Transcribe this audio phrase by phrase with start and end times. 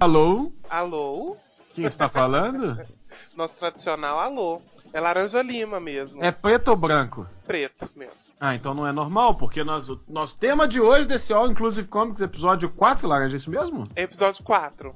[0.00, 0.52] Alô?
[0.68, 1.36] Alô?
[1.74, 2.78] Quem está falando?
[3.36, 4.60] Nosso tradicional alô.
[4.92, 6.22] É laranja lima mesmo.
[6.22, 7.26] É preto ou branco?
[7.46, 8.14] Preto mesmo.
[8.38, 11.88] Ah, então não é normal, porque nós, o nosso tema de hoje desse All Inclusive
[11.88, 13.88] Comics, episódio 4, Laranja, é isso mesmo?
[13.96, 14.88] Episódio 4.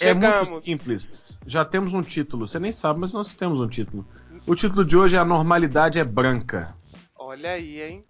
[0.00, 0.62] É muito Chegamos.
[0.62, 1.38] simples.
[1.46, 2.46] Já temos um título.
[2.46, 4.06] Você nem sabe, mas nós temos um título.
[4.46, 6.74] O título de hoje é A Normalidade é Branca.
[7.16, 8.04] Olha aí, hein?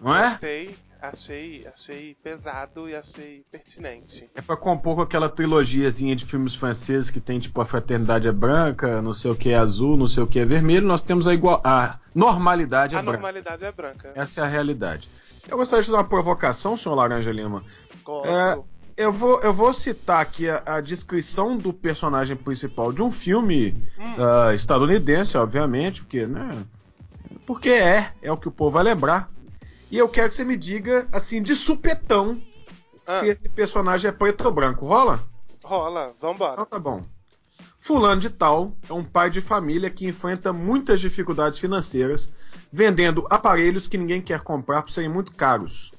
[0.00, 0.30] Não é?
[0.30, 0.76] Gostei,
[1.08, 4.28] achei, achei pesado e achei pertinente.
[4.34, 8.32] É pra compor com aquela trilogiazinha de filmes franceses que tem tipo a fraternidade é
[8.32, 10.86] branca, não sei o que é azul, não sei o que é vermelho.
[10.86, 13.16] Nós temos a igual a normalidade é A branca.
[13.18, 14.12] normalidade é branca.
[14.14, 15.08] Essa é a realidade.
[15.48, 17.62] Eu gostaria de fazer uma provocação, senhor Laranja Lima.
[18.02, 18.28] Gosto.
[18.28, 18.58] É,
[18.96, 23.72] Eu vou, eu vou citar aqui a, a descrição do personagem principal de um filme
[23.98, 24.14] Hum.
[24.24, 26.64] ah, estadunidense, obviamente, porque, né?
[27.44, 29.28] Porque é, é o que o povo vai lembrar.
[29.94, 32.42] E eu quero que você me diga, assim, de supetão,
[33.06, 33.20] Ah.
[33.20, 34.84] se esse personagem é preto ou branco.
[34.84, 35.22] Rola?
[35.62, 36.66] Rola, Então vambora.
[36.66, 37.04] tá bom.
[37.78, 42.28] Fulano de Tal é um pai de família que enfrenta muitas dificuldades financeiras,
[42.72, 45.92] vendendo aparelhos que ninguém quer comprar por serem muito caros.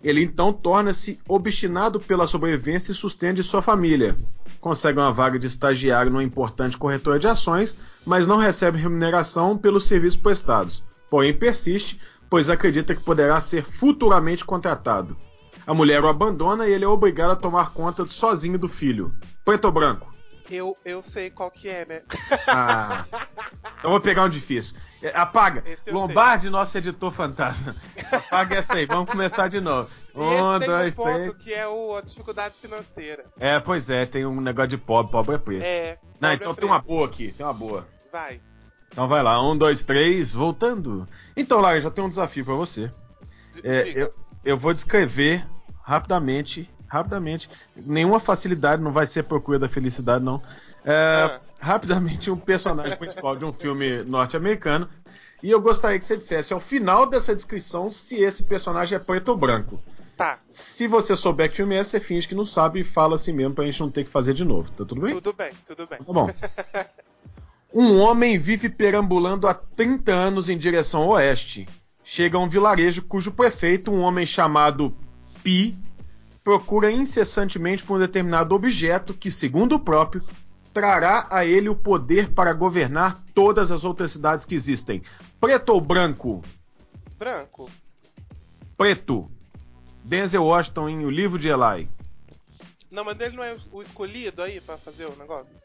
[0.00, 4.16] Ele então torna-se obstinado pela sobrevivência e sustento de sua família.
[4.60, 9.84] Consegue uma vaga de estagiário numa importante corretora de ações, mas não recebe remuneração pelos
[9.86, 10.84] serviços prestados.
[11.10, 15.16] Porém, persiste, pois acredita que poderá ser futuramente contratado.
[15.66, 19.12] A mulher o abandona e ele é obrigado a tomar conta sozinho do filho.
[19.44, 20.16] Preto ou branco?
[20.50, 22.02] Eu, eu sei qual que é, né?
[22.46, 23.04] Ah.
[23.82, 24.76] Eu vou pegar um difícil.
[25.02, 25.62] É, Apaga.
[25.88, 27.76] Lombardi, nosso editor fantasma.
[28.10, 28.86] Apaga essa aí.
[28.86, 29.88] Vamos começar de novo.
[30.14, 31.36] Um, esse tem dois, um ponto três.
[31.36, 33.26] que é o, a dificuldade financeira.
[33.38, 35.62] É, pois é, tem um negócio de pobre, pobre é preto.
[35.62, 35.98] É.
[36.20, 37.86] Não, pobre então é tem uma boa aqui, tem uma boa.
[38.12, 38.40] Vai.
[38.90, 41.06] Então vai lá, um, dois, três, voltando.
[41.36, 42.90] Então, Lara, já tenho um desafio pra você.
[43.62, 44.12] É, eu,
[44.44, 45.44] eu vou descrever
[45.82, 47.50] rapidamente, rapidamente.
[47.76, 50.42] Nenhuma facilidade, não vai ser procura da felicidade, não.
[50.84, 50.92] É,
[51.24, 51.40] Ah.
[51.58, 54.88] Rapidamente, um personagem principal de um filme norte-americano.
[55.42, 59.30] E eu gostaria que você dissesse ao final dessa descrição se esse personagem é preto
[59.30, 59.82] ou branco.
[60.16, 63.32] Tá, Se você souber que filme é, você finge que não sabe e fala assim
[63.32, 64.70] mesmo pra gente não ter que fazer de novo.
[64.70, 65.14] Tá tudo bem?
[65.14, 65.98] tudo bem, tudo bem.
[65.98, 66.30] Tá bom.
[67.78, 71.68] Um homem vive perambulando há 30 anos em direção ao oeste.
[72.02, 74.96] Chega a um vilarejo cujo prefeito, um homem chamado
[75.42, 75.76] Pi,
[76.42, 80.24] procura incessantemente por um determinado objeto que, segundo o próprio,
[80.72, 85.02] trará a ele o poder para governar todas as outras cidades que existem.
[85.38, 86.42] Preto ou branco?
[87.18, 87.70] Branco.
[88.74, 89.30] Preto.
[90.02, 91.90] Denzel Washington em O Livro de Eli.
[92.90, 95.60] Não, mas ele não é o escolhido aí pra fazer o negócio?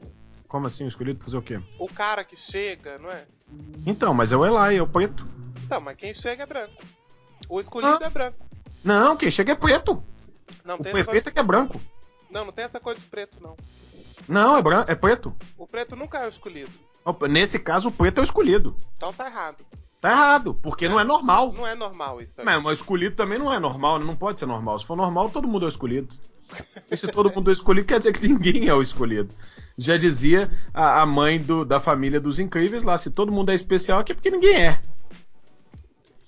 [0.52, 1.62] Como assim, o escolhido pra fazer o quê?
[1.80, 3.26] O cara que chega, não é?
[3.86, 5.26] Então, mas é o Eli, é o preto.
[5.64, 6.84] Então, mas quem chega é branco.
[7.48, 8.08] O escolhido Ah.
[8.08, 8.46] é branco.
[8.84, 10.04] Não, quem chega é preto.
[10.66, 11.80] Não O prefeito é que é branco.
[12.30, 13.56] não, não tem essa coisa de preto, não.
[14.28, 15.34] Não, é, branco, é preto.
[15.58, 16.70] O preto nunca é o escolhido.
[17.30, 18.76] Nesse caso, o preto é o escolhido.
[18.98, 19.66] Então tá errado.
[20.02, 21.54] Tá errado, porque não é normal.
[21.54, 22.46] Não é normal isso aí.
[22.46, 24.78] Mas, mas o escolhido também não é normal, não pode ser normal.
[24.80, 26.14] Se for normal, todo mundo é o escolhido.
[26.92, 29.34] E se todo mundo é escolhido, quer dizer que ninguém é o escolhido.
[29.82, 33.56] Já dizia a, a mãe do- da família dos incríveis lá: se todo mundo é
[33.56, 34.80] especial, aqui é porque ninguém é.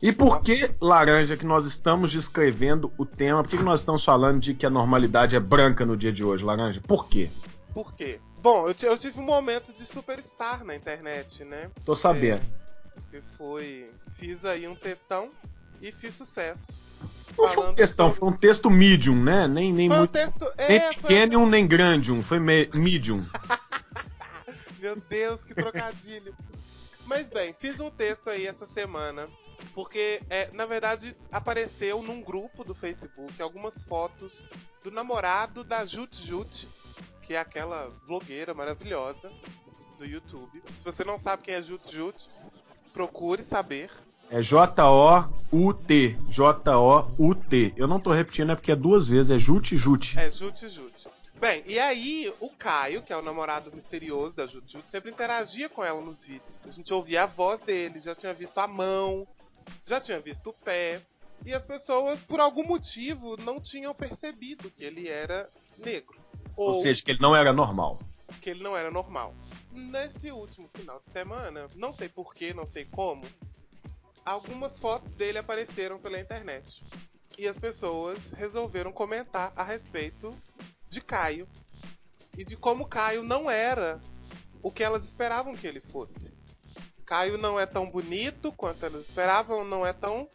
[0.01, 3.41] E por que, Laranja, que nós estamos descrevendo o tema?
[3.41, 6.23] Por que, que nós estamos falando de que a normalidade é branca no dia de
[6.23, 6.81] hoje, Laranja?
[6.81, 7.29] Por quê?
[7.73, 8.19] Por quê?
[8.41, 11.69] Bom, eu, eu tive um momento de superstar na internet, né?
[11.85, 12.41] Tô sabendo.
[13.09, 13.89] Que foi.
[14.17, 15.29] Fiz aí um textão
[15.81, 16.77] e fiz sucesso.
[17.37, 19.47] Não foi um textão, sobre- foi um texto medium, né?
[19.47, 20.11] Nem, nem Foi um muito.
[20.11, 20.45] texto.
[20.57, 21.01] Nem É, foi...
[21.01, 23.25] pequeno, nem grande, foi me- medium.
[24.79, 26.35] Meu Deus, que trocadilho.
[27.05, 29.27] Mas bem, fiz um texto aí essa semana.
[29.73, 34.33] Porque, é, na verdade, apareceu num grupo do Facebook algumas fotos
[34.83, 36.67] do namorado da Jut Jut,
[37.21, 39.31] que é aquela vlogueira maravilhosa
[39.97, 40.61] do YouTube.
[40.79, 42.29] Se você não sabe quem é Jut Jut,
[42.93, 43.89] procure saber.
[44.29, 46.17] É J-O-U-T.
[46.29, 47.73] J-O-U-T.
[47.77, 50.17] Eu não tô repetindo, é porque é duas vezes, é Jute Jute.
[50.17, 51.07] É Jut Jut.
[51.39, 55.67] Bem, e aí o Caio, que é o namorado misterioso da Jut Jut, sempre interagia
[55.69, 56.63] com ela nos vídeos.
[56.65, 59.27] A gente ouvia a voz dele, já tinha visto a mão,
[59.85, 61.01] já tinha visto o pé.
[61.45, 66.15] E as pessoas, por algum motivo, não tinham percebido que ele era negro.
[66.55, 67.99] Ou seja, que ele não era normal.
[68.41, 69.35] que ele não era normal.
[69.71, 73.23] Nesse último final de semana, não sei porquê, não sei como,
[74.25, 76.83] algumas fotos dele apareceram pela internet.
[77.37, 80.29] E as pessoas resolveram comentar a respeito
[80.89, 81.47] de Caio.
[82.37, 83.99] E de como Caio não era
[84.61, 86.33] o que elas esperavam que ele fosse.
[87.05, 90.27] Caio não é tão bonito quanto elas esperavam, não é tão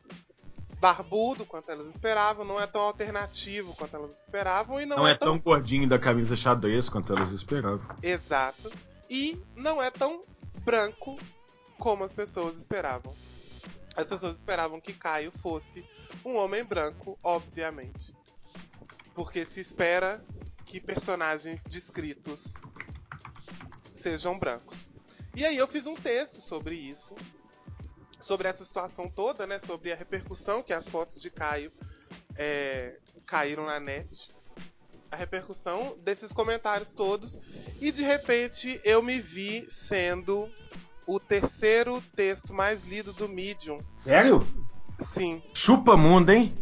[0.81, 5.13] barbudo quanto elas esperavam, não é tão alternativo quanto elas esperavam e não, Não é,
[5.13, 7.97] é tão gordinho da camisa xadrez quanto elas esperavam.
[8.03, 8.71] Exato.
[9.11, 10.23] E não é tão
[10.65, 11.19] branco
[11.79, 13.15] como as pessoas esperavam.
[13.97, 15.85] As pessoas esperavam que Caio fosse
[16.25, 18.15] um homem branco, obviamente.
[19.15, 20.25] Porque se espera
[20.65, 22.55] que personagens descritos
[23.95, 24.89] sejam brancos.
[25.35, 27.15] E aí eu fiz um texto sobre isso,
[28.21, 29.59] sobre essa situação toda, né?
[29.61, 31.73] Sobre a repercussão que as fotos de Caio
[32.37, 34.29] é, caíram na net.
[35.11, 37.39] A repercussão desses comentários todos.
[37.81, 40.51] E de repente eu me vi sendo
[41.09, 43.81] o terceiro texto mais lido do Medium.
[43.97, 44.47] Sério?
[45.15, 45.43] Sim.
[45.55, 46.55] Chupa mundo, hein?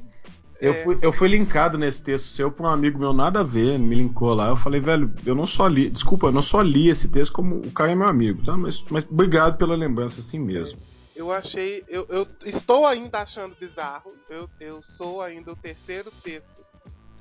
[0.61, 0.85] Eu, É.
[0.85, 3.95] fui, eu fui linkado nesse texto seu pra um amigo meu, nada a ver, me
[3.97, 4.49] linkou lá.
[4.49, 7.57] Eu falei, velho, eu não só li, desculpa, eu não só li esse texto como
[7.57, 8.57] o cara é meu amigo, tá?
[8.57, 10.79] Mas, mas obrigado pela lembrança assim mesmo.
[11.15, 11.83] Eu achei.
[11.89, 14.13] Eu, eu estou ainda achando bizarro.
[14.31, 16.65] Eu, eu sou ainda o terceiro texto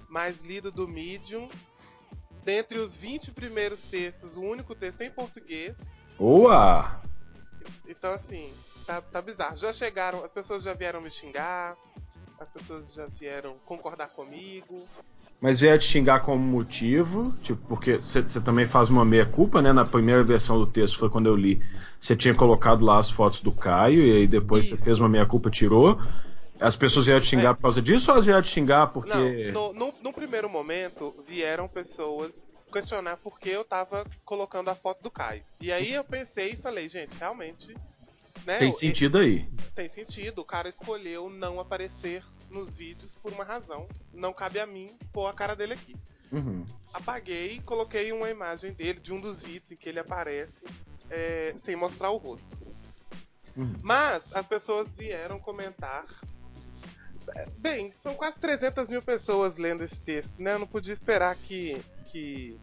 [0.09, 1.49] mais lido do Medium.
[2.43, 5.75] Dentre os 20 primeiros textos, o único texto em português.
[6.17, 7.01] Boa!
[7.87, 8.53] Então, assim,
[8.85, 9.57] tá, tá bizarro.
[9.57, 11.75] Já chegaram, as pessoas já vieram me xingar,
[12.39, 14.87] as pessoas já vieram concordar comigo.
[15.41, 19.73] Mas veio te xingar como motivo, tipo, porque você também faz uma meia-culpa, né?
[19.73, 21.61] Na primeira versão do texto foi quando eu li.
[21.99, 25.49] Você tinha colocado lá as fotos do Caio, e aí depois você fez uma meia-culpa,
[25.49, 25.99] tirou.
[26.59, 27.53] As pessoas vieram te xingar É.
[27.53, 29.51] por causa disso ou elas vieram te xingar porque.
[29.51, 32.31] Não, no, no, no primeiro momento vieram pessoas
[32.75, 35.45] questionar por que eu tava colocando a foto do Caio.
[35.61, 37.73] E aí eu pensei e falei, gente, realmente.
[38.45, 39.47] Né, Tem sentido aí.
[39.73, 40.41] tem sentido.
[40.41, 43.87] O cara escolheu não aparecer nos vídeos por uma razão.
[44.13, 45.95] Não cabe a mim pôr a cara dele aqui.
[46.31, 46.65] Uhum.
[46.93, 50.65] Apaguei e coloquei uma imagem dele de um dos vídeos em que ele aparece
[51.09, 52.45] é, sem mostrar o rosto.
[53.55, 53.73] Uhum.
[53.81, 56.05] Mas as pessoas vieram comentar.
[57.35, 60.53] É, Bem, são quase 300 mil pessoas lendo esse texto, né?
[60.53, 61.81] Eu não podia esperar que.
[62.05, 62.57] que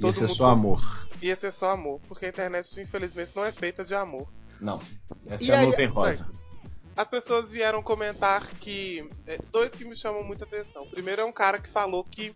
[0.00, 1.08] E esse é mundo só amor.
[1.20, 4.26] ia ser só amor, porque a internet, infelizmente, não é feita de amor.
[4.60, 4.80] Não.
[5.26, 6.28] Essa E é a aí, nuvem rosa.
[6.96, 9.08] As pessoas vieram comentar que.
[9.26, 10.84] é, dois que me chamam muita atenção.
[10.84, 12.34] O primeiro é um cara que falou que.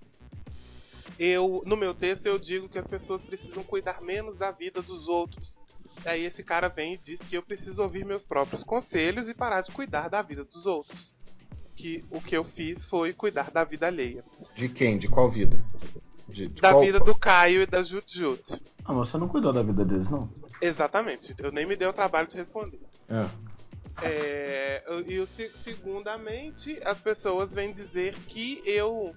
[1.19, 5.07] Eu, no meu texto, eu digo que as pessoas precisam cuidar menos da vida dos
[5.07, 5.59] outros.
[6.05, 9.61] Aí esse cara vem e diz que eu preciso ouvir meus próprios conselhos e parar
[9.61, 11.15] de cuidar da vida dos outros.
[11.81, 14.23] Que o que eu fiz foi cuidar da vida alheia.
[14.55, 14.99] De quem?
[14.99, 15.65] De qual vida?
[16.29, 18.61] De, de Da qual- vida do Caio e da Jut Jut.
[18.85, 20.31] Ah, mas você não cuidou da vida deles, não?
[20.61, 21.35] Exatamente.
[21.39, 22.79] Eu nem me dei o trabalho de responder.
[23.09, 23.27] É.
[24.03, 25.27] É, e
[25.65, 29.15] segundamente, as pessoas vêm dizer que eu.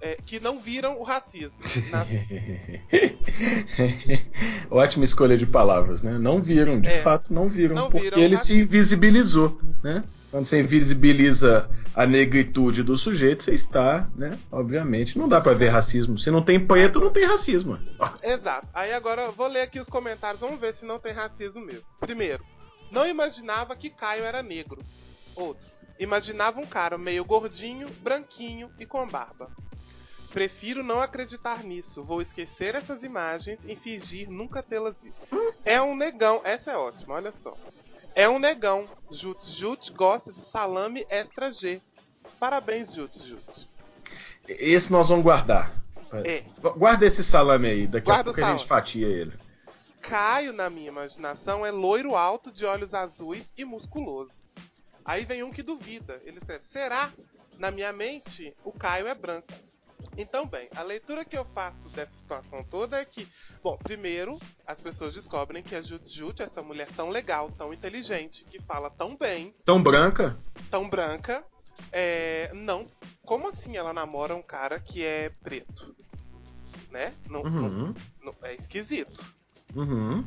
[0.00, 1.58] é, que não viram o racismo.
[1.90, 2.06] Na-
[4.70, 6.18] Ótima escolha de palavras, né?
[6.18, 6.98] Não viram, de É.
[7.02, 7.74] fato, não viram.
[7.74, 10.04] Não porque viram ele o se invisibilizou, né?
[10.30, 14.38] Quando você invisibiliza a negritude do sujeito, você está, né?
[14.52, 16.18] Obviamente, não dá pra ver racismo.
[16.18, 17.78] Se não tem preto, não tem racismo.
[18.22, 18.68] Exato.
[18.74, 21.84] Aí agora eu vou ler aqui os comentários, vamos ver se não tem racismo mesmo.
[21.98, 22.44] Primeiro,
[22.90, 24.84] não imaginava que Caio era negro.
[25.34, 25.66] Outro,
[25.98, 29.50] imaginava um cara meio gordinho, branquinho e com barba.
[30.30, 32.04] Prefiro não acreditar nisso.
[32.04, 35.18] Vou esquecer essas imagens e fingir nunca tê-las visto.
[35.64, 36.42] É um negão.
[36.44, 37.56] Essa é ótima, olha só.
[38.18, 38.88] É um negão.
[39.12, 41.80] Jut Jut gosta de salame extra G.
[42.40, 43.68] Parabéns, Jut Jut.
[44.48, 45.70] Esse nós vamos guardar.
[46.24, 46.42] É.
[46.76, 49.34] Guarda esse salame aí, daqui Guarda a pouco a gente fatia ele.
[50.02, 54.34] Caio, na minha imaginação, é loiro alto, de olhos azuis e musculoso.
[55.04, 56.20] Aí vem um que duvida.
[56.24, 57.12] Ele diz: será?
[57.56, 59.46] Na minha mente, o Caio é branco.
[60.20, 63.26] Então, bem, a leitura que eu faço dessa situação toda é que,
[63.62, 68.44] bom, primeiro, as pessoas descobrem que a Jut Jut, essa mulher tão legal, tão inteligente,
[68.44, 70.36] que fala tão bem, Tão branca?
[70.70, 71.44] tão branca,
[71.92, 72.84] é, não.
[73.24, 75.94] Como assim ela namora um cara que é preto?
[76.90, 77.14] Né?
[77.28, 77.94] Não, não- Uhum.
[78.20, 79.24] não- é esquisito.
[79.74, 80.26] Uhum.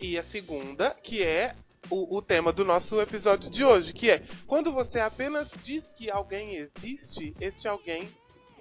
[0.00, 1.54] E a segunda, que é
[1.88, 6.10] o, o tema do nosso episódio de hoje, que é quando você apenas diz que
[6.10, 8.08] alguém existe, este alguém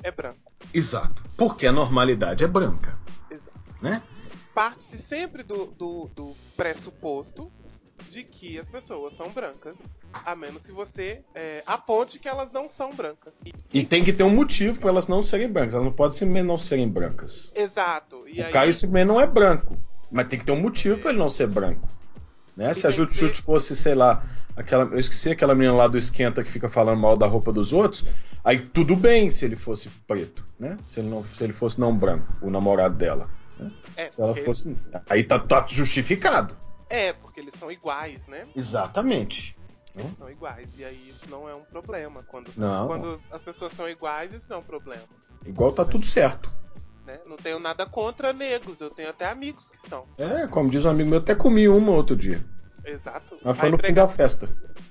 [0.02, 0.52] é branco.
[0.74, 1.24] Exato.
[1.38, 2.98] Porque a normalidade é branca,
[3.30, 3.74] Exato.
[3.82, 4.02] né?
[4.54, 7.52] Parte-se sempre do, do, do pressuposto
[8.10, 9.76] de que as pessoas são brancas,
[10.14, 13.34] a menos que você é, aponte que elas não são brancas.
[13.74, 15.74] E tem que ter um motivo para elas não serem brancas.
[15.74, 17.52] Elas não podem simplesmente não serem brancas.
[17.56, 18.28] Exato.
[18.28, 19.78] E o aí, Caio simplesmente não é branco.
[20.12, 21.88] Mas tem que ter um motivo para ele não ser branco.
[22.56, 22.74] Né?
[22.74, 24.24] Se a Jut fosse, sei lá,
[24.56, 24.84] aquela.
[24.86, 28.06] Eu esqueci aquela menina lá do Esquenta que fica falando mal da roupa dos outros.
[28.44, 30.78] Aí tudo bem se ele fosse preto, né?
[30.88, 33.28] Se ele, não, se ele fosse não branco, o namorado dela.
[33.96, 34.78] é, Se ela porque, fosse.
[35.10, 36.56] Aí tá, tá justificado.
[36.90, 38.44] é, porque eles são iguais, né?
[38.56, 39.58] Exatamente.
[39.96, 40.70] eles são iguais.
[40.78, 42.22] E aí isso não é um problema.
[42.24, 42.88] Quando, Não.
[42.88, 45.04] quando as pessoas são iguais, isso não é um problema.
[45.46, 46.52] Igual tá tudo certo.
[47.06, 47.20] Né?
[47.26, 50.06] Não tenho nada contra negros, eu tenho até amigos que são.
[50.18, 52.44] É, como diz um amigo meu, até comi uma outro dia.
[52.86, 53.38] Exato.
[53.44, 54.50] Mas foi a, no fim emprega- da festa.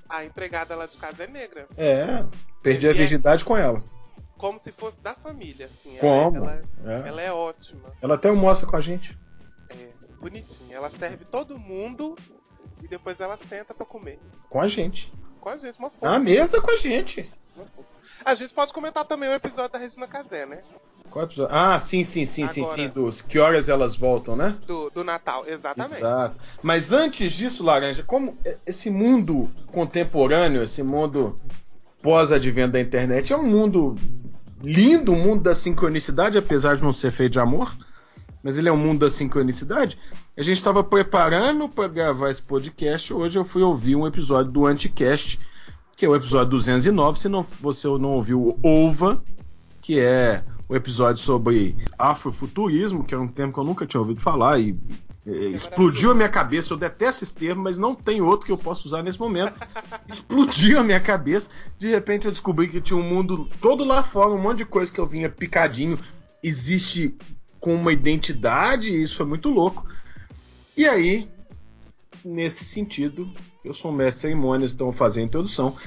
[0.09, 1.67] a empregada lá de casa é negra.
[1.75, 2.23] É,
[2.61, 3.83] perdi a E é- virgindade com ela.
[4.37, 5.97] Como se fosse da família, assim.
[5.97, 6.37] Como?
[6.37, 7.07] Ela, ela, É.
[7.07, 7.93] ela é ótima.
[8.01, 9.17] Ela até almoça com a gente.
[9.69, 9.89] É
[10.19, 10.75] bonitinha.
[10.75, 12.15] Ela serve todo mundo
[12.81, 14.19] e depois ela senta pra comer.
[14.49, 15.11] Com a gente.
[15.39, 16.19] Com a gente, uma Na fofa.
[16.19, 17.31] mesa com a gente.
[18.25, 20.61] A gente pode comentar também o episódio da Regina Casé, né?
[21.09, 21.55] Qual episódio?
[21.55, 22.75] Ah, sim, sim, sim, sim, Agora.
[22.75, 22.89] sim.
[22.89, 24.55] Dos que horas elas voltam, né?
[24.65, 25.97] Do, do Natal, exatamente.
[25.97, 26.39] Exato.
[26.61, 31.35] Mas antes disso, Laranja, como esse mundo contemporâneo, esse mundo
[32.01, 33.95] pós-advento da internet, é um mundo
[34.61, 37.75] lindo, um mundo da sincronicidade, apesar de não ser feito de amor,
[38.41, 39.97] mas ele é um mundo da sincronicidade.
[40.35, 43.13] A gente estava preparando para gravar esse podcast.
[43.13, 45.39] Hoje eu fui ouvir um episódio do Anticast,
[45.95, 47.19] que é o episódio 209.
[47.19, 49.23] Se não, você não ouviu, ouva,
[49.81, 54.19] que é o episódio sobre afrofuturismo, que é um termo que eu nunca tinha ouvido
[54.19, 54.75] falar e
[55.53, 56.73] explodiu a minha cabeça.
[56.73, 59.53] Eu detesto esse termo, mas não tem outro que eu possa usar nesse momento.
[60.09, 61.47] explodiu a minha cabeça.
[61.77, 64.91] De repente eu descobri que tinha um mundo todo lá fora, um monte de coisa
[64.91, 65.99] que eu vinha picadinho.
[66.41, 67.15] Existe
[67.59, 69.87] com uma identidade, e isso é muito louco.
[70.75, 71.29] E aí,
[72.25, 73.31] nesse sentido,
[73.63, 75.77] eu sou um mestre cerimônias, então vou fazer a introdução.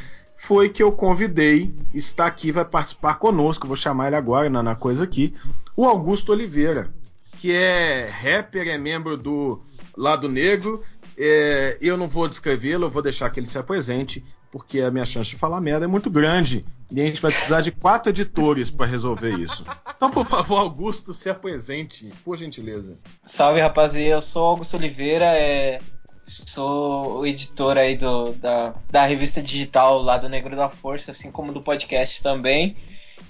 [0.47, 4.77] Foi que eu convidei, está aqui, vai participar conosco, vou chamar ele agora na, na
[4.77, 5.35] coisa aqui,
[5.77, 6.89] o Augusto Oliveira,
[7.37, 9.61] que é rapper, é membro do
[9.97, 10.85] Lado Negro.
[11.19, 15.05] É, eu não vou descrevê-lo, eu vou deixar que ele se apresente, porque a minha
[15.05, 16.65] chance de falar merda é muito grande.
[16.93, 19.67] E a gente vai precisar de quatro editores para resolver isso.
[19.97, 22.97] Então, por favor, Augusto, se apresente, por gentileza.
[23.25, 25.79] Salve rapaziada, eu sou Augusto Oliveira, é,
[26.27, 31.53] sou o editor aí do, da, da revista digital Lado Negro da Força, assim como
[31.53, 32.77] do podcast também,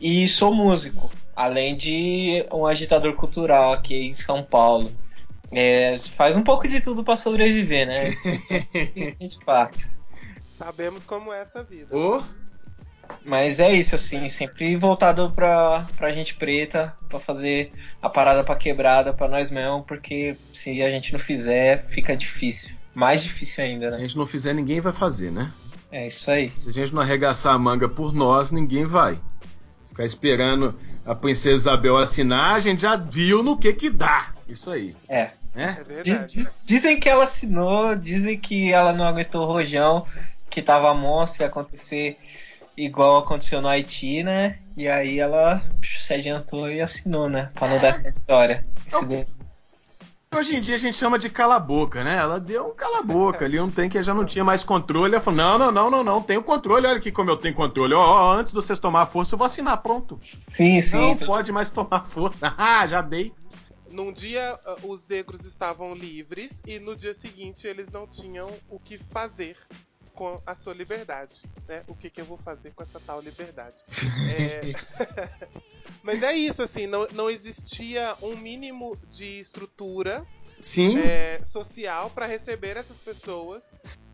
[0.00, 4.90] e sou músico, além de um agitador cultural aqui em São Paulo.
[5.52, 8.10] É, faz um pouco de tudo para sobreviver, né?
[8.10, 9.94] O que a gente passa.
[10.58, 11.96] Sabemos como é essa vida.
[11.96, 12.22] Ô,
[13.24, 17.70] Mas é isso, assim, sempre voltado pra, pra gente preta, pra fazer
[18.02, 22.74] a parada pra quebrada pra nós mesmos, porque se a gente não fizer, fica difícil.
[22.96, 24.06] Mais difícil ainda, se a né?
[24.06, 25.52] gente não fizer, ninguém vai fazer, né?
[25.92, 26.48] É isso aí.
[26.48, 29.20] Se a gente não arregaçar a manga por nós, ninguém vai.
[29.88, 30.74] Ficar esperando
[31.04, 34.30] a princesa Isabel assinar, a gente já viu no que que dá.
[34.48, 35.30] Isso aí, É.
[35.54, 35.84] né?
[36.06, 40.06] É Diz- dizem que ela assinou, dizem que ela não aguentou o rojão,
[40.48, 42.16] que tava monstro, ia acontecer
[42.76, 44.58] igual aconteceu no Haiti, né?
[44.76, 45.62] E aí ela
[45.98, 47.50] se adiantou e assinou, né?
[47.54, 48.62] Pra não dar essa história.
[48.86, 49.26] Esse-
[50.34, 52.16] Hoje em dia a gente chama de cala-boca, né?
[52.16, 55.14] Ela deu um cala-boca ali, um tem que já não tinha mais controle.
[55.14, 57.94] Ela falou: não, não, não, não, não, tenho controle, olha aqui como eu tenho controle.
[57.94, 60.18] Ó, ó, antes de vocês tomar força, eu vou assinar, pronto.
[60.20, 60.96] Sim, sim.
[60.98, 62.54] não tô- pode mais tomar força.
[62.58, 63.32] Ah, já dei.
[63.90, 68.78] Num dia, ah, os negros estavam livres e no dia seguinte eles não tinham o
[68.78, 69.56] que fazer
[70.16, 71.42] com a sua liberdade.
[71.68, 71.82] Né?
[71.86, 73.76] O que, que eu vou fazer com essa tal liberdade?
[74.28, 74.72] É,
[76.02, 80.24] Mas é isso, assim, não, não existia um mínimo de estrutura
[80.60, 83.62] Sim, é, social para receber essas pessoas.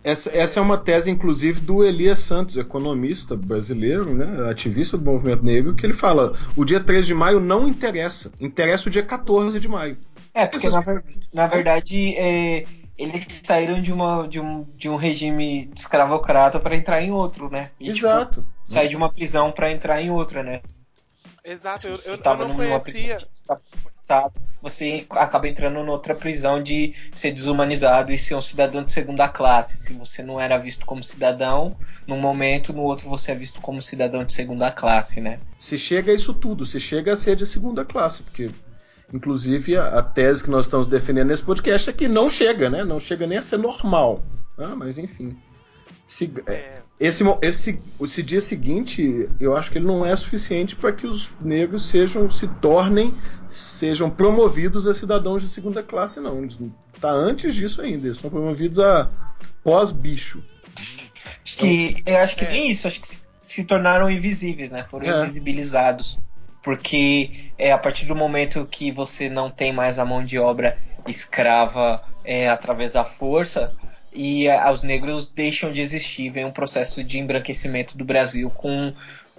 [0.02, 4.50] essa, essa é uma tese, inclusive, do Elias Santos, economista brasileiro, né?
[4.50, 8.88] Ativista do movimento negro, que ele fala: o dia 3 de maio não interessa, interessa
[8.88, 9.96] o dia 14 de maio.
[10.34, 12.64] É, porque Essas- na, ver- na verdade é,
[12.96, 17.70] eles saíram de, uma, de, um, de um regime escravocrata para entrar em outro, né?
[17.80, 18.44] E, tipo, Exato.
[18.64, 20.60] sair de uma prisão para entrar em outra, né?
[21.44, 23.16] Exato, eu, Se eu, você eu tava não numa conhecia.
[23.16, 28.84] prisão tá forçado, você acaba entrando noutra prisão de ser desumanizado e ser um cidadão
[28.84, 29.76] de segunda classe.
[29.76, 33.82] Se você não era visto como cidadão, num momento, no outro você é visto como
[33.82, 35.40] cidadão de segunda classe, né?
[35.58, 38.50] se chega a isso tudo, se chega a ser de segunda classe, porque
[39.12, 42.84] inclusive a, a tese que nós estamos defendendo nesse podcast é que não chega, né?
[42.84, 44.24] Não chega nem a ser normal.
[44.58, 45.36] Ah, mas enfim.
[46.06, 50.76] Se- é, É, esse, esse, esse dia seguinte, eu acho que ele não é suficiente
[50.76, 53.12] para que os negros sejam, se tornem,
[53.48, 56.38] sejam promovidos a cidadãos de segunda classe, não.
[56.42, 56.60] Eles
[57.00, 59.10] tá antes disso ainda, eles são promovidos a
[59.64, 60.42] pós-bicho.
[61.44, 62.50] Acho que, eu acho que É.
[62.50, 64.84] nem isso, acho que se, se tornaram invisíveis, né?
[64.90, 65.22] Foram É.
[65.22, 66.18] invisibilizados.
[66.62, 70.78] Porque é a partir do momento que você não tem mais a mão de obra
[71.08, 73.74] escrava é, através da força
[74.12, 78.92] e é, os negros deixam de existir, vem um processo de embranquecimento do Brasil com,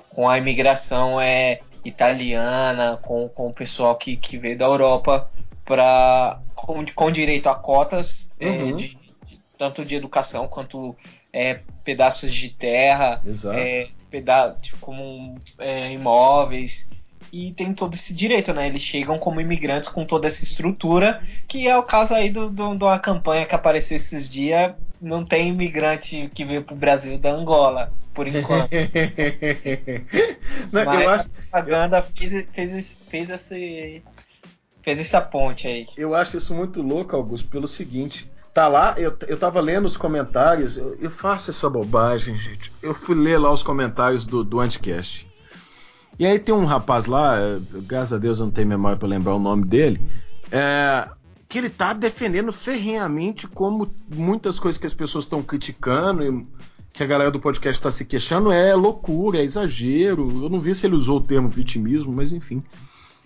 [0.09, 5.29] com a imigração é, italiana, com, com o pessoal que, que veio da Europa
[5.63, 8.75] pra, com, com direito a cotas é, Uhum.
[8.75, 10.95] de- de- tanto de educação quanto
[11.31, 13.21] é, pedaços de terra,
[13.55, 16.89] é, peda como é, imóveis
[17.33, 18.67] e tem todo esse direito, né?
[18.67, 22.75] Eles chegam como imigrantes com toda essa estrutura, que é o caso aí do, do,
[22.75, 24.75] de uma campanha que apareceu esses dias.
[25.01, 28.69] Não tem imigrante que veio pro Brasil da Angola, por enquanto.
[30.71, 31.25] Não, Mas eu acho...
[31.25, 32.03] a propaganda eu...
[32.03, 34.03] fez, fez, fez, esse,
[34.83, 35.87] fez essa ponte aí.
[35.97, 38.29] Eu acho isso muito louco, Augusto, pelo seguinte.
[38.53, 42.71] Tá lá, eu, eu tava lendo os comentários, eu, eu faço essa bobagem, gente.
[42.79, 45.32] Eu fui ler lá os comentários do, do Anticast.
[46.17, 49.07] E aí tem um rapaz lá, é, graças a Deus eu não tenho memória para
[49.07, 49.99] lembrar o nome dele,
[50.51, 51.09] é,
[51.49, 56.47] que ele tá defendendo ferrenhamente como muitas coisas que as pessoas estão criticando e
[56.91, 60.43] que a galera do podcast está se queixando é loucura, é exagero.
[60.43, 62.63] Eu não vi se ele usou o termo vitimismo, mas enfim.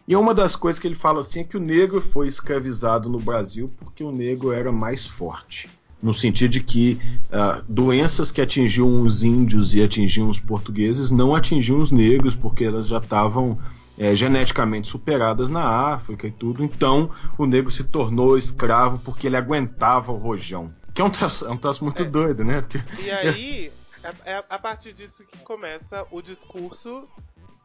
[0.08, 3.20] E uma das coisas que ele fala assim é que o negro foi escravizado no
[3.20, 5.70] Brasil porque o negro era mais forte
[6.02, 11.36] no sentido de que uh, doenças que atingiam os índios e atingiam os portugueses não
[11.36, 13.58] atingiam os negros, porque elas já estavam
[13.98, 16.64] é, geneticamente superadas na África e tudo.
[16.64, 20.72] Então o negro se tornou escravo porque ele aguentava o rojão.
[20.94, 22.06] Que é um traço, é um traço muito é.
[22.06, 22.62] doido, né?
[22.62, 22.80] Porque...
[23.02, 23.72] E aí,
[24.04, 27.08] é, é a partir disso que começa o discurso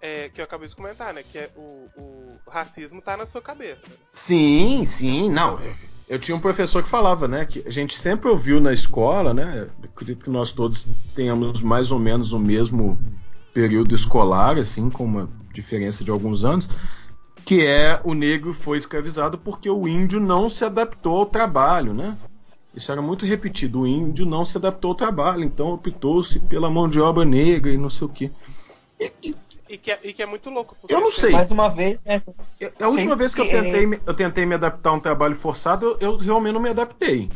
[0.01, 1.23] é, que eu acabei de comentar, né?
[1.23, 3.87] Que é o, o racismo tá na sua cabeça.
[4.13, 5.61] Sim, sim, não.
[6.13, 9.67] Eu tinha um professor que falava, né, que a gente sempre ouviu na escola, né,
[9.83, 12.99] acredito que nós todos tenhamos mais ou menos o mesmo
[13.55, 16.69] período escolar, assim, com uma diferença de alguns anos,
[17.47, 22.15] que é o negro foi escravizado porque o índio não se adaptou ao trabalho, né?
[22.75, 26.91] Isso era muito repetido, o índio não se adaptou ao trabalho, então optou-se pela mão
[26.91, 28.31] de obra negra e não sei o quê.
[29.01, 29.35] E,
[29.73, 30.77] e que, é, e que é muito louco.
[30.87, 31.31] Eu não sei.
[31.31, 32.21] Mais uma vez, né?
[32.79, 36.11] A última vez que eu tentei, eu tentei me adaptar a um trabalho forçado, eu,
[36.11, 37.31] eu realmente não me adaptei.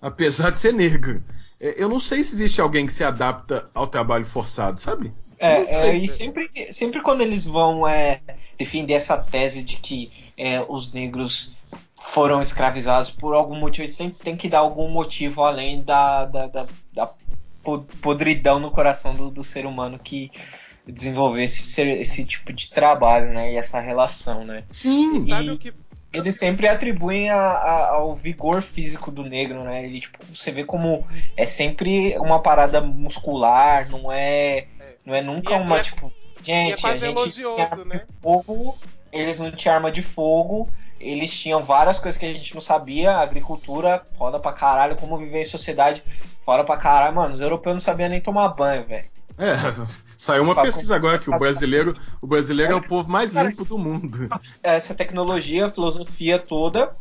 [0.00, 1.22] Apesar de ser negro.
[1.60, 5.12] É, eu não sei se existe alguém que se adapta ao trabalho forçado, sabe?
[5.38, 8.20] É, é, e sempre, sempre quando eles vão é,
[8.56, 11.52] defender essa tese de que é, os negros
[11.96, 16.46] foram escravizados por algum motivo, eles têm, têm que dar algum motivo além da, da,
[16.46, 17.10] da, da
[18.00, 20.30] podridão no coração do, do ser humano que
[20.86, 23.52] desenvolver esse, esse tipo de trabalho, né?
[23.52, 24.64] E essa relação, né?
[24.70, 25.72] Sim, e sabe o que.
[26.12, 29.84] Eles sempre atribuem a, a, ao vigor físico do negro, né?
[29.84, 31.04] Ele, tipo, você vê como
[31.36, 34.68] é sempre uma parada muscular, não é,
[35.04, 38.02] não é nunca é, uma, é, tipo, gente, é a gente elogioso, né?
[38.22, 38.78] fogo,
[39.10, 40.68] eles não tinham arma de fogo,
[41.00, 45.40] eles tinham várias coisas que a gente não sabia, agricultura, foda pra caralho, como viver
[45.40, 46.04] em sociedade,
[46.44, 49.13] foda pra caralho, mano, os europeus não sabiam nem tomar banho, velho.
[49.36, 49.56] É,
[50.16, 53.78] saiu uma pesquisa agora que o brasileiro, o brasileiro é o povo mais limpo do
[53.78, 54.28] mundo.
[54.62, 56.94] Essa tecnologia, a filosofia toda,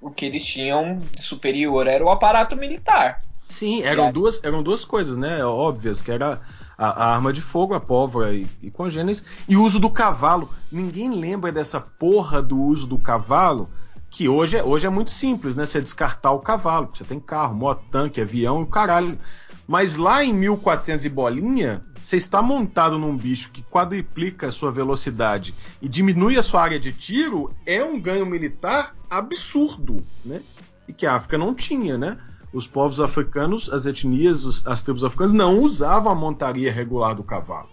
[0.00, 3.20] o que eles tinham de superior era o aparato militar.
[3.48, 5.44] Sim, eram duas, eram duas coisas, né?
[5.44, 6.40] Óbvias, que era
[6.76, 10.50] a, a arma de fogo, a pólvora e, e congêneres, e o uso do cavalo.
[10.70, 13.70] Ninguém lembra dessa porra do uso do cavalo,
[14.10, 15.64] que hoje é, hoje é muito simples, né?
[15.64, 19.18] Você descartar o cavalo, você tem carro, moto, tanque, avião e o caralho.
[19.66, 24.70] Mas lá em 1400 e bolinha, você está montado num bicho que quadriplica a sua
[24.70, 30.40] velocidade e diminui a sua área de tiro, é um ganho militar absurdo, né?
[30.86, 32.16] E que a África não tinha, né?
[32.52, 37.68] Os povos africanos, as etnias, as tribos africanas não usavam a montaria regular do cavalo.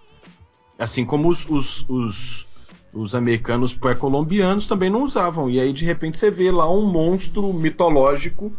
[0.79, 2.47] Assim como os, os, os,
[2.91, 5.47] os americanos pré-colombianos também não usavam.
[5.47, 8.51] E aí, de repente, você vê lá um monstro mitológico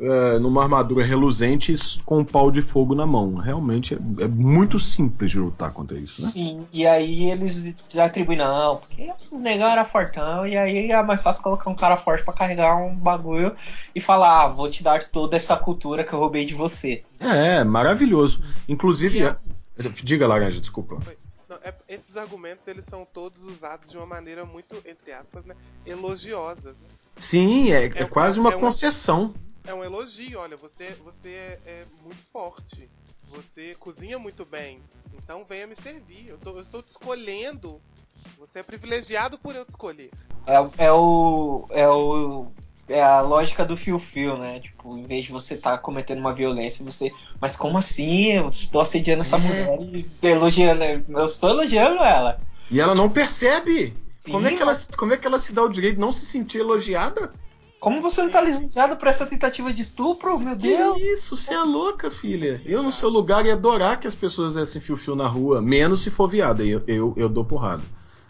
[0.00, 3.34] é, numa armadura reluzente com um pau de fogo na mão.
[3.34, 6.30] Realmente é, é, muito simples de lutar contra isso, né?
[6.32, 11.02] Sim, e aí eles já atribuem, não, porque esses negão era fortão, e aí é
[11.02, 13.54] mais fácil colocar um cara forte para carregar um bagulho
[13.94, 17.02] e falar, ah, vou te dar toda essa cultura que eu roubei de você.
[17.18, 18.42] É, maravilhoso.
[18.66, 19.36] Inclusive, é...
[20.02, 20.98] diga Laranja, desculpa.
[21.46, 25.54] Não, é, esses argumentos eles são todos usados de uma maneira muito, entre aspas, né,
[25.84, 26.70] elogiosa.
[26.70, 26.88] Né?
[27.18, 29.34] Sim, é, é, é quase uma concessão
[29.70, 30.38] é um elogio.
[30.38, 32.88] Olha, você, você é, é, muito forte.
[33.30, 34.80] Você cozinha muito bem.
[35.14, 36.28] Então venha me servir.
[36.28, 37.80] Eu, tô, eu estou te escolhendo.
[38.38, 40.10] Você é privilegiado por eu te escolher.
[40.46, 41.66] É, é o.
[41.70, 42.46] É o.
[42.88, 44.58] É a lógica do fio-fio, né?
[44.58, 47.12] Tipo, em vez de você estar tá cometendo uma violência, você.
[47.40, 48.32] Mas como assim?
[48.32, 49.38] Eu estou assediando essa é.
[49.38, 50.82] mulher e elogiando.
[50.84, 52.40] Eu estou elogiando ela.
[52.68, 53.96] E ela não percebe!
[54.18, 56.12] Sim, como, é que ela, como é que ela se dá o direito de não
[56.12, 57.32] se sentir elogiada?
[57.80, 60.38] Como você não tá lisonjeado por essa tentativa de estupro?
[60.38, 60.98] Meu Deus!
[60.98, 62.60] Que isso, você é louca, filha.
[62.66, 66.10] Eu, no seu lugar, ia adorar que as pessoas dessem fio-fio na rua, menos se
[66.10, 66.62] for viada.
[66.62, 67.82] Eu, eu, eu dou porrada.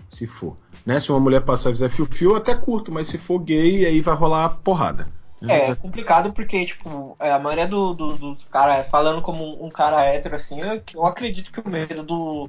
[0.08, 0.56] Se for.
[0.86, 1.00] Né?
[1.00, 4.14] Se uma mulher passar e fizer fio-fio, até curto, mas se for gay, aí vai
[4.14, 5.08] rolar porrada.
[5.48, 9.68] É, é complicado porque, tipo, é, a maioria do, do, dos caras, falando como um
[9.68, 12.48] cara hétero, assim, eu, eu acredito que o medo do,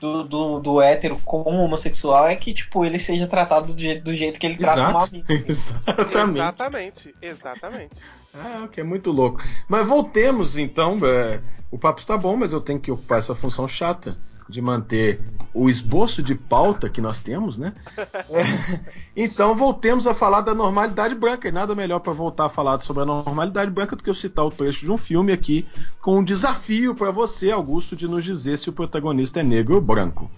[0.00, 4.14] do, do, do hétero como homossexual é que, tipo, ele seja tratado do jeito, do
[4.14, 4.74] jeito que ele Exato.
[4.74, 5.24] trata um amigo.
[5.48, 6.38] Exatamente.
[6.38, 8.02] Exatamente, exatamente.
[8.34, 9.42] Ah, o que é muito louco.
[9.68, 10.98] Mas voltemos então.
[11.04, 15.20] É, o papo está bom, mas eu tenho que ocupar essa função chata de manter
[15.52, 17.72] o esboço de pauta que nós temos, né?
[18.28, 18.42] É,
[19.16, 21.48] então voltemos a falar da normalidade branca.
[21.48, 24.44] E nada melhor para voltar a falar sobre a normalidade branca do que eu citar
[24.44, 25.66] o trecho de um filme aqui
[26.00, 29.80] com um desafio para você, Augusto, de nos dizer se o protagonista é negro ou
[29.80, 30.30] branco.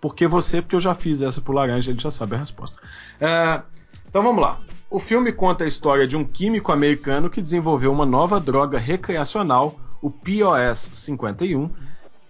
[0.00, 2.80] Porque você, porque eu já fiz essa pro Laranja, ele já sabe a resposta.
[3.20, 3.62] É,
[4.08, 4.60] então vamos lá.
[4.90, 9.78] O filme conta a história de um químico americano que desenvolveu uma nova droga recreacional,
[10.00, 11.70] o POS 51.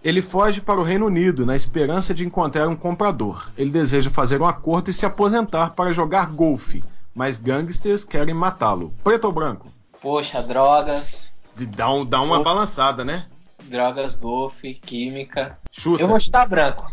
[0.07, 3.51] Ele foge para o Reino Unido na esperança de encontrar um comprador.
[3.57, 6.81] Ele deseja fazer um acordo e se aposentar para jogar golfe,
[7.13, 8.93] mas gangsters querem matá-lo.
[9.03, 9.67] Preto ou branco?
[10.01, 11.37] Poxa, drogas.
[11.75, 13.25] Dá, um, dá uma balançada, né?
[13.65, 15.59] Drogas, golfe, química.
[15.73, 16.01] Chuta.
[16.01, 16.89] Eu vou chutar branco.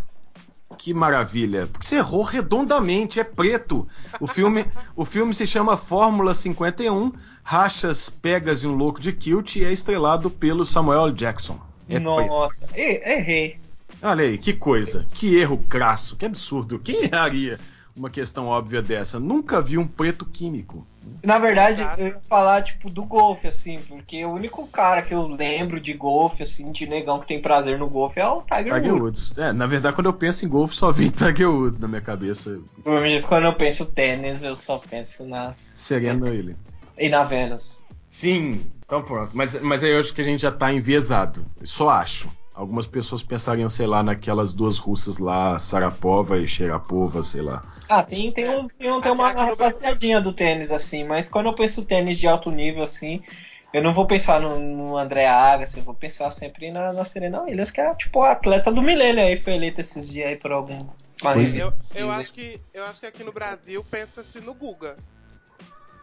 [0.76, 1.68] Que maravilha.
[1.68, 3.86] Porque você errou redondamente, é preto.
[4.18, 7.12] O filme, o filme se chama Fórmula 51,
[7.44, 11.60] Rachas, Pegas e um Louco de Kilt e é estrelado pelo Samuel Jackson.
[11.88, 13.58] É Nossa, errei.
[14.02, 15.06] Olha aí, que coisa.
[15.14, 16.78] Que erro crasso, que absurdo.
[16.78, 17.58] Quem erraria
[17.96, 19.20] uma questão óbvia dessa?
[19.20, 20.86] Nunca vi um preto químico.
[21.22, 25.26] Na verdade, eu ia falar, tipo, do golfe, assim, porque o único cara que eu
[25.26, 28.94] lembro de golfe, assim, de negão que tem prazer no golfe é o Tiger, Tiger
[28.94, 29.28] Woods.
[29.28, 29.38] Woods.
[29.38, 32.58] É, na verdade, quando eu penso em golfe, só vem Tiger Woods na minha cabeça.
[33.26, 35.56] Quando eu penso tênis, eu só penso nas.
[35.76, 36.56] Sereno ele.
[36.98, 37.82] E na Vênus.
[38.10, 39.36] Sim, então pronto.
[39.36, 41.44] Mas, mas aí eu acho que a gente já tá enviesado.
[41.62, 42.28] Só acho.
[42.54, 47.64] Algumas pessoas pensariam, sei lá, naquelas duas russas lá, Sarapova e Sharapova, sei lá.
[47.88, 51.54] Ah, tem, tem, um, tem, um, tem uma rapaziadinha do tênis, assim, mas quando eu
[51.54, 53.20] penso tênis de alto nível, assim,
[53.72, 57.42] eu não vou pensar no, no André Agassi, eu vou pensar sempre na, na Serena
[57.42, 60.52] Williams, que é, tipo, a atleta do milênio aí, foi eleita esses dias aí por
[60.52, 60.86] algum...
[61.56, 64.96] Eu, eu, acho que, eu acho que aqui no Brasil pensa-se no Guga.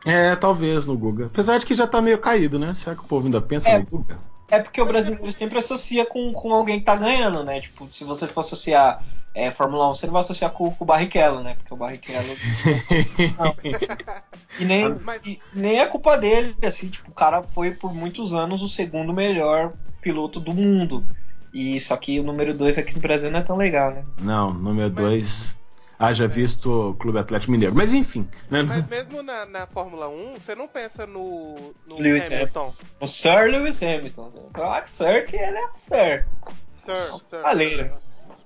[0.06, 1.28] É, talvez no Guga.
[1.28, 2.74] Apesar de que já tá meio caído, né?
[2.74, 4.20] Será que o povo ainda pensa é, no Guga?
[4.50, 7.62] É porque o brasileiro sempre associa com, com alguém que tá ganhando, né?
[7.62, 9.02] Tipo, se você for associar
[9.34, 11.56] é, Fórmula 1, você não vai associar com, com o Barrichello, né?
[11.56, 12.28] Porque o Barrichello.
[14.60, 15.22] E nem, Mas...
[15.26, 19.14] e nem é culpa dele, assim, tipo, o cara foi por muitos anos o segundo
[19.14, 21.06] melhor piloto do mundo.
[21.54, 24.04] E só que o número 2 aqui no Brasil não é tão legal, né?
[24.22, 25.58] Não, número 2
[26.02, 27.76] haja visto o Clube Atlético Mineiro.
[27.76, 28.28] Mas enfim.
[28.50, 28.64] Né?
[28.64, 32.74] Mas mesmo na, na Fórmula 1, você não pensa no, no Lewis Hamilton.
[33.00, 34.32] O Sir Lewis Hamilton.
[34.52, 36.26] Claro que Sir que ele é Sir.
[36.84, 36.96] Sir,
[37.30, 37.42] Sir.
[37.44, 37.92] Valeiro.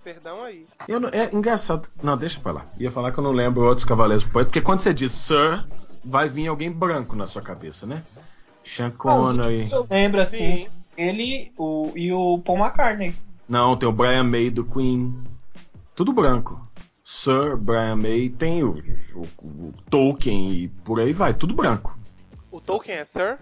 [0.03, 0.67] Perdão aí.
[0.87, 1.89] Eu não- é engraçado.
[2.03, 2.65] Não, deixa pra lá.
[2.77, 5.65] Ia falar que eu não lembro outros Cavaleiros do Poeta, porque quando você diz Sir,
[6.03, 8.03] vai vir alguém branco na sua cabeça, né?
[8.63, 9.71] Sean Connery.
[9.71, 10.67] Eu lembro assim, Sim.
[10.97, 13.15] ele o, e o Paul McCartney.
[13.47, 15.23] Não, tem o Brian May do Queen.
[15.95, 16.59] Tudo branco.
[17.09, 18.81] Sir Brian May tem o,
[19.13, 21.95] o- o Tolkien e por aí vai, tudo branco.
[22.51, 23.37] O Tolkien é Sir?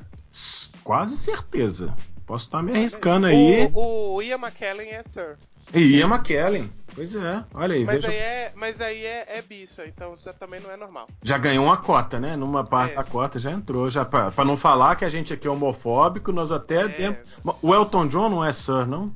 [0.83, 1.93] Quase certeza.
[2.25, 3.71] Posso estar me arriscando aí.
[3.73, 5.37] O, o Ian McKellen é Sir.
[5.73, 6.69] E Ian McKellen.
[6.93, 8.09] Pois é, olha aí, Mas veja.
[8.09, 11.07] aí, é, mas aí é, é bicha, então já também não é normal.
[11.23, 12.35] Já ganhou uma cota, né?
[12.35, 12.95] Numa parte É.
[12.97, 13.89] da cota já entrou.
[13.89, 16.87] Já pra, pra não falar que a gente aqui é homofóbico, nós até É.
[16.89, 17.17] demos.
[17.61, 19.11] O Elton John não é Sir, não?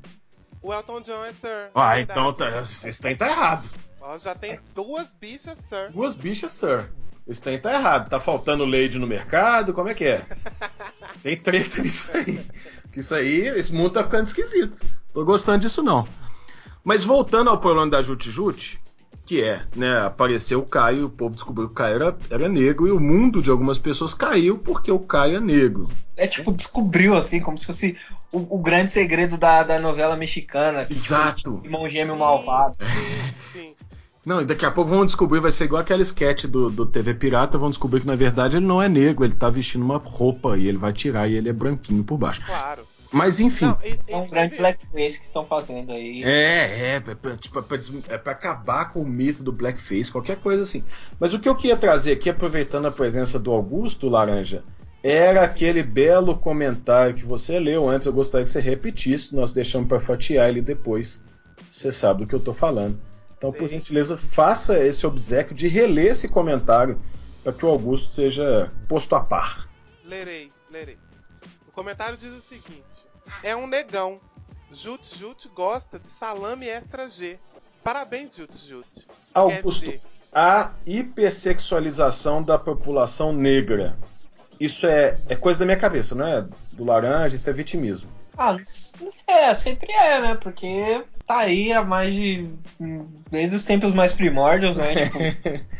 [0.62, 1.70] O Elton John é Sir.
[1.76, 3.70] Ah, é então tá, esse trem tá errado.
[4.10, 5.92] Ó, já tem duas bichas Sir.
[5.92, 6.90] Duas bichas, Sir.
[7.28, 8.10] Esse trem tá errado.
[8.10, 9.74] Tá faltando Lady no mercado?
[9.74, 10.26] Como é que é?
[11.22, 12.40] Tem treta nisso aí.
[12.90, 14.80] Que isso aí, esse mundo tá ficando esquisito.
[15.14, 16.08] Tô gostando disso não.
[16.86, 18.80] Mas voltando ao problema da Jute Jute,
[19.26, 22.88] que é, né, apareceu o Caio, o povo descobriu que o Caio era, era negro
[22.88, 25.90] e o mundo de algumas pessoas caiu porque o Caio é negro.
[26.16, 27.98] É tipo, descobriu assim, como se fosse
[28.32, 30.88] o, o grande segredo da, da novela mexicana.
[30.90, 31.56] Exato.
[31.56, 32.78] Tipo, irmão gêmeo malvado.
[32.80, 33.77] Sim, sim.
[34.28, 37.14] Não, e daqui a pouco vão descobrir, vai ser igual aquele sketch do, do TV
[37.14, 40.58] Pirata, vão descobrir que na verdade ele não é negro, ele tá vestindo uma roupa
[40.58, 42.44] e ele vai tirar e ele é branquinho por baixo.
[42.46, 42.84] Claro.
[43.10, 43.68] Mas enfim.
[43.68, 46.26] Não, e, É um grande blackface que estão fazendo aí.
[46.26, 47.78] É, é, é pra, tipo, é pra
[48.10, 50.84] é pra acabar com o mito do blackface, qualquer coisa assim.
[51.18, 54.62] Mas o que eu queria trazer aqui, aproveitando a presença do Augusto Laranja,
[55.02, 59.88] era aquele belo comentário que você leu antes, eu gostaria que você repetisse, nós deixamos
[59.88, 61.24] pra fatiar ele depois.
[61.70, 63.08] Você sabe do que eu tô falando.
[63.38, 67.00] Então, por gentileza, faça esse obsequio de reler esse comentário
[67.44, 69.70] para que o Augusto seja posto a par.
[70.04, 70.98] Lerei, lerei.
[71.68, 72.84] O comentário diz o seguinte:
[73.44, 74.20] É um negão.
[74.72, 77.40] Jut Jut gosta de salame extra G.
[77.84, 79.08] Parabéns, Jut Jut.
[79.34, 80.02] Augusto, dizer,
[80.34, 83.96] a hipersexualização da população negra.
[84.60, 88.10] isso é, é coisa da minha cabeça, não é do laranja, isso é vitimismo.
[88.38, 90.36] Ah, não sei, é, sempre é, né?
[90.36, 92.48] Porque tá aí há mais de.
[93.30, 94.94] desde os tempos mais primórdios, né?
[95.06, 95.20] Tipo,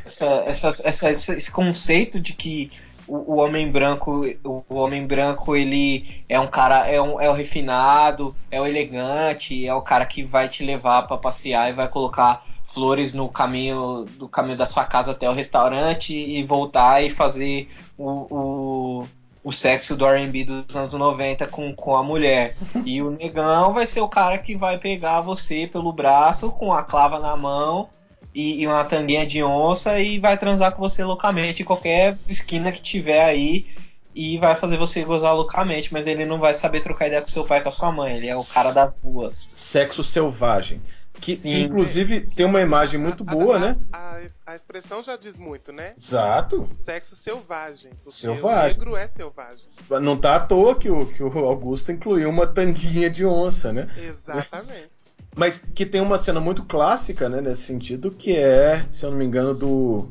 [0.06, 2.70] essa, essa, essa, esse conceito de que
[3.08, 7.34] o, o, homem branco, o, homem branco, ele é um cara, é, um, é o
[7.34, 11.88] refinado, é o elegante, é o cara que vai te levar para passear e vai
[11.88, 17.10] colocar flores no caminho do caminho da sua casa até o restaurante e voltar e
[17.10, 19.08] fazer o, o
[19.48, 22.58] o sexo do R&B dos anos 90 com, com a mulher.
[22.84, 26.84] E o negão vai ser o cara que vai pegar você pelo braço com a
[26.84, 27.88] clava na mão
[28.36, 32.74] e, e uma tanguinha de onça e vai transar com você loucamente em qualquer esquina
[32.74, 33.66] que tiver aí
[34.14, 37.46] e vai fazer você gozar loucamente, mas ele não vai saber trocar ideia com seu
[37.46, 38.18] pai e com a sua mãe.
[38.18, 39.50] Ele é o cara das ruas.
[39.54, 40.82] Sexo selvagem.
[41.20, 43.78] Que, que, inclusive tem uma imagem muito a, boa, a, né?
[43.92, 45.94] A, a, expressão já diz muito, né?
[45.98, 46.70] Exato.
[46.86, 47.92] Sexo selvagem.
[48.10, 48.78] Selvagem.
[48.78, 49.66] O negro é selvagem.
[50.02, 53.90] Não tá à toa que o, que o Augusto incluiu uma tanguinha de onça, né?
[53.98, 55.08] Exatamente.
[55.36, 59.18] Mas que tem uma cena muito clássica, né, nesse sentido, que é, se eu não
[59.20, 60.10] me engano, do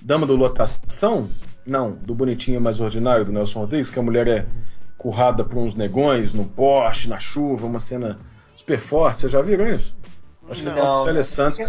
[0.00, 1.28] Dama do Lotação,
[1.66, 4.46] não, do Bonitinho Mais Ordinário, do Nelson Rodrigues, que a mulher é
[4.96, 8.18] currada por uns negões no poste, na chuva, uma cena
[8.56, 9.20] super forte.
[9.20, 9.94] Vocês já viram isso?
[10.48, 11.60] Acho não, que não, Célia Santos.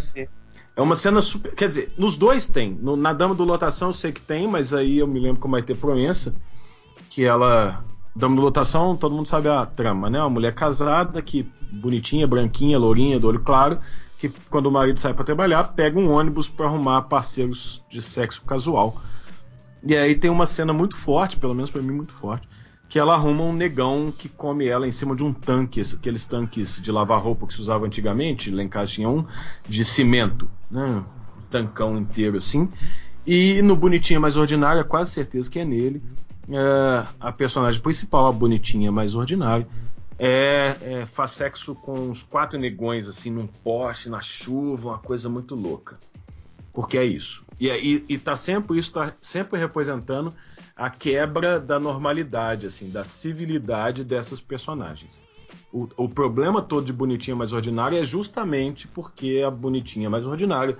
[0.75, 1.53] É uma cena super.
[1.53, 2.71] Quer dizer, nos dois tem.
[2.81, 5.47] No, na Dama do Lotação eu sei que tem, mas aí eu me lembro que
[5.47, 6.33] vai ter Proença,
[7.09, 7.83] que ela.
[8.15, 10.19] Dama do Lotação, todo mundo sabe a trama, né?
[10.19, 13.79] Uma mulher casada, que bonitinha, branquinha, lourinha, do olho claro,
[14.19, 18.43] que quando o marido sai para trabalhar, pega um ônibus para arrumar parceiros de sexo
[18.43, 19.01] casual.
[19.83, 22.47] E aí tem uma cena muito forte, pelo menos para mim muito forte,
[22.93, 26.79] que ela arruma um negão que come ela em cima de um tanque, aqueles tanques
[26.79, 29.25] de lavar roupa que se usava antigamente, lá em casa tinha um,
[29.67, 30.85] de cimento, né?
[30.85, 31.03] Um
[31.49, 32.69] tancão inteiro assim.
[33.25, 36.03] E no Bonitinha Mais Ordinária, quase certeza que é nele,
[36.47, 39.67] é, a personagem principal, a Bonitinha Mais Ordinária,
[40.19, 45.27] é, é, faz sexo com uns quatro negões assim num poste, na chuva, uma coisa
[45.27, 45.97] muito louca.
[46.71, 47.43] Porque é isso.
[47.59, 50.31] E, e, e tá sempre isso tá sempre representando
[50.75, 55.21] a quebra da normalidade, assim, da civilidade dessas personagens.
[55.71, 60.77] O, o problema todo de Bonitinha Mais Ordinária é justamente porque a Bonitinha Mais Ordinária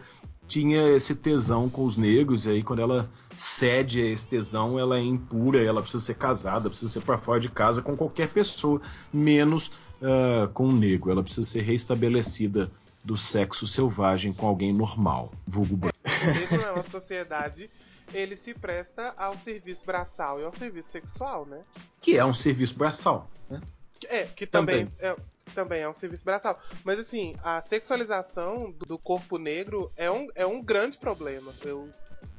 [0.47, 4.97] tinha esse tesão com os negros, e aí quando ela cede a esse tesão, ela
[4.97, 8.81] é impura, ela precisa ser casada, precisa ser para fora de casa com qualquer pessoa,
[9.11, 9.67] menos
[10.01, 11.11] uh, com um negro.
[11.11, 12.69] Ela precisa ser restabelecida
[13.03, 15.97] do sexo selvagem com alguém normal, vulgo branco.
[16.03, 17.69] É, o negro na nossa sociedade
[18.13, 21.61] ele se presta ao serviço braçal e ao serviço sexual, né?
[22.01, 23.61] Que é um serviço braçal, né?
[24.07, 25.11] É, que também, também.
[25.11, 25.15] É,
[25.53, 26.59] também é um serviço braçal.
[26.83, 31.53] Mas assim, a sexualização do corpo negro é um, é um grande problema.
[31.63, 31.89] Eu,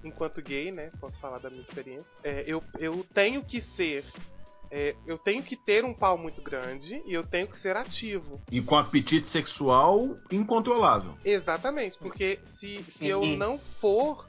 [0.03, 4.05] enquanto gay, né, posso falar da minha experiência, é, eu, eu tenho que ser
[4.70, 8.42] é, eu tenho que ter um pau muito grande e eu tenho que ser ativo.
[8.50, 11.16] E com apetite sexual incontrolável.
[11.24, 14.29] Exatamente, porque se, se eu não for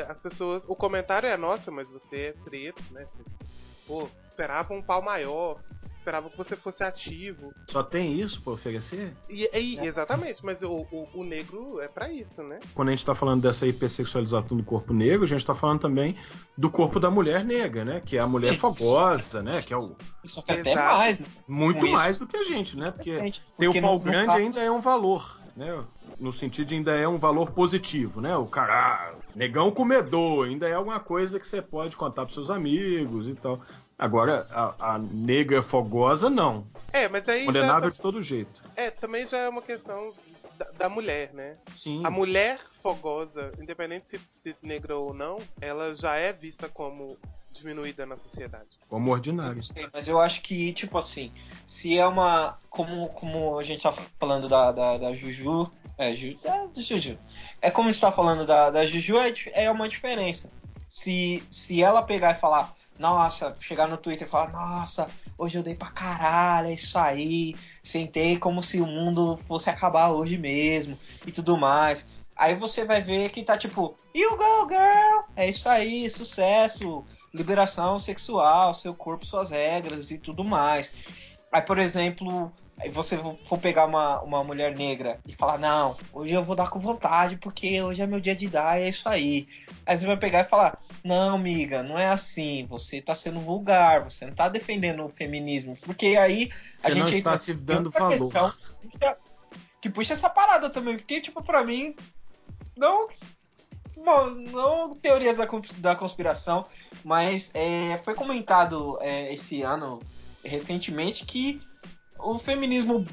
[0.00, 0.64] as pessoas.
[0.68, 3.04] O comentário é, nossa, mas você é preto, né?
[3.04, 3.18] Você,
[3.86, 5.58] pô, esperava um pau maior.
[6.02, 7.52] Esperava que você fosse ativo.
[7.70, 9.16] Só tem isso pra oferecer?
[9.30, 12.58] E, e exatamente, mas o, o, o negro é para isso, né?
[12.74, 16.18] Quando a gente tá falando dessa hipersexualização do corpo negro, a gente tá falando também
[16.58, 18.02] do corpo da mulher negra, né?
[18.04, 19.62] Que é a mulher fogosa, né?
[19.62, 19.94] Que é o.
[20.24, 21.26] Isso até mais, né?
[21.46, 22.90] Muito mais do que a gente, né?
[22.90, 25.84] Porque, porque ter o pau grande ainda é um valor, né?
[26.22, 28.36] no sentido de ainda é um valor positivo, né?
[28.36, 33.26] O cara, negão comedor, ainda é alguma coisa que você pode contar pros seus amigos
[33.28, 33.60] e tal.
[33.98, 36.64] Agora, a, a negra fogosa, não.
[36.92, 37.46] É, mas aí.
[37.46, 37.90] Condenável tá...
[37.90, 38.62] de todo jeito.
[38.76, 40.12] É, também já é uma questão
[40.58, 41.54] da, da, mulher, né?
[41.74, 42.02] Sim.
[42.04, 47.16] A mulher fogosa, independente se, se negra ou não, ela já é vista como
[47.52, 48.78] diminuída na sociedade.
[48.88, 49.62] Como ordinário.
[49.92, 51.32] Mas eu acho que, tipo assim,
[51.66, 52.58] se é uma.
[52.68, 55.70] Como, como a gente tá falando da, da, da Juju.
[56.02, 57.18] É, Ju, é, Juju.
[57.60, 59.34] É como a gente tá falando da, da Juju, é,
[59.64, 60.50] é uma diferença.
[60.88, 65.62] Se, se ela pegar e falar, nossa, chegar no Twitter e falar, nossa, hoje eu
[65.62, 67.54] dei pra caralho, é isso aí.
[67.84, 72.06] Sentei como se o mundo fosse acabar hoje mesmo e tudo mais.
[72.34, 77.98] Aí você vai ver que tá tipo, you go girl, é isso aí, sucesso liberação
[77.98, 80.90] sexual, seu corpo, suas regras e tudo mais.
[81.52, 86.32] Aí, por exemplo, aí você for pegar uma, uma mulher negra e falar, não, hoje
[86.32, 89.06] eu vou dar com vontade, porque hoje é meu dia de dar e é isso
[89.06, 89.46] aí.
[89.84, 94.02] Aí você vai pegar e falar, não, amiga, não é assim, você tá sendo vulgar,
[94.02, 96.50] você não tá defendendo o feminismo, porque aí
[96.82, 98.32] a você gente não está se dando valor.
[99.78, 101.94] Que puxa essa parada também, porque, tipo, pra mim,
[102.76, 103.08] não
[103.96, 105.46] bom, não teorias da,
[105.78, 106.64] da conspiração,
[107.04, 110.00] mas é, foi comentado é, esse ano,
[110.42, 111.60] recentemente, que
[112.18, 113.04] o feminismo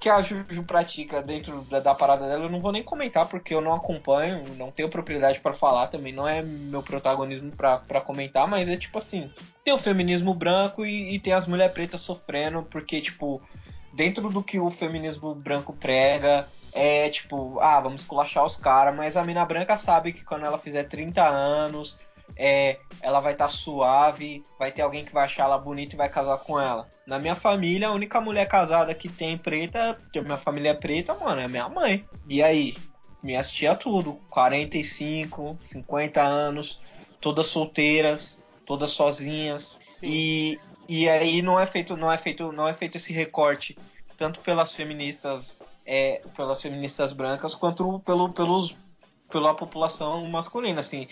[0.00, 3.52] que a Juju pratica dentro da, da, parada dela, eu não vou nem comentar porque
[3.52, 8.46] eu não acompanho, não tenho propriedade para falar também, não é meu protagonismo para comentar,
[8.46, 9.32] mas é tipo assim:
[9.64, 13.42] tem o feminismo branco e, e tem as mulheres pretas sofrendo, porque, tipo,
[13.92, 19.16] dentro do que o feminismo branco prega, é tipo, ah, vamos culachar os caras, mas
[19.16, 21.98] a mina branca sabe que quando ela fizer 30 anos,
[22.36, 25.98] é, ela vai estar tá suave, vai ter alguém que vai achar ela bonita e
[25.98, 26.88] vai casar com ela.
[27.06, 31.14] Na minha família, a única mulher casada que tem preta, que minha família é preta,
[31.14, 32.04] mano, é minha mãe.
[32.28, 32.76] E aí?
[33.22, 36.80] Minhas tia tudo, 45, 50 anos,
[37.20, 39.78] todas solteiras, todas sozinhas.
[40.02, 43.76] E, e aí não é feito, não é feito, não é feito esse recorte
[44.18, 48.74] tanto pelas feministas, é, pelas feministas brancas quanto pelo, pelos
[49.30, 51.06] pela população masculina, assim.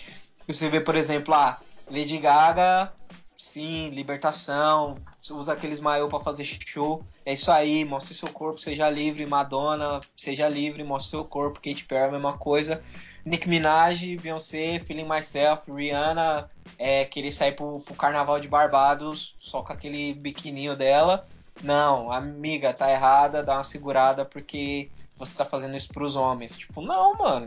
[0.46, 1.58] Você vê, por exemplo, a
[1.90, 2.92] Lady Gaga,
[3.36, 4.96] sim, libertação,
[5.30, 7.04] usa aqueles maiô para fazer show.
[7.24, 9.26] É isso aí, mostre seu corpo, seja livre.
[9.26, 11.60] Madonna, seja livre, mostre seu corpo.
[11.60, 12.80] Katy Perry, a mesma coisa.
[13.24, 19.62] Nick Minaj, Beyoncé, Feeling Myself, Rihanna, é, querer sair pro, pro carnaval de Barbados só
[19.62, 21.26] com aquele biquininho dela.
[21.62, 26.56] Não, amiga, tá errada, dá uma segurada porque você tá fazendo isso pros homens.
[26.56, 27.46] Tipo, não, mano.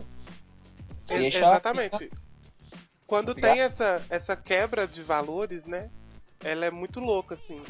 [1.07, 2.09] Deixa, Exatamente
[3.09, 5.89] quando tem essa, essa quebra de valores, né?
[6.39, 7.61] Ela é muito louca, assim.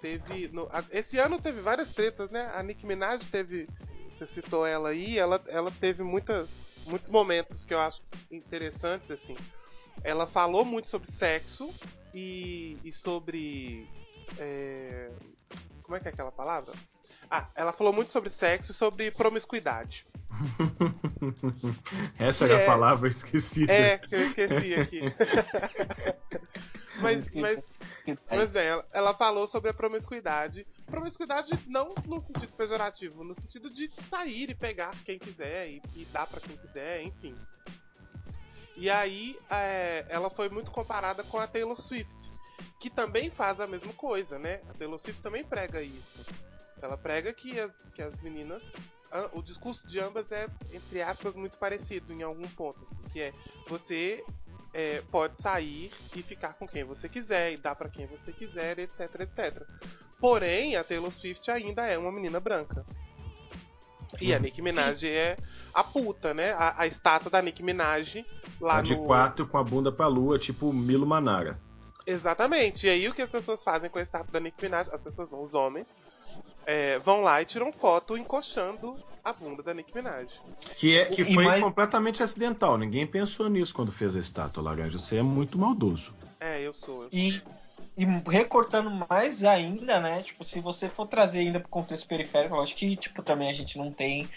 [0.00, 0.48] Teve.
[0.48, 2.50] No, esse ano teve várias tretas, né?
[2.54, 3.68] A Nicki Minaj teve.
[4.08, 6.48] Você citou ela aí, ela, ela teve muitas,
[6.86, 9.36] muitos momentos que eu acho interessantes, assim.
[10.02, 11.72] Ela falou muito sobre sexo
[12.14, 13.86] e, e sobre.
[14.38, 15.10] É,
[15.82, 16.72] como é que é aquela palavra?
[17.30, 20.06] Ah, ela falou muito sobre sexo e sobre promiscuidade.
[22.18, 23.72] Essa era é, a palavra esquecida.
[23.72, 25.00] É, que eu esqueci aqui.
[27.00, 27.62] mas, mas,
[28.30, 30.66] mas bem, ela, ela, falou sobre a promiscuidade.
[30.86, 36.04] Promiscuidade não no sentido pejorativo, no sentido de sair e pegar quem quiser e, e
[36.06, 37.34] dar para quem quiser, enfim.
[38.76, 42.30] E aí é, ela foi muito comparada com a Taylor Swift,
[42.78, 44.60] que também faz a mesma coisa, né?
[44.68, 46.24] A Taylor Swift também prega isso.
[46.80, 48.62] Ela prega que as, que as meninas
[49.32, 52.82] o discurso de ambas é, entre aspas, muito parecido em algum ponto.
[52.82, 53.32] Assim, que é
[53.66, 54.24] você
[54.74, 58.78] é, pode sair e ficar com quem você quiser e dar para quem você quiser,
[58.78, 59.62] etc, etc.
[60.20, 62.84] Porém, a Taylor Swift ainda é uma menina branca.
[64.20, 64.42] E a uhum.
[64.42, 65.08] Nicki Minaj Sim.
[65.08, 65.36] é
[65.74, 66.52] a puta, né?
[66.52, 68.24] A, a, estátua da Nicki Minaj
[68.60, 69.04] lá tá de no...
[69.04, 71.58] quatro com a bunda pra lua, tipo Milo Manara.
[72.06, 72.86] Exatamente.
[72.86, 75.30] E aí o que as pessoas fazem com a estátua da Nicki Minaj, as pessoas
[75.30, 75.86] não, os homens,
[76.66, 80.28] é, vão lá e tiram foto encoxando a bunda da Nicki Minaj.
[80.74, 81.62] Que, é, que foi mais...
[81.62, 82.76] completamente acidental.
[82.76, 84.98] Ninguém pensou nisso quando fez a estátua, Laranja.
[84.98, 86.12] Você é muito maldoso.
[86.40, 87.04] É, eu sou.
[87.04, 87.18] Eu sou.
[87.18, 87.42] E,
[87.96, 90.22] e recortando mais ainda, né?
[90.22, 93.52] Tipo, se você for trazer ainda pro contexto periférico, eu acho que, tipo, também a
[93.52, 94.28] gente não tem.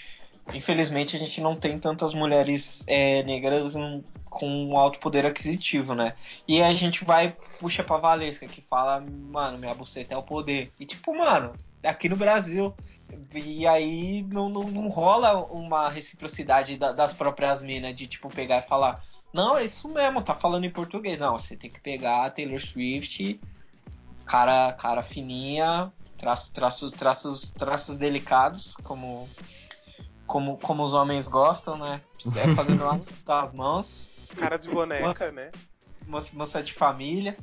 [0.54, 3.74] Infelizmente, a gente não tem tantas mulheres é, negras
[4.26, 6.13] com alto poder aquisitivo, né?
[6.48, 10.72] E a gente vai, puxa pra Valesca, que fala, mano, minha buceta é o poder.
[10.80, 12.74] E tipo, mano, aqui no Brasil.
[13.34, 18.60] E aí não, não, não rola uma reciprocidade da, das próprias minas de tipo pegar
[18.60, 21.18] e falar: Não, é isso mesmo, tá falando em português.
[21.18, 23.39] Não, você tem que pegar a Taylor Swift,
[24.26, 29.28] cara, cara fininha, traços, traços, traços, traços delicados, como,
[30.28, 32.02] como, como os homens gostam, né?
[32.36, 32.84] É fazendo
[33.26, 34.13] com as mãos.
[34.38, 35.52] Cara de boneca, moça, né?
[36.06, 37.36] Moça, moça de família.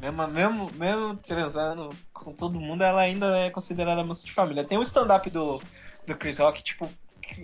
[0.00, 4.64] Mesmo, mesmo, mesmo transando com todo mundo, ela ainda é considerada moça de família.
[4.64, 5.62] Tem um stand-up do,
[6.06, 6.88] do Chris Rock, tipo,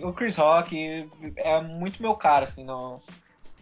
[0.01, 3.01] o Chris Rock é muito meu cara, assim, no,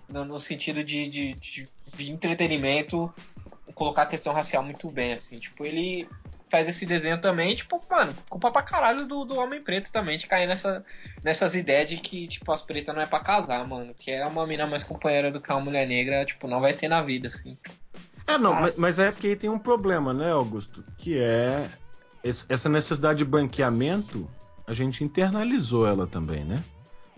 [0.07, 3.13] no, no sentido de, de, de, de, entretenimento,
[3.73, 5.39] colocar a questão racial muito bem, assim.
[5.39, 6.07] Tipo, ele
[6.49, 10.27] faz esse desenho também, tipo, mano, culpa pra caralho do, do homem preto também, de
[10.27, 10.83] cair nessa,
[11.23, 13.93] nessas ideias de que, tipo, as pretas não é pra casar, mano.
[13.93, 16.87] Que é uma mina mais companheira do que uma mulher negra, tipo, não vai ter
[16.87, 17.57] na vida, assim.
[18.27, 20.83] É, não, mas, mas é porque aí tem um problema, né, Augusto?
[20.97, 21.69] Que é
[22.23, 24.29] essa necessidade de banqueamento,
[24.67, 26.63] a gente internalizou ela também, né?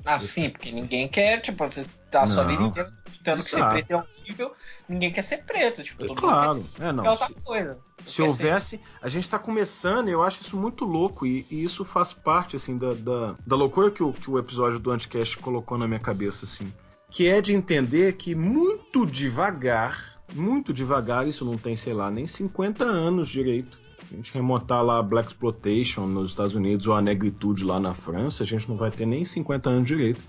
[0.06, 2.92] Ah, sim, porque ninguém quer, tipo, você tá a sua vida inteira
[3.24, 4.52] tentando que ser preto é horrível,
[4.90, 7.80] ninguém quer ser preto, tipo, todo claro, mundo quer é, não, se, coisa.
[8.06, 8.82] Se houvesse, ser...
[9.02, 12.78] a gente tá começando, eu acho isso muito louco, e, e isso faz parte, assim,
[12.78, 16.46] da, da, da loucura que o, que o episódio do Anticast colocou na minha cabeça,
[16.46, 16.74] assim,
[17.10, 22.26] que é de entender que muito devagar muito devagar, isso não tem, sei lá, nem
[22.26, 23.80] 50 anos direito.
[24.12, 27.94] A gente remontar lá a Black Exploitation nos Estados Unidos ou a negritude lá na
[27.94, 30.22] França, a gente não vai ter nem 50 anos direito.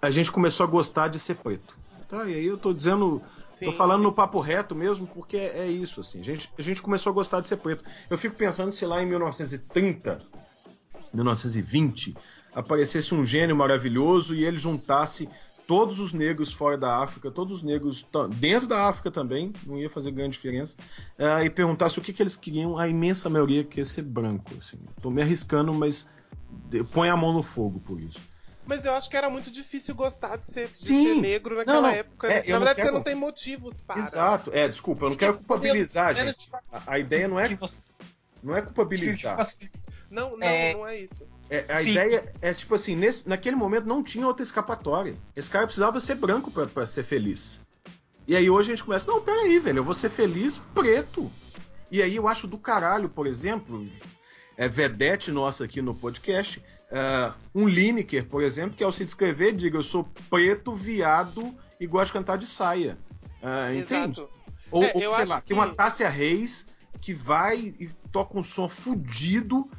[0.00, 1.76] a gente começou a gostar de ser preto.
[2.08, 3.20] Tá, e aí eu tô dizendo.
[3.48, 4.04] Sim, tô falando sim.
[4.04, 6.20] no papo reto mesmo, porque é, é, isso, assim.
[6.20, 7.82] A gente, a gente começou a gostar de ser preto.
[8.08, 10.20] Eu fico pensando se lá em 1930,
[11.12, 12.14] 1920,
[12.54, 15.28] aparecesse um gênio maravilhoso e ele juntasse
[15.66, 18.06] todos os negros fora da África, todos os negros
[18.36, 20.76] dentro da África também, não ia fazer grande diferença,
[21.18, 24.52] uh, e perguntasse o que, que eles queriam, a imensa maioria queria ser branco.
[24.58, 24.78] Assim.
[25.02, 26.08] Tô me arriscando, mas
[26.92, 28.20] põe a mão no fogo por isso.
[28.66, 31.88] Mas eu acho que era muito difícil gostar de ser, de ser negro naquela não,
[31.88, 31.94] não.
[31.94, 32.26] época.
[32.26, 32.88] É, Na verdade, quero...
[32.88, 34.00] você não tem motivos para.
[34.00, 36.50] Exato, é, desculpa, eu não quero culpabilizar, gente.
[36.72, 37.56] A, a ideia não é.
[38.42, 39.38] Não é culpabilizar.
[40.10, 40.74] Não, não, é...
[40.74, 41.26] não é isso.
[41.48, 41.90] É, a Sim.
[41.90, 45.16] ideia é, tipo assim, nesse, naquele momento não tinha outra escapatória.
[45.34, 47.60] Esse cara precisava ser branco para ser feliz.
[48.26, 51.30] E aí hoje a gente começa, não, peraí, velho, eu vou ser feliz preto.
[51.90, 53.86] E aí eu acho do caralho, por exemplo,
[54.56, 56.58] é vedete nossa aqui no podcast,
[56.90, 61.86] uh, um Lineker, por exemplo, que ao se descrever diga eu sou preto, viado e
[61.86, 62.98] gosto de cantar de saia.
[63.40, 64.26] Uh, entende?
[64.72, 65.48] Ou, é, ou sei lá, que...
[65.48, 66.66] tem uma Tássia Reis
[67.00, 69.70] que vai e toca um som fudido,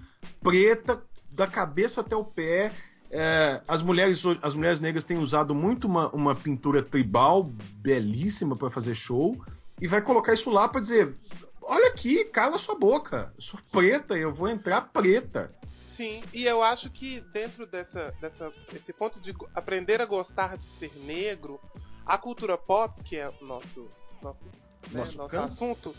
[0.42, 1.04] preta,
[1.38, 2.74] da cabeça até o pé.
[3.10, 8.70] É, as, mulheres, as mulheres negras têm usado muito uma, uma pintura tribal belíssima para
[8.70, 9.38] fazer show
[9.80, 11.14] e vai colocar isso lá para dizer:
[11.62, 15.56] olha aqui, cala sua boca, eu sou preta, eu vou entrar preta.
[15.86, 20.66] Sim, e eu acho que dentro dessa, dessa esse ponto de aprender a gostar de
[20.66, 21.60] ser negro,
[22.06, 23.88] a cultura pop, que é o nosso
[24.22, 24.52] nosso, né,
[24.92, 25.96] nosso, nosso assunto,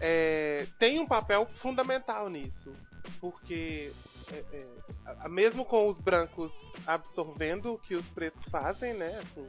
[0.00, 2.72] é, tem um papel fundamental nisso,
[3.20, 3.92] porque
[4.32, 4.66] é,
[5.24, 6.52] é, mesmo com os brancos
[6.86, 9.18] absorvendo o que os pretos fazem, né?
[9.18, 9.46] Assim,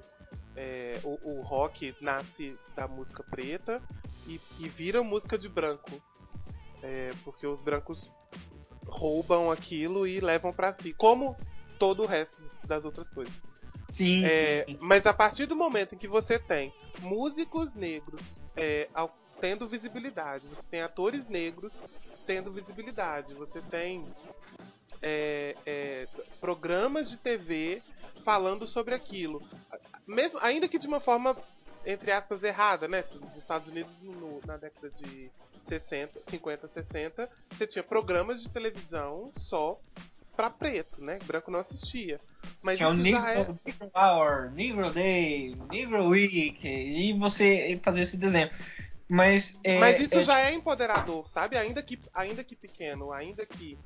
[0.55, 3.82] é, o, o, rock nasce da música preta
[4.25, 6.01] e, e vira música de branco,
[6.82, 8.09] é, porque os brancos
[8.88, 11.38] roubam aquilo e levam para si, como
[11.78, 13.34] todo o resto das outras coisas.
[13.91, 14.78] Sim, é, sim.
[14.82, 20.47] Mas a partir do momento em que você tem músicos negros é, ao, tendo visibilidade,
[20.47, 21.80] você tem atores negros
[22.25, 24.05] tendo visibilidade, você tem
[25.02, 26.08] é, é,
[26.39, 27.82] programas de TV
[28.24, 29.41] falando sobre aquilo,
[30.08, 31.36] mesmo ainda que de uma forma
[31.86, 33.04] entre aspas errada, né?
[33.22, 35.32] Nos Estados Unidos no, na década de
[35.68, 39.80] 60, 50, 60, você tinha programas de televisão só
[40.36, 41.18] pra preto, né?
[41.26, 42.20] Branco não assistia.
[42.62, 43.48] Mas que é o Negro, é...
[43.66, 48.52] Negro Hour, Negro Day, Negro Week, e você fazer esse desenho.
[49.10, 50.24] Mas, é, Mas isso é...
[50.24, 51.58] já é empoderador, sabe?
[51.58, 53.78] Ainda que, ainda que pequeno, ainda que.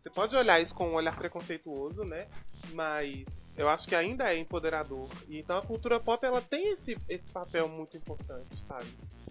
[0.00, 2.26] Você pode olhar isso com um olhar preconceituoso, né?
[2.72, 3.24] Mas
[3.56, 5.08] eu acho que ainda é empoderador.
[5.28, 8.86] E então a cultura pop ela tem esse, esse papel muito importante, sabe?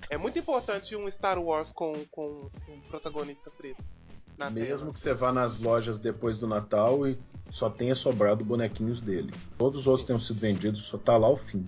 [0.09, 3.83] É muito importante um Star Wars com, com um protagonista preto.
[4.51, 4.93] Mesmo tela.
[4.93, 7.19] que você vá nas lojas depois do Natal e
[7.51, 9.33] só tenha sobrado bonequinhos dele.
[9.57, 11.65] Todos os outros tenham sido vendidos, só tá lá o fim.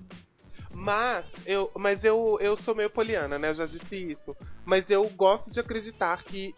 [0.73, 3.49] Mas eu, mas eu, eu sou meio poliana, né?
[3.49, 4.35] Eu já disse isso.
[4.63, 6.55] Mas eu gosto de acreditar que.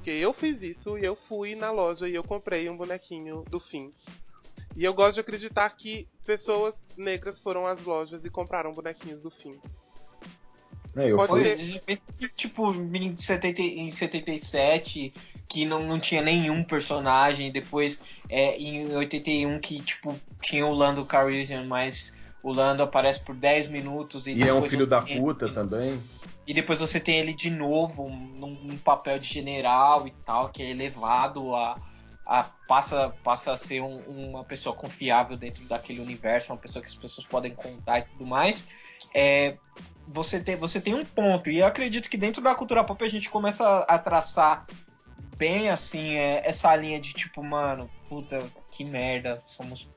[0.00, 3.60] Porque eu fiz isso e eu fui na loja e eu comprei um bonequinho do
[3.60, 3.90] fim.
[4.74, 9.30] E eu gosto de acreditar que pessoas negras foram às lojas e compraram bonequinhos do
[9.30, 9.58] fim.
[10.96, 11.42] É, eu Pode fui...
[11.42, 12.00] ter...
[12.34, 15.12] Tipo, em, 70, em 77,
[15.46, 17.52] que não, não tinha nenhum personagem.
[17.52, 23.34] Depois, é, em 81, que tipo, tinha o Lando Calrissian, mas o Lando aparece por
[23.34, 24.26] 10 minutos.
[24.26, 26.00] E, e é um filho da puta também.
[26.46, 30.62] E depois você tem ele de novo num, num, papel de general e tal, que
[30.62, 31.78] é elevado a,
[32.26, 33.98] a passa, passa a ser um,
[34.30, 38.26] uma pessoa confiável dentro daquele universo, uma pessoa que as pessoas podem contar e tudo
[38.26, 38.68] mais.
[39.14, 39.56] É,
[40.08, 41.50] você tem, você tem um ponto.
[41.50, 44.66] E eu acredito que dentro da cultura pop a gente começa a traçar
[45.36, 49.88] bem assim é, essa linha de tipo, mano, puta, que merda, somos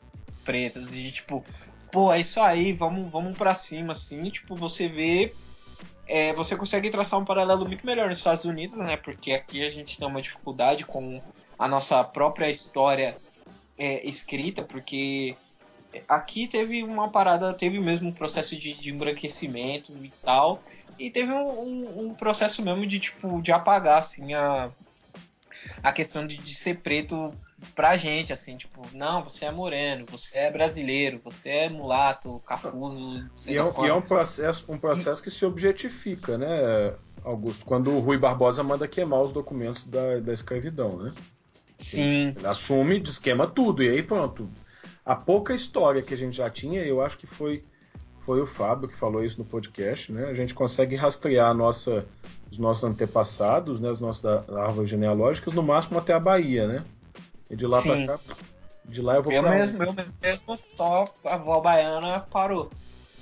[0.45, 0.93] pretas.
[0.93, 1.43] E tipo,
[1.91, 4.29] pô, é isso aí, vamos, vamos pra cima, assim.
[4.29, 5.33] tipo, você vê.
[6.15, 8.97] É, você consegue traçar um paralelo muito melhor nos Estados Unidos, né?
[8.97, 11.19] Porque aqui a gente tem uma dificuldade com
[11.57, 13.17] a nossa própria história
[13.75, 15.35] é, escrita, porque
[16.07, 20.61] aqui teve uma parada, teve mesmo um processo de, de embranquecimento e tal,
[20.99, 24.69] e teve um, um, um, processo mesmo de tipo de apagar assim a,
[25.83, 27.31] a questão de, de ser preto
[27.75, 33.29] pra gente, assim, tipo, não, você é moreno, você é brasileiro, você é mulato, cafuso.
[33.45, 37.65] E é, e é um processo, um processo que se objetifica, né, Augusto?
[37.65, 41.13] Quando o Rui Barbosa manda queimar os documentos da, da escravidão, né?
[41.77, 42.33] Sim.
[42.37, 44.49] Ele assume, desquema tudo, e aí pronto
[45.05, 47.63] a pouca história que a gente já tinha, eu acho que foi
[48.25, 50.25] foi o Fábio que falou isso no podcast, né?
[50.25, 52.05] A gente consegue rastrear nossa,
[52.49, 53.89] os nossos antepassados, né?
[53.89, 56.85] As nossas árvores genealógicas, no máximo até a Bahia, né?
[57.49, 58.19] E de lá para cá
[58.85, 62.71] De lá eu vou Eu pra mesmo, eu mesmo, só a avó baiana parou.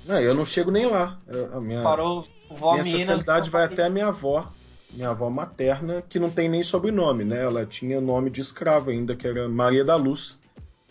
[0.06, 1.18] Não, eu não chego nem lá.
[1.52, 3.24] A minha, Parou, vó minha Minas.
[3.48, 4.50] vai até a minha avó.
[4.90, 7.42] Minha avó materna, que não tem nem sobrenome, né?
[7.42, 10.38] Ela tinha nome de escravo ainda, que era Maria da Luz,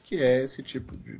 [0.03, 1.19] que é esse tipo de,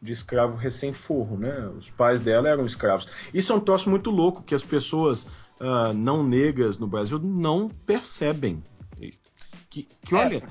[0.00, 1.68] de escravo recém-forro, né?
[1.76, 3.06] Os pais dela eram escravos.
[3.34, 5.26] Isso é um troço muito louco, que as pessoas
[5.60, 8.62] ah, não negras no Brasil não percebem.
[9.68, 10.42] Que, que É, olha,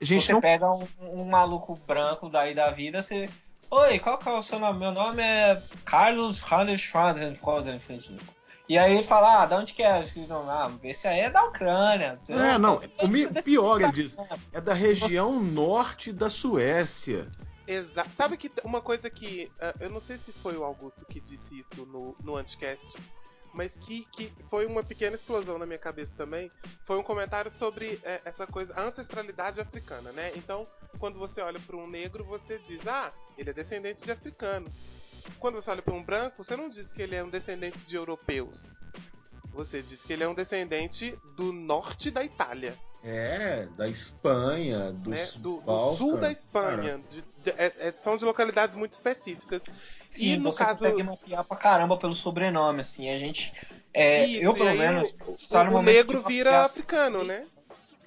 [0.00, 3.28] gente você não pega um, um maluco branco daí da vida, você.
[3.70, 4.80] Oi, qual que é o seu nome?
[4.80, 6.80] Meu nome é Carlos Hannes
[8.68, 10.02] E aí ele fala, ah, de onde que é?
[10.02, 10.48] Esse nome?
[10.50, 12.18] Ah, esse aí é da Ucrânia.
[12.28, 14.16] É, não, Esse o é pior, ele diz,
[14.52, 17.28] é da região norte da Suécia.
[17.70, 18.10] Exato.
[18.16, 19.48] Sabe que uma coisa que.
[19.60, 22.84] ah, eu não sei se foi o Augusto que disse isso no, no Anticast,
[23.54, 26.50] mas que, que foi uma pequena explosão na minha cabeça também.
[26.82, 30.32] Foi um comentário sobre eh, essa coisa, a ancestralidade africana, né?
[30.34, 30.66] Então,
[30.98, 34.74] quando você olha para um negro, você diz, ah, ele é descendente de africanos.
[35.38, 37.94] Quando você olha para um branco, você não diz que ele é um descendente de
[37.94, 38.72] europeus.
[39.52, 42.76] Você diz que ele é um descendente do norte da Itália.
[43.02, 45.28] É, da Espanha, dos né?
[45.36, 47.00] Do, do sul da Espanha.
[47.10, 49.62] De- de- é- é- são de localidades muito específicas.
[50.10, 50.80] Sim, e no você caso.
[50.80, 53.08] consegue mapear pra caramba pelo sobrenome, assim.
[53.08, 53.52] A gente.
[53.94, 57.46] É, Isso, eu, pelo menos, o- está o- no o negro vira africano, né?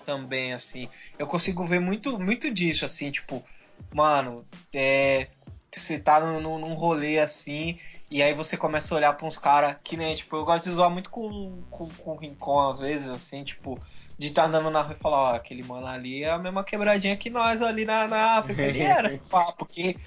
[0.06, 0.88] Também, assim.
[1.18, 3.44] Eu consigo ver muito, muito disso, assim, tipo,
[3.92, 5.28] mano, é,
[5.72, 7.80] você tá num, num num rolê assim,
[8.12, 10.76] e aí você começa a olhar pra uns caras que nem, tipo, eu gosto de
[10.76, 13.80] zoar muito com, com, com o Rincon, às vezes, assim, tipo,
[14.18, 17.18] de estar andando na rua e falar, ó, aquele mano ali é a mesma quebradinha
[17.18, 18.62] que nós ali na, na África.
[18.62, 19.98] Ele era esse papo, porque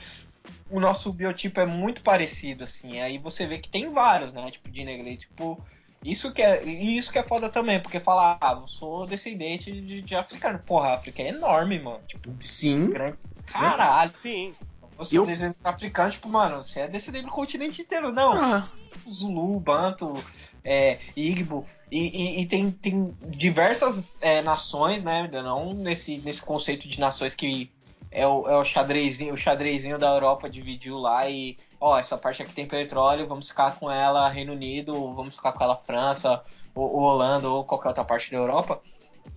[0.70, 3.00] o nosso biotipo é muito parecido, assim.
[3.00, 4.50] Aí você vê que tem vários, né?
[4.50, 5.62] Tipo, de negrito, tipo.
[6.04, 9.72] Isso que é, e isso que é foda também, porque falar, ah, eu sou descendente
[9.72, 10.60] de, de africano.
[10.60, 12.00] Porra, a África é enorme, mano.
[12.06, 12.90] Tipo, Sim.
[12.90, 13.16] grande.
[13.46, 14.12] Caralho.
[14.16, 14.54] Sim.
[14.96, 18.12] Você Eu- é descendente africano, tipo, mano, você é descendente do continente inteiro.
[18.12, 18.62] Não, Ah,
[19.08, 20.22] Zulu, Banto,
[20.66, 25.30] é, Igbo, e, e- e tem, tem diversas é, nações, né?
[25.32, 27.70] Não nesse, nesse conceito de nações que
[28.10, 32.42] é o, é o xadrezinho, o xadrezinho da Europa dividiu lá e, ó, essa parte
[32.42, 36.42] aqui tem petróleo, vamos ficar com ela Reino Unido, vamos ficar com ela França,
[36.74, 38.80] ou, ou Holanda, ou qualquer outra parte da Europa.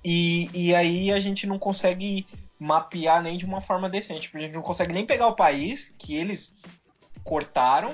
[0.03, 2.25] E, e aí a gente não consegue
[2.57, 5.93] mapear nem de uma forma decente, porque a gente não consegue nem pegar o país
[5.99, 6.55] que eles
[7.23, 7.91] cortaram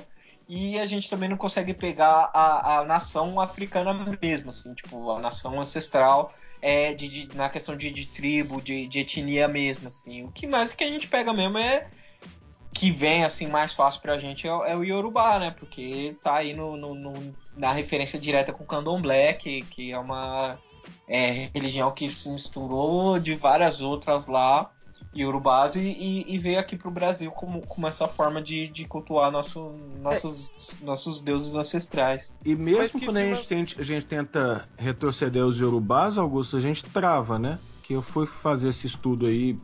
[0.47, 5.19] e a gente também não consegue pegar a, a nação africana mesmo, assim, tipo, a
[5.19, 6.31] nação ancestral
[6.61, 10.23] é de, de- na questão de, de tribo, de, de etnia mesmo, assim.
[10.23, 11.87] O que mais que a gente pega mesmo é
[12.73, 15.51] que vem assim mais fácil pra gente é, o- é o Yorubá, né?
[15.57, 19.97] Porque tá aí no, no- no- na referência direta com o Candomblé, que, que é
[19.97, 20.59] uma
[21.07, 24.69] é, religião que se misturou de várias outras lá,
[25.21, 29.31] Yorubás, e, e, e veio aqui pro Brasil como, como essa forma de, de cultuar
[29.31, 30.49] nosso, nossos,
[30.81, 32.33] nossos deuses ancestrais.
[32.45, 36.59] E mesmo quando a uma- gente, tente- a gente tenta retroceder os Yorubás, Augusto, a
[36.59, 37.59] gente trava, né?
[37.81, 39.57] Que eu fui fazer esse estudo aí,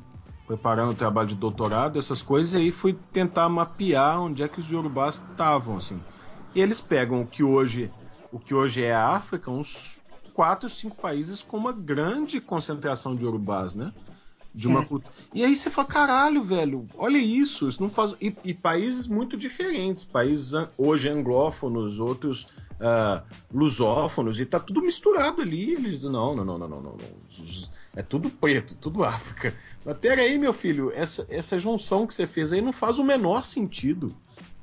[0.48, 4.60] preparando o trabalho de doutorado, essas coisas, e aí fui tentar mapear onde é que
[4.60, 6.02] os Yorubás estavam, assim.
[6.56, 7.94] E eles pegam o que hoje,
[8.32, 10.00] o que hoje é a África, uns
[10.34, 13.92] quatro, cinco países com uma grande concentração de Yorubás, né?
[14.54, 15.14] De uma cultura.
[15.34, 18.16] E aí você fala, caralho, velho, olha isso, isso não faz.
[18.22, 22.48] E, e países muito diferentes, países hoje anglófonos, outros
[22.82, 23.24] ah,
[23.54, 25.74] lusófonos, e tá tudo misturado ali.
[25.74, 27.72] Eles dizem, não, não, não, não, não, não, não.
[27.96, 29.56] É tudo preto, tudo África.
[29.86, 33.46] Mas peraí, meu filho, essa, essa junção que você fez aí não faz o menor
[33.46, 34.14] sentido.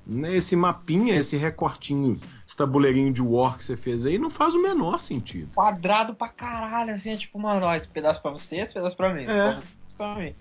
[0.07, 0.37] Né?
[0.37, 4.63] Esse mapinha, esse recortinho, esse tabuleirinho de war que você fez aí não faz o
[4.63, 5.51] menor sentido.
[5.55, 9.13] Quadrado pra caralho, assim, é tipo, mano, ó, esse pedaço pra você, esse pedaço pra
[9.13, 9.25] mim.
[9.25, 9.27] É.
[9.27, 9.67] pra você,
[10.17, 10.35] mim.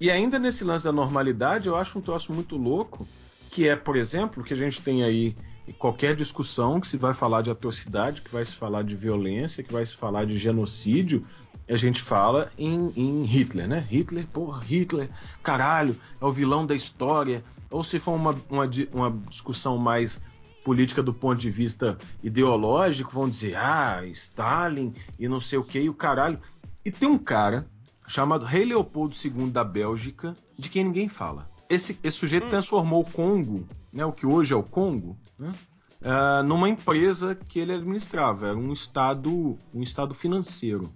[0.00, 3.06] E ainda nesse lance da normalidade, eu acho um troço muito louco,
[3.50, 5.36] que é, por exemplo, que a gente tem aí
[5.78, 9.72] qualquer discussão que se vai falar de atrocidade, que vai se falar de violência, que
[9.72, 11.24] vai se falar de genocídio,
[11.68, 13.86] a gente fala em, em Hitler, né?
[13.88, 15.08] Hitler, porra, Hitler,
[15.42, 17.44] caralho, é o vilão da história.
[17.70, 20.20] Ou se for uma, uma, uma discussão mais
[20.64, 25.78] política do ponto de vista ideológico, vão dizer, ah, Stalin e não sei o que,
[25.78, 26.40] e o caralho.
[26.84, 27.66] E tem um cara
[28.10, 31.48] chamado Rei Leopoldo II da Bélgica, de quem ninguém fala.
[31.68, 32.50] Esse, esse sujeito Hum.
[32.50, 35.54] transformou o Congo, né, o que hoje é o Congo, né,
[36.02, 38.48] ah, numa empresa que ele administrava.
[38.48, 40.92] Era um estado, um estado financeiro.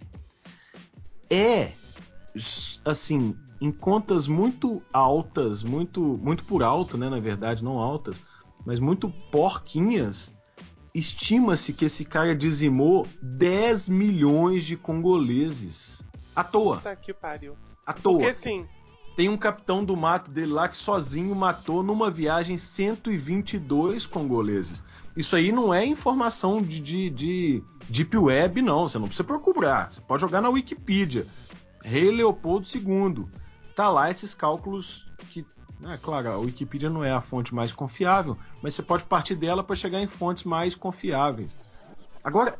[1.31, 1.73] É,
[2.85, 8.17] assim, em contas muito altas, muito, muito por alto, né, na verdade, não altas,
[8.67, 10.35] mas muito porquinhas,
[10.93, 15.94] estima-se que esse cara dizimou 10 milhões de congoleses.
[16.35, 17.57] À toa, Puta que pariu.
[17.87, 18.19] à toa.
[18.19, 18.67] Porque assim,
[19.17, 24.83] Tem um capitão do mato dele lá que sozinho matou numa viagem 122 congoleses.
[25.17, 28.89] Isso aí não é informação de, de, de Deep Web, não.
[28.89, 29.93] Você não precisa procurar.
[29.93, 31.27] Você pode jogar na Wikipedia.
[31.83, 33.25] Rei Leopoldo II.
[33.77, 35.45] Tá lá esses cálculos que.
[35.85, 39.63] É claro, a Wikipedia não é a fonte mais confiável, mas você pode partir dela
[39.63, 41.55] para chegar em fontes mais confiáveis.
[42.23, 42.59] Agora,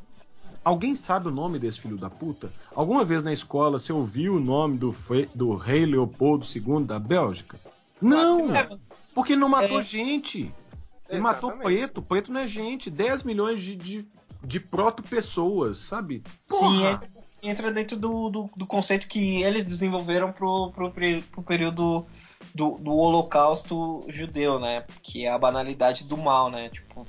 [0.65, 2.51] alguém sabe o nome desse filho da puta?
[2.75, 4.95] Alguma vez na escola você ouviu o nome do,
[5.35, 7.59] do rei Leopoldo II da Bélgica?
[8.01, 8.49] Não!
[9.15, 9.83] Porque não matou é.
[9.83, 10.53] gente.
[11.09, 12.03] Ele matou preto.
[12.03, 12.91] Preto não é gente.
[12.91, 14.09] 10 milhões de, de,
[14.43, 16.23] de proto-pessoas, sabe?
[16.49, 17.01] Porra!
[17.01, 22.07] Sim, entra dentro do, do, do, conceito que eles desenvolveram pro, pro, pro período
[22.55, 24.85] do, do holocausto judeu, né?
[25.03, 26.71] Que é a banalidade do mal, né?
[26.71, 27.05] Tipo,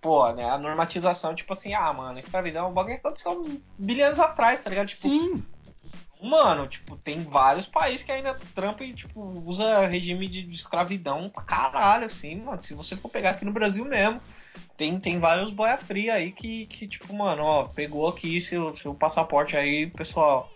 [0.00, 0.48] pô, né?
[0.48, 4.70] A normatização, tipo assim, ah, mano, escravidão é um bagulho que aconteceu bilhões atrás, tá
[4.70, 4.88] ligado?
[4.88, 5.44] Tipo, Sim.
[6.20, 11.28] Mano, tipo, tem vários países que ainda trampam e, tipo, usa regime de, de, escravidão
[11.28, 12.60] pra caralho, assim, mano.
[12.60, 14.20] Se você for pegar aqui no Brasil mesmo,
[14.76, 18.94] tem, tem vários boia fria aí que, que, tipo, mano, ó, pegou aqui seu, seu
[18.94, 20.50] passaporte aí, pessoal.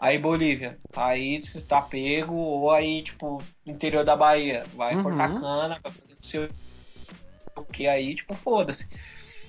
[0.00, 5.02] Aí Bolívia, aí você tá pego, ou aí, tipo, interior da Bahia, vai uhum.
[5.02, 6.48] cortar cana, vai fazer o seu
[7.60, 8.88] o que aí, tipo, foda-se.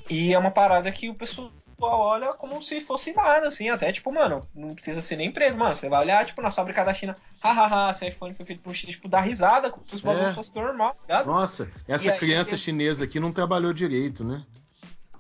[0.10, 1.51] E é uma parada que o pessoal
[1.82, 5.76] olha como se fosse nada, assim, até tipo, mano, não precisa ser nem preso, mano.
[5.76, 8.89] Você vai olhar, tipo, na fábrica da China, hahaha, esse iPhone foi feito por X,
[8.89, 10.34] tipo, dar risada, como se os bagulhos é.
[10.34, 11.26] fosse normal, tá ligado?
[11.28, 14.43] Nossa, essa e criança aí, chinesa aqui não trabalhou direito, né?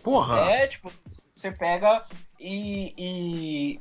[0.03, 0.39] Porra!
[0.51, 0.91] É, tipo,
[1.35, 2.03] você pega
[2.39, 3.79] e, e,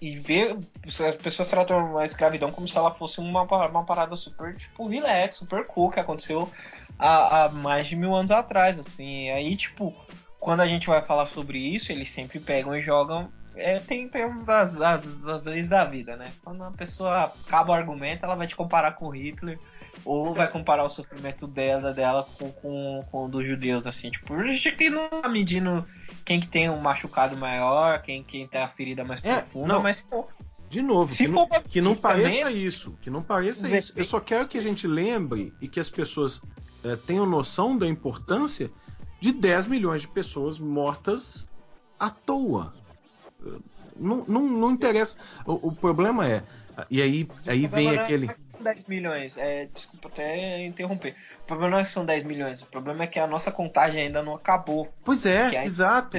[0.00, 0.56] e vê,
[0.86, 5.36] as pessoas tratam a escravidão como se ela fosse uma, uma parada super, tipo, relax,
[5.36, 6.50] super cool, que aconteceu
[6.98, 9.30] há, há mais de mil anos atrás, assim.
[9.30, 9.94] Aí, tipo,
[10.38, 13.30] quando a gente vai falar sobre isso, eles sempre pegam e jogam.
[13.54, 16.30] É, tem, tem as, as, as leis da vida, né?
[16.44, 19.58] Quando a pessoa acaba o argumento, ela vai te comparar com Hitler,
[20.04, 24.32] ou vai comparar o sofrimento dela, dela com, com, com o dos judeus, assim, tipo,
[24.32, 25.84] a gente que não tá medindo
[26.24, 29.82] quem que tem um machucado maior, quem, quem tem a ferida mais é, profunda, não.
[29.82, 30.24] mas pô,
[30.70, 32.96] de novo, Se que, não, que não pareça também, isso.
[33.00, 33.92] Que não pareça isso.
[33.96, 36.42] Eu só quero que a gente lembre e que as pessoas
[36.84, 38.70] é, tenham noção da importância
[39.20, 41.46] de 10 milhões de pessoas mortas
[41.98, 42.72] à toa.
[43.96, 45.16] Não, não, não interessa.
[45.44, 46.42] O, o problema é.
[46.88, 48.30] E aí, aí vem é aquele.
[48.60, 51.14] 10 milhões, é, desculpa até interromper.
[51.42, 54.02] O problema não é que são 10 milhões, o problema é que a nossa contagem
[54.02, 54.92] ainda não acabou.
[55.04, 56.18] Pois é, exato.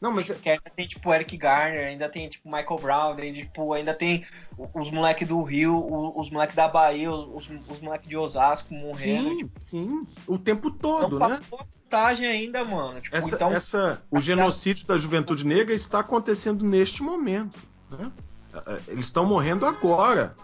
[0.00, 3.72] Não, mas que ainda tem tipo Eric Garner, ainda tem tipo Michael Brown, ainda, tipo,
[3.72, 4.26] ainda tem
[4.74, 5.74] os moleques do Rio,
[6.14, 9.30] os moleques da Bahia, os, os moleques de Osasco morrendo.
[9.30, 10.06] Sim, tipo, sim.
[10.26, 11.40] O tempo todo, né?
[11.48, 13.00] Contagem ainda, mano.
[13.00, 17.58] Tipo, essa, então, essa, o genocídio da juventude negra está acontecendo neste momento.
[17.90, 18.12] Né?
[18.52, 20.36] É, é, eles estão morrendo agora.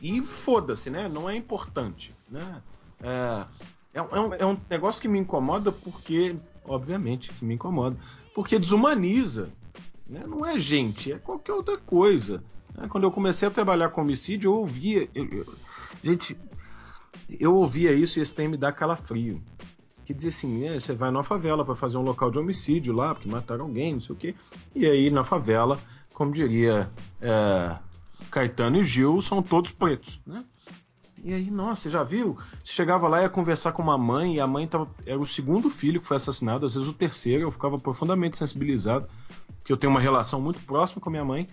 [0.00, 1.08] E foda-se, né?
[1.08, 2.12] Não é importante.
[2.30, 2.62] Né?
[3.02, 3.44] É,
[3.94, 7.96] é, é, um, é um negócio que me incomoda porque, obviamente, que me incomoda
[8.34, 9.50] porque desumaniza.
[10.08, 10.24] Né?
[10.26, 12.42] Não é gente, é qualquer outra coisa.
[12.74, 12.86] Né?
[12.88, 15.08] Quando eu comecei a trabalhar com homicídio, eu ouvia.
[15.14, 15.54] Eu, eu,
[16.02, 16.36] gente,
[17.40, 19.42] eu ouvia isso e esse tem me dá calafrio.
[20.04, 23.14] Que dizia assim: né, você vai na favela para fazer um local de homicídio lá,
[23.14, 24.34] porque mataram alguém, não sei o quê.
[24.74, 25.78] E aí na favela,
[26.12, 27.76] como diria é,
[28.30, 30.20] Caetano e Gil, são todos pretos.
[30.26, 30.44] Né?
[31.22, 32.36] E aí, nossa, já viu?
[32.64, 35.70] Chegava lá e ia conversar com uma mãe, e a mãe tava, era o segundo
[35.70, 39.08] filho que foi assassinado, às vezes o terceiro, eu ficava profundamente sensibilizado,
[39.58, 41.46] porque eu tenho uma relação muito próxima com a minha mãe.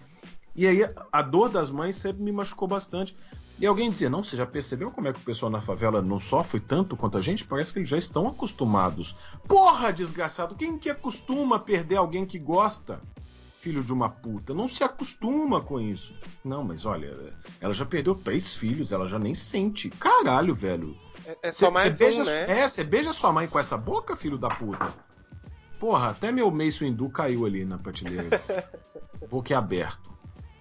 [0.55, 3.15] E aí a dor das mães sempre me machucou bastante.
[3.59, 6.19] E alguém dizia: Não, você já percebeu como é que o pessoal na favela não
[6.19, 7.45] sofre tanto quanto a gente?
[7.45, 9.15] Parece que eles já estão acostumados.
[9.47, 12.99] Porra, desgraçado, quem que acostuma perder alguém que gosta?
[13.59, 14.53] Filho de uma puta.
[14.53, 16.15] Não se acostuma com isso.
[16.43, 19.89] Não, mas olha, ela já perdeu três filhos, ela já nem sente.
[19.89, 20.95] Caralho, velho.
[21.25, 22.59] É, é só cê, mais cê beija, um, né?
[22.61, 24.93] É, você beija sua mãe com essa boca, filho da puta.
[25.77, 28.41] Porra, até meu meiço hindu caiu ali na prateleira.
[29.29, 30.09] boca aberto.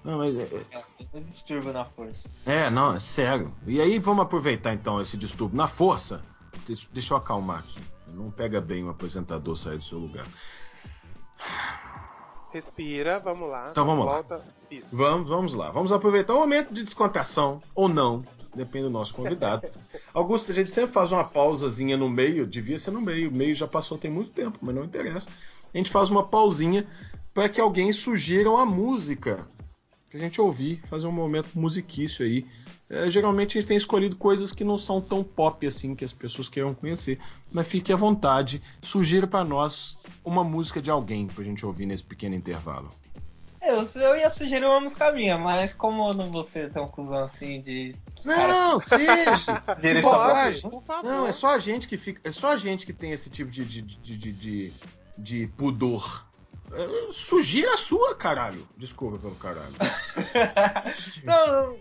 [0.05, 0.37] Não, mas.
[0.37, 0.85] É, é,
[1.15, 2.29] é distúrbio na força.
[2.45, 3.55] É, não, é sério.
[3.67, 6.21] E aí vamos aproveitar então esse distúrbio na força.
[6.93, 7.81] Deixa eu acalmar aqui.
[8.09, 10.27] Não pega bem o apresentador sair do seu lugar.
[12.53, 13.69] Respira, vamos lá.
[13.71, 14.37] Então vamos volta.
[14.37, 14.45] lá.
[14.71, 14.97] Isso.
[14.97, 15.71] Vamos, vamos lá.
[15.71, 18.25] Vamos aproveitar o momento de descontração, ou não,
[18.55, 19.67] depende do nosso convidado.
[20.13, 23.55] Augusto, a gente sempre faz uma pausazinha no meio, devia ser no meio, o meio
[23.55, 25.31] já passou tem muito tempo, mas não interessa.
[25.73, 26.87] A gente faz uma pausinha
[27.33, 29.47] para que alguém sugira uma música
[30.11, 32.47] pra gente ouvir, fazer um momento musiquício aí
[32.91, 36.13] é, geralmente a gente tem escolhido coisas que não são tão pop assim que as
[36.13, 37.19] pessoas queiram conhecer.
[37.53, 42.03] Mas fique à vontade, sugira para nós uma música de alguém pra gente ouvir nesse
[42.03, 42.89] pequeno intervalo.
[43.61, 47.25] Eu, eu ia sugerir uma música minha, mas como eu não vou ser tão cuzão
[47.25, 47.95] assim de.
[48.25, 49.61] Não, seja!
[50.01, 51.05] Pode, por favor.
[51.05, 52.27] Não, é só a gente que fica.
[52.27, 54.73] É só a gente que tem esse tipo de, de, de, de, de,
[55.19, 56.27] de pudor.
[57.13, 58.67] Sugira a sua, caralho.
[58.77, 59.75] Desculpa pelo caralho.
[61.25, 61.79] Não,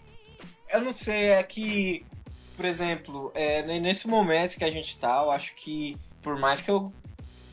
[0.72, 2.06] eu não sei, é que,
[2.56, 6.62] por exemplo, é, ne- nesse momento que a gente tá, eu acho que, por mais
[6.62, 6.92] que eu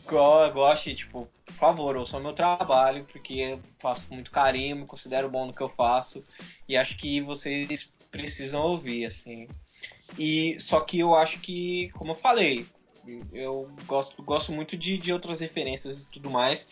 [0.06, 4.86] go- goste, tipo, por favor, ouçam meu trabalho, porque eu faço com muito carinho, me
[4.86, 6.22] considero bom no que eu faço,
[6.68, 9.48] e acho que vocês precisam ouvir, assim.
[10.18, 12.66] E só que eu acho que, como eu falei,
[13.32, 16.66] eu gosto, gosto muito de, de outras referências e tudo mais.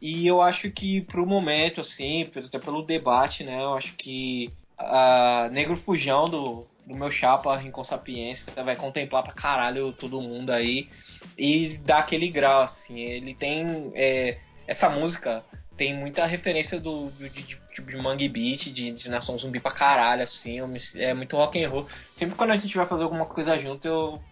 [0.00, 3.62] E eu acho que pro momento, assim, até pelo debate, né?
[3.62, 9.34] Eu acho que a Negro Fujão do, do meu chapa Rincon Sapiência vai contemplar pra
[9.34, 10.88] caralho todo mundo aí
[11.36, 12.98] e dar aquele grau, assim.
[12.98, 13.92] Ele tem.
[13.94, 15.44] é, essa música
[15.76, 19.70] tem muita referência do, do- de, de, de Mangue Beat, de, de Nação Zumbi pra
[19.70, 20.60] caralho, assim.
[20.66, 21.86] me- é muito rock and roll.
[22.14, 24.22] Sempre quando a gente vai fazer alguma coisa junto, eu.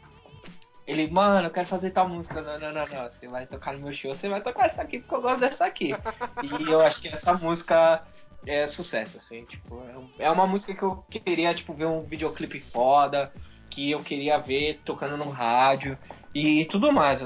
[0.88, 2.40] Ele, mano, eu quero fazer tal música.
[2.40, 3.04] Não, não, não, não.
[3.10, 5.66] Você vai tocar no meu show, você vai tocar essa aqui porque eu gosto dessa
[5.66, 5.94] aqui.
[6.42, 8.02] E eu acho que essa música
[8.46, 9.82] é sucesso, assim, tipo,
[10.18, 13.30] é- é uma música que eu queria, tipo, ver um videoclipe foda,
[13.68, 15.98] que eu queria ver tocando no rádio
[16.32, 17.20] e tudo mais.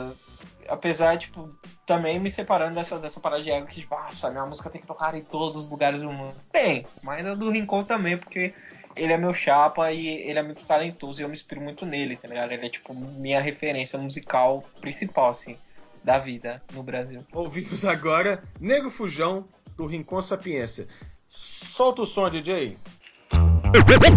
[0.68, 1.50] Apesar, tipo,
[1.84, 4.86] também me separando dessa, dessa parada de ego que, tipo, nossa, minha música tem que
[4.86, 6.34] tocar em todos os lugares do mundo.
[6.50, 8.54] Tem, mas a do Rincon também, porque
[8.97, 12.16] ele é meu chapa e ele é muito talentoso e eu me inspiro muito nele,
[12.16, 12.53] tá ligado?
[12.53, 15.57] Ele é, tipo, minha referência musical principal, assim,
[16.03, 17.24] da vida no Brasil.
[17.32, 20.86] Ouvimos agora Negro Fujão do Rincon Sapiência.
[21.28, 22.76] Solta o som, DJ.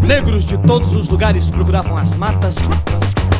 [0.05, 2.55] Negros de todos os lugares procuravam as matas.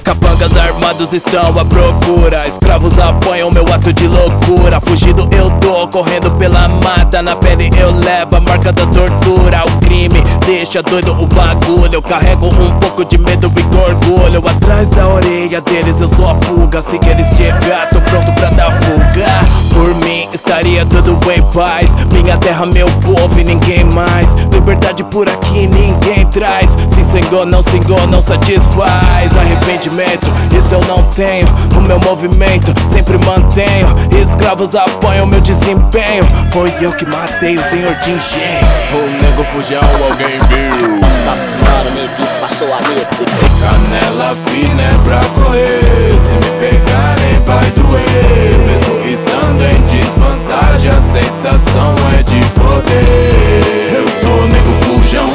[0.06, 6.30] Capangas armados estão à procura Escravos apanham meu ato de loucura Fugido eu tô, correndo
[6.38, 10.15] pela mata Na pele eu levo a marca da tortura O crime
[10.46, 11.94] deixa doido o bagulho.
[11.94, 16.36] Eu carrego um pouco de medo e orgulho Atrás da orelha deles eu sou a
[16.36, 19.26] pulga Se eles chegar, tô pronto pra dar fuga.
[19.74, 21.90] Por mim estaria tudo em paz.
[22.12, 24.34] Minha terra, meu povo e ninguém mais.
[24.52, 26.70] Liberdade por aqui ninguém traz.
[26.90, 29.36] Se sengou, não sengou, não satisfaz.
[29.38, 31.48] Arrependimento, isso eu não tenho.
[31.78, 33.88] O meu movimento sempre mantenho.
[34.22, 36.24] Escravos apanham meu desempenho.
[36.52, 38.68] Foi eu que matei o senhor de engenho.
[38.94, 43.26] O nego fujão, alguém Nossa senhora, neguinho passou a letra.
[43.62, 46.14] Canela fina é pra correr.
[46.14, 48.58] Se me pegarem vai doer.
[48.66, 53.96] Mesmo estando em desvantagem A sensação é de poder.
[53.96, 55.30] Eu sou nego fujão.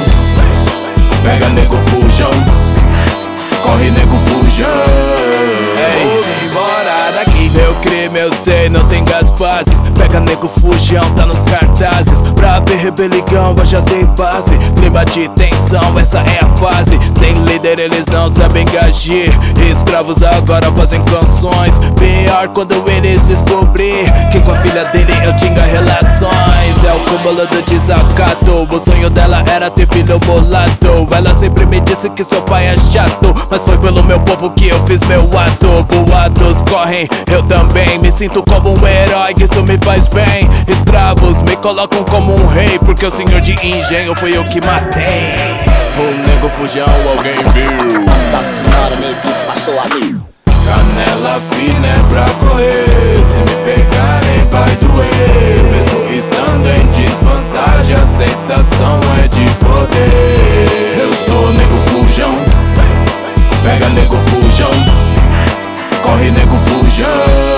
[1.22, 2.30] Pega nego fujão.
[3.62, 5.19] Corre nego fujão
[8.00, 12.22] crime eu sei, não tem gaspazes Pega nego fujão, tá nos cartazes.
[12.34, 14.56] Pra ver rebelião, eu já dei base.
[14.76, 16.98] Clima de tensão, essa é a fase.
[17.18, 19.30] Sem líder eles não sabem agir.
[19.70, 21.78] Escravos agora fazem canções.
[21.96, 27.46] Pior quando eles descobrir Que com a filha dele eu tinha relações É o cúmulo
[27.46, 32.40] do desacato O sonho dela era ter filho mulato Ela sempre me disse que seu
[32.42, 35.84] pai é chato Mas foi pelo meu povo que eu fiz meu ato.
[35.84, 40.48] Boatos correm, eu também Me sinto como um herói, isso me faz bem.
[40.66, 45.80] Escravos me colocam como um rei Porque o senhor de engenho foi eu que matei.
[45.98, 48.04] O nego fujão, alguém viu.
[48.06, 50.30] Nossa senhora, neguinho passou a letra.
[50.64, 53.16] Canela fina é pra correr.
[53.16, 55.89] Se me pegarem vai doer
[56.20, 60.98] estando em desvantagem A sensação é de poder.
[60.98, 62.34] Eu sou nego fujão.
[63.64, 64.70] Pega nego fujão.
[66.02, 67.49] Corre nego fujão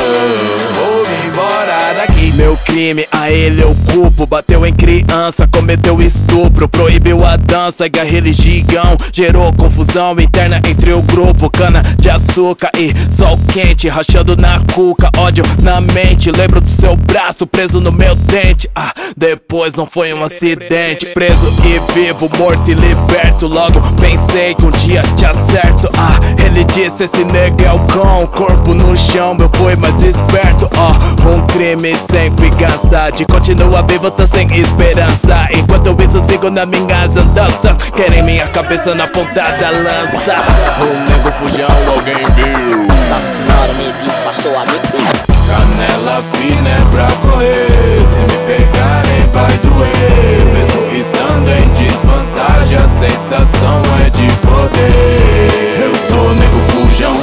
[2.53, 4.27] Meu crime a ele eu culpo.
[4.27, 10.93] Bateu em criança, cometeu estupro Proibiu a dança e a religião Gerou confusão interna entre
[10.93, 16.31] o grupo Cana de açúcar e sol quente Rachando na cuca, ódio na mente.
[16.31, 18.69] Lembro do seu braço preso no meu dente.
[18.75, 21.07] Ah, depois não foi um acidente.
[21.07, 23.47] Preso e vivo, morto e liberto.
[23.47, 25.91] Logo pensei que um dia te acerto.
[25.97, 30.69] Ah, ele disse esse nega é o cão Corpo no chão, eu fui mais esperto.
[30.77, 35.49] Ó, um crime sempre cansa De continuar vivo, tô sem esperança.
[35.53, 37.77] Enquanto isso sigo nas minhas andanças.
[37.95, 40.43] Querem minha cabeça na ponta da lança.
[40.81, 42.87] O nego fujão, alguém viu.
[42.87, 45.33] Nossa senhora, neguinho passou a letra.
[45.47, 47.99] Canela fina é pra correr.
[48.13, 50.45] Se me pegarem vai doer.
[50.55, 55.83] Mesmo estando em desvantagem A sensação é de poder.
[55.83, 57.17] Eu sou nego fujão.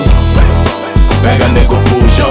[1.22, 2.30] Pega nego fujão.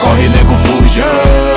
[0.00, 1.47] Corre nego fujão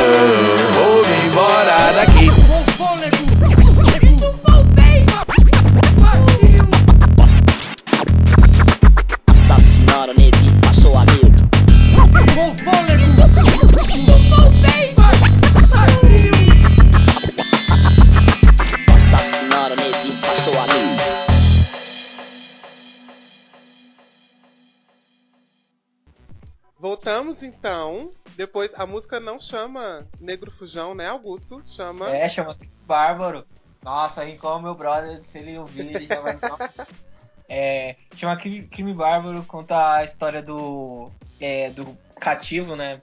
[27.46, 28.12] Então.
[28.36, 31.62] Depois, a música não chama Negro Fujão, né, Augusto?
[31.66, 32.10] Chama.
[32.10, 33.46] É, chama Bárbaro.
[33.84, 36.38] Nossa, Rincon, meu brother, se ele ouvir, ele já vai.
[37.54, 43.02] É, chama Crime, Crime Bárbaro, conta a história do, é, do cativo, né?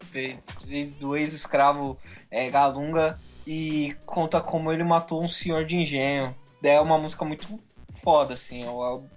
[0.99, 1.99] Do ex-escravo
[2.31, 6.35] é, Galunga e conta como ele matou um senhor de engenho.
[6.63, 7.61] É uma música muito
[8.03, 8.63] foda, assim.
[8.63, 9.11] Eu, eu,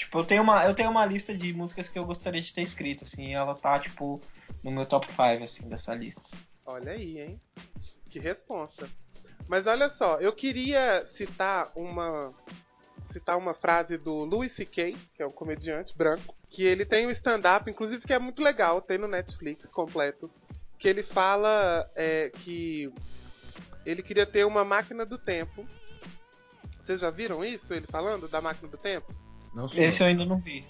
[0.00, 2.62] tipo, eu tenho, uma, eu tenho uma lista de músicas que eu gostaria de ter
[2.62, 3.34] escrito, assim.
[3.34, 4.20] Ela tá, tipo,
[4.62, 6.22] no meu top 5, assim, dessa lista.
[6.64, 7.40] Olha aí, hein?
[8.08, 8.88] Que responsa.
[9.48, 12.32] Mas olha só, eu queria citar uma
[13.10, 17.10] citar uma frase do Louis C.K., que é um comediante branco, que ele tem um
[17.10, 20.30] stand-up, inclusive que é muito legal, tem no Netflix completo,
[20.78, 22.92] que ele fala é, que
[23.84, 25.66] ele queria ter uma máquina do tempo.
[26.80, 27.74] Vocês já viram isso?
[27.74, 29.12] Ele falando da máquina do tempo?
[29.54, 29.82] Não sou.
[29.82, 30.66] Esse eu ainda não vi.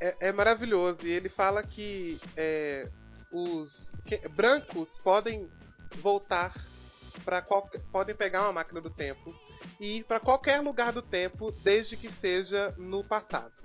[0.00, 1.06] É, é maravilhoso.
[1.06, 2.88] E ele fala que é,
[3.30, 5.48] os que, brancos podem
[5.96, 6.54] voltar
[7.24, 7.42] para
[7.92, 9.34] podem pegar uma máquina do tempo
[9.78, 13.62] e ir para qualquer lugar do tempo, desde que seja no passado.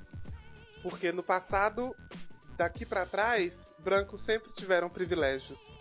[0.82, 1.96] Porque no passado,
[2.56, 5.74] daqui para trás, brancos sempre tiveram privilégios,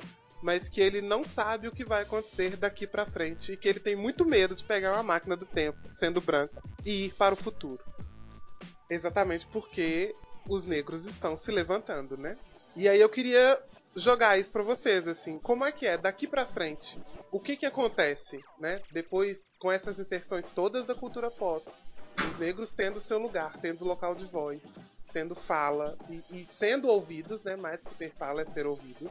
[0.42, 3.80] mas que ele não sabe o que vai acontecer daqui para frente e que ele
[3.80, 7.36] tem muito medo de pegar uma máquina do tempo, sendo branco, e ir para o
[7.36, 7.82] futuro.
[8.88, 10.14] Exatamente porque
[10.48, 12.36] os negros estão se levantando, né?
[12.76, 13.58] E aí eu queria
[13.96, 16.98] jogar isso para vocês, assim, como é que é daqui para frente?
[17.32, 18.80] O que que acontece, né?
[18.90, 21.66] Depois com essas inserções todas da cultura pop,
[22.18, 24.62] os negros tendo seu lugar, tendo local de voz,
[25.12, 27.56] tendo fala e, e sendo ouvidos, né?
[27.56, 29.10] Mais que ter fala é ser ouvido.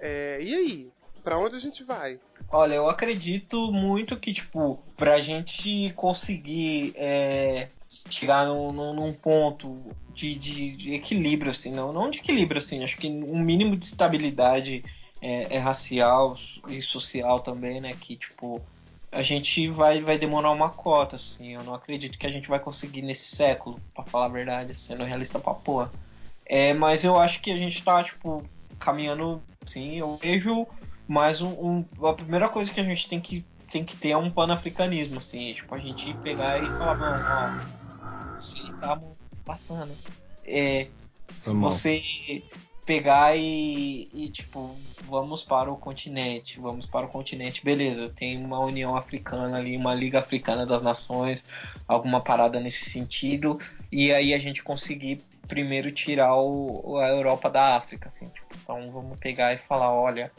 [0.00, 2.20] É, e aí, para onde a gente vai?
[2.50, 7.68] Olha, eu acredito muito que, tipo, pra gente conseguir é,
[8.10, 9.82] chegar num, num ponto
[10.12, 13.86] de, de, de, equilíbrio, assim, não, não de equilíbrio, assim, acho que um mínimo de
[13.86, 14.84] estabilidade
[15.20, 16.36] é, é, racial
[16.68, 18.60] e social também, né, que, tipo,
[19.10, 22.58] a gente vai, vai demorar uma cota, assim, eu não acredito que a gente vai
[22.58, 25.90] conseguir nesse século, para falar a verdade, sendo realista pra porra.
[26.46, 28.44] É, mas eu acho que a gente tá, tipo,
[28.78, 30.66] caminhando, assim, eu vejo
[31.08, 34.16] mais um, um, a primeira coisa que a gente tem que tem que ter é
[34.16, 37.50] um panafricanismo, assim, tipo, a gente pegar e falar, mano, ó,
[38.44, 39.00] você tá
[39.44, 39.92] passando.
[40.46, 40.88] É,
[41.36, 42.42] se você
[42.84, 48.58] pegar e, e, tipo, vamos para o continente, vamos para o continente, beleza, tem uma
[48.58, 51.44] União Africana ali, uma Liga Africana das Nações,
[51.88, 53.58] alguma parada nesse sentido,
[53.90, 58.86] e aí a gente conseguir primeiro tirar o, a Europa da África, assim, tipo, então
[58.88, 60.30] vamos pegar e falar, olha,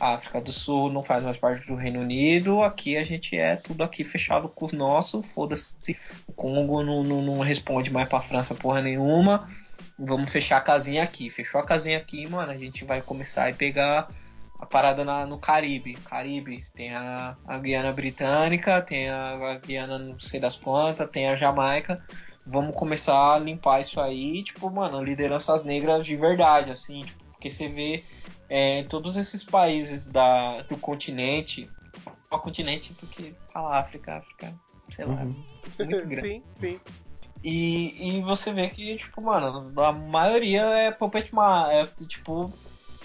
[0.00, 3.56] a África do Sul não faz mais parte do Reino Unido, aqui a gente é
[3.56, 5.96] tudo aqui fechado com o nosso, foda-se,
[6.26, 9.46] o Congo não, não, não, responde mais pra França porra nenhuma,
[9.98, 11.28] vamos fechar a casinha aqui.
[11.28, 14.08] Fechou a casinha aqui, mano, a gente vai começar a pegar
[14.58, 15.94] a parada na, no Caribe.
[15.96, 21.28] Caribe tem a, a Guiana Britânica, tem a, a Guiana não sei das quantas, tem
[21.28, 22.02] a Jamaica.
[22.46, 27.48] Vamos começar a limpar isso aí, tipo, mano, lideranças negras de verdade, assim, tipo, porque
[27.48, 28.04] você vê
[28.50, 31.70] é, todos esses países da, do continente,
[32.30, 34.54] o continente porque fala África, África,
[34.94, 35.34] sei lá, uhum.
[35.78, 36.28] muito grande.
[36.28, 36.80] sim, sim.
[37.42, 41.30] E, e você vê que, tipo, mano, a maioria é puppet,
[41.70, 42.52] é tipo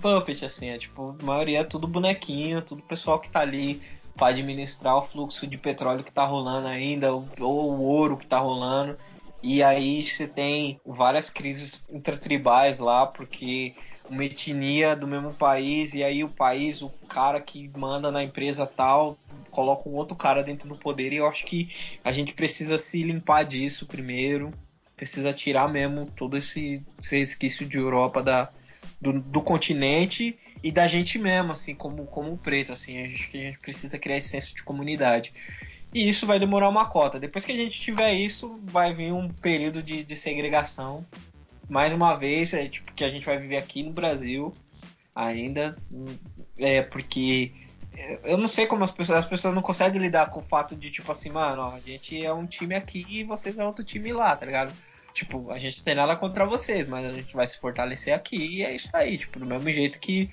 [0.02, 3.82] puppet, assim, é tipo, a maioria é tudo bonequinho, tudo pessoal que tá ali
[4.18, 8.28] para administrar o fluxo de petróleo que tá rolando ainda, ou, ou o ouro que
[8.28, 8.98] tá rolando.
[9.42, 13.76] E aí você tem várias crises intertribais lá, porque
[14.10, 18.66] uma etnia do mesmo país, e aí o país, o cara que manda na empresa
[18.66, 19.18] tal,
[19.50, 21.70] coloca um outro cara dentro do poder, e eu acho que
[22.04, 24.54] a gente precisa se limpar disso primeiro,
[24.96, 28.50] precisa tirar mesmo todo esse, esse resquício de Europa da,
[29.02, 33.42] do, do, continente e da gente mesmo, assim, como, como preto, assim, a gente, a
[33.42, 35.34] gente precisa criar esse senso de comunidade.
[35.94, 37.20] E isso vai demorar uma cota.
[37.20, 41.06] Depois que a gente tiver isso, vai vir um período de, de segregação.
[41.70, 44.54] Mais uma vez, é tipo que a gente vai viver aqui no Brasil
[45.16, 45.76] ainda.
[46.58, 47.52] É porque
[48.24, 50.92] eu não sei como as pessoas, as pessoas não conseguem lidar com o fato de,
[50.92, 54.12] tipo assim, mano, ó, a gente é um time aqui e vocês é outro time
[54.12, 54.74] lá, tá ligado?
[55.14, 58.64] Tipo, a gente tem nada contra vocês, mas a gente vai se fortalecer aqui e
[58.64, 59.18] é isso aí.
[59.18, 60.30] Tipo, do mesmo jeito que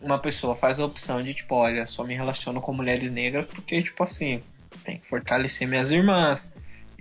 [0.00, 3.82] uma pessoa faz a opção de, tipo, olha, só me relaciono com mulheres negras porque,
[3.82, 4.42] tipo assim,
[4.84, 6.51] tem que fortalecer minhas irmãs.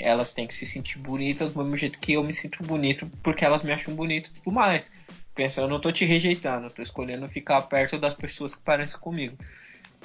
[0.02, 3.45] Elas têm que se sentir bonitas do mesmo jeito que eu me sinto bonito porque
[3.45, 4.91] elas me acham bonito e tudo mais.
[5.36, 8.99] Pensa, eu não tô te rejeitando, eu tô escolhendo ficar perto das pessoas que parecem
[8.99, 9.38] comigo.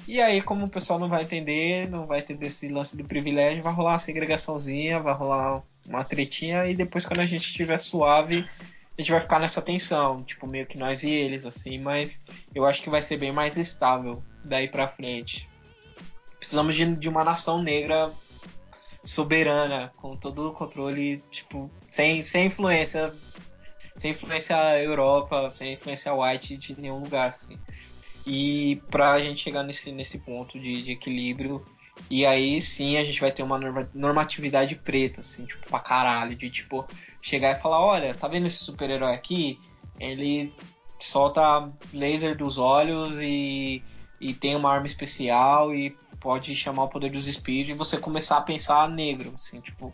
[0.06, 3.62] E aí, como o pessoal não vai entender, não vai ter esse lance do privilégio,
[3.62, 8.46] vai rolar uma segregaçãozinha, vai rolar uma tretinha e depois quando a gente estiver suave,
[8.96, 12.22] a gente vai ficar nessa tensão, tipo, meio que nós e eles, assim, mas
[12.54, 15.48] eu acho que vai ser bem mais estável daí pra frente.
[16.38, 18.12] Precisamos de, de uma nação negra
[19.06, 23.14] soberana, com todo o controle, tipo, sem, sem influência,
[23.96, 27.58] sem influência Europa, sem influência white de nenhum lugar, assim.
[28.26, 31.64] E pra gente chegar nesse, nesse ponto de, de equilíbrio,
[32.10, 36.34] e aí sim a gente vai ter uma norma- normatividade preta, assim, tipo, pra caralho,
[36.34, 36.86] de tipo,
[37.22, 39.60] chegar e falar, olha, tá vendo esse super-herói aqui?
[40.00, 40.52] Ele
[40.98, 43.84] solta laser dos olhos e,
[44.20, 48.38] e tem uma arma especial e pode chamar o poder dos espíritos e você começar
[48.38, 49.92] a pensar negro, assim, tipo,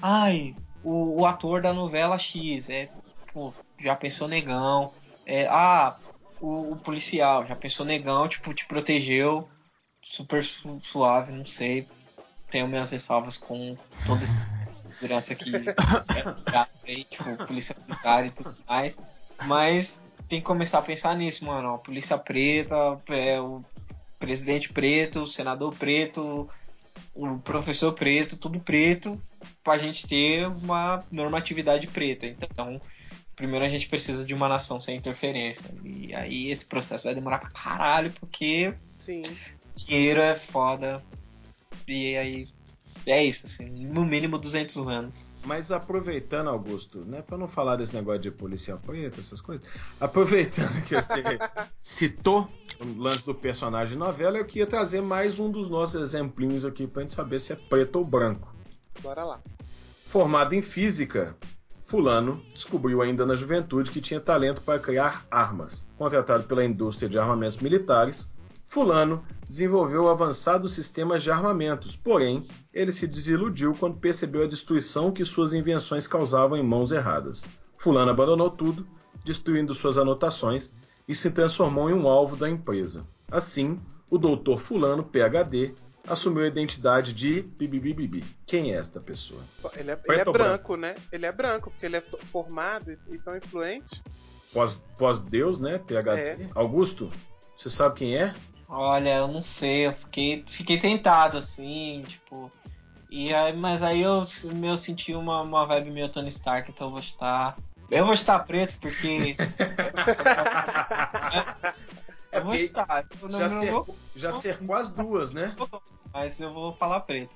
[0.00, 2.88] ai, o, o ator da novela X, é,
[3.26, 4.92] tipo, já pensou negão,
[5.26, 5.96] é, ah,
[6.40, 9.48] o, o policial, já pensou negão, tipo, te protegeu,
[10.02, 11.86] super su- suave, não sei,
[12.50, 14.58] tenho minhas ressalvas com toda essa
[14.92, 15.52] segurança que
[16.86, 19.02] é tipo, polícia militar e tudo mais,
[19.42, 22.74] mas tem que começar a pensar nisso, mano, a polícia preta,
[23.08, 23.62] é, o
[24.18, 26.48] presidente preto, senador preto,
[27.14, 29.20] o professor preto, tudo preto,
[29.62, 32.26] pra gente ter uma normatividade preta.
[32.26, 32.80] Então,
[33.36, 35.64] primeiro a gente precisa de uma nação sem interferência.
[35.84, 39.22] E aí esse processo vai demorar pra caralho, porque Sim.
[39.74, 41.02] dinheiro é foda.
[41.86, 42.48] E aí
[43.10, 45.36] é isso, assim, no mínimo 200 anos.
[45.44, 49.66] Mas aproveitando, Augusto, né, para não falar desse negócio de policial preto, essas coisas,
[50.00, 51.22] aproveitando que você
[51.80, 52.48] citou
[52.80, 56.86] o lance do personagem de novela, eu queria trazer mais um dos nossos exemplinhos aqui
[56.86, 58.54] pra gente saber se é preto ou branco.
[59.00, 59.40] Bora lá.
[60.04, 61.36] Formado em física,
[61.84, 65.86] Fulano descobriu ainda na juventude que tinha talento para criar armas.
[65.96, 68.30] Contratado pela indústria de armamentos militares,
[68.68, 75.24] Fulano desenvolveu avançados sistemas de armamentos, porém, ele se desiludiu quando percebeu a destruição que
[75.24, 77.44] suas invenções causavam em mãos erradas.
[77.78, 78.86] Fulano abandonou tudo,
[79.24, 80.72] destruindo suas anotações,
[81.08, 83.06] e se transformou em um alvo da empresa.
[83.30, 85.74] Assim, o doutor Fulano, PhD,
[86.06, 88.22] assumiu a identidade de Bibibibibi.
[88.44, 89.40] Quem é esta pessoa?
[89.76, 90.94] Ele é, ele é ou branco, né?
[91.10, 94.02] Ele é branco, porque ele é formado e, e tão influente.
[94.52, 95.78] Pós- Pós-Deus, né?
[95.78, 96.10] PhD.
[96.10, 96.50] É.
[96.54, 97.10] Augusto,
[97.56, 98.34] você sabe quem é?
[98.68, 102.52] Olha, eu não sei, eu fiquei, fiquei tentado, assim, tipo.
[103.08, 104.26] E aí, mas aí eu,
[104.62, 107.56] eu senti uma, uma vibe meio Tony Stark, então eu vou estar.
[107.90, 109.34] Eu vou estar preto porque.
[112.30, 113.06] eu vou estar.
[113.22, 115.56] Não, Já, não cercou, vou, já cercou as duas, né?
[116.12, 117.34] mas eu vou falar preto.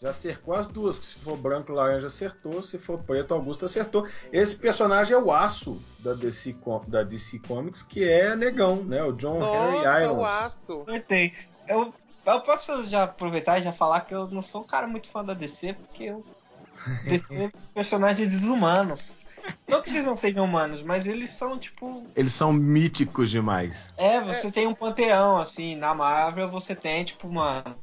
[0.00, 0.96] Já cercou as duas.
[0.96, 2.62] Se for branco, laranja acertou.
[2.62, 4.08] Se for preto, Augusto acertou.
[4.32, 6.56] Esse personagem é o aço da DC,
[6.88, 9.02] da DC Comics, que é negão, né?
[9.02, 10.16] O John Harry Nossa, Irons.
[10.16, 10.82] o aço.
[10.88, 11.34] Acertei.
[11.68, 11.92] Eu,
[12.24, 15.22] eu posso já aproveitar e já falar que eu não sou um cara muito fã
[15.22, 16.24] da DC, porque eu.
[17.04, 19.20] DC é personagens desumanos.
[19.68, 22.06] Não que eles não sejam humanos, mas eles são tipo.
[22.16, 23.92] Eles são míticos demais.
[23.98, 27.76] É, você tem um panteão, assim, na Marvel você tem, tipo, mano.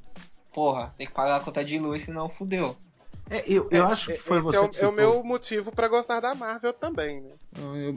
[0.58, 2.76] Porra, tem que pagar a conta de luz, senão fudeu.
[3.30, 4.92] É, eu, eu É, acho que foi esse você é o, que é o citou.
[4.92, 7.30] meu motivo pra gostar da Marvel também, né?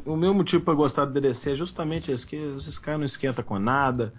[0.05, 3.07] Eu- O meu motivo pra gostar do DDC é justamente esse, que esses caras não
[3.07, 4.13] esquentam com nada.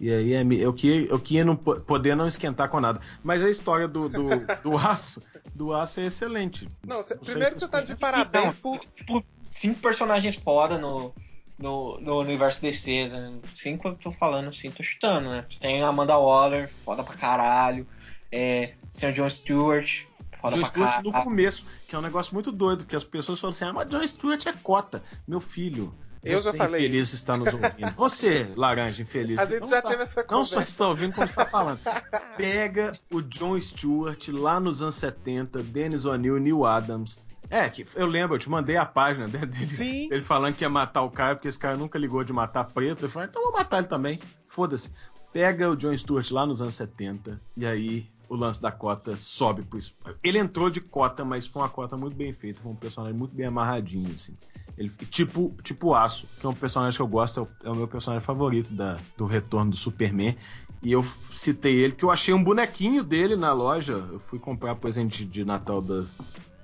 [0.00, 3.00] E aí é eu queria, eu queria não po- poder não esquentar com nada.
[3.20, 4.28] Mas a história do, do,
[4.62, 5.20] do aço,
[5.52, 6.68] do aço é excelente.
[6.86, 8.78] Não, cê- sei primeiro se você tá de parabéns Então, por.
[8.94, 11.12] Tipo, cinco personagens foda no,
[11.58, 13.08] no, no universo DC.
[13.08, 13.32] Né?
[13.54, 15.44] Cinco eu tô falando, assim, tô chutando, né?
[15.60, 17.86] Tem a Amanda Waller, foda pra caralho.
[18.30, 19.12] É, Sr.
[19.12, 20.02] John Stewart,
[20.40, 21.10] foda John pra Stewart caralho.
[21.12, 23.88] no começo, que é um negócio muito doido, porque as pessoas falam assim: ah, mas
[23.88, 25.02] John Stewart é cota.
[25.26, 27.90] Meu filho, Eu já falei infeliz está nos ouvindo.
[27.96, 30.62] Você, laranja infeliz, A gente não já está- teve essa Não só conversa.
[30.72, 31.80] está ouvindo, como está falando.
[32.36, 37.18] Pega o John Stewart lá nos anos 70, Dennis O'Neill, Neil Adams.
[37.50, 40.08] É, que eu lembro, eu te mandei a página dele, Sim.
[40.08, 43.06] dele falando que ia matar o cara, porque esse cara nunca ligou de matar preto.
[43.06, 44.20] Eu falei, então vou matar ele também.
[44.46, 44.92] Foda-se.
[45.32, 49.62] Pega o John Stewart lá nos anos 70, e aí o lance da cota sobe
[49.62, 49.78] pro.
[50.22, 53.34] Ele entrou de cota, mas foi uma cota muito bem feita, foi um personagem muito
[53.34, 54.34] bem amarradinho, assim.
[54.76, 57.74] Ele, tipo, tipo Aço, que é um personagem que eu gosto, é o, é o
[57.74, 60.36] meu personagem favorito da, do retorno do Superman.
[60.80, 63.94] E eu citei ele, que eu achei um bonequinho dele na loja.
[63.94, 66.16] Eu fui comprar presente de Natal das,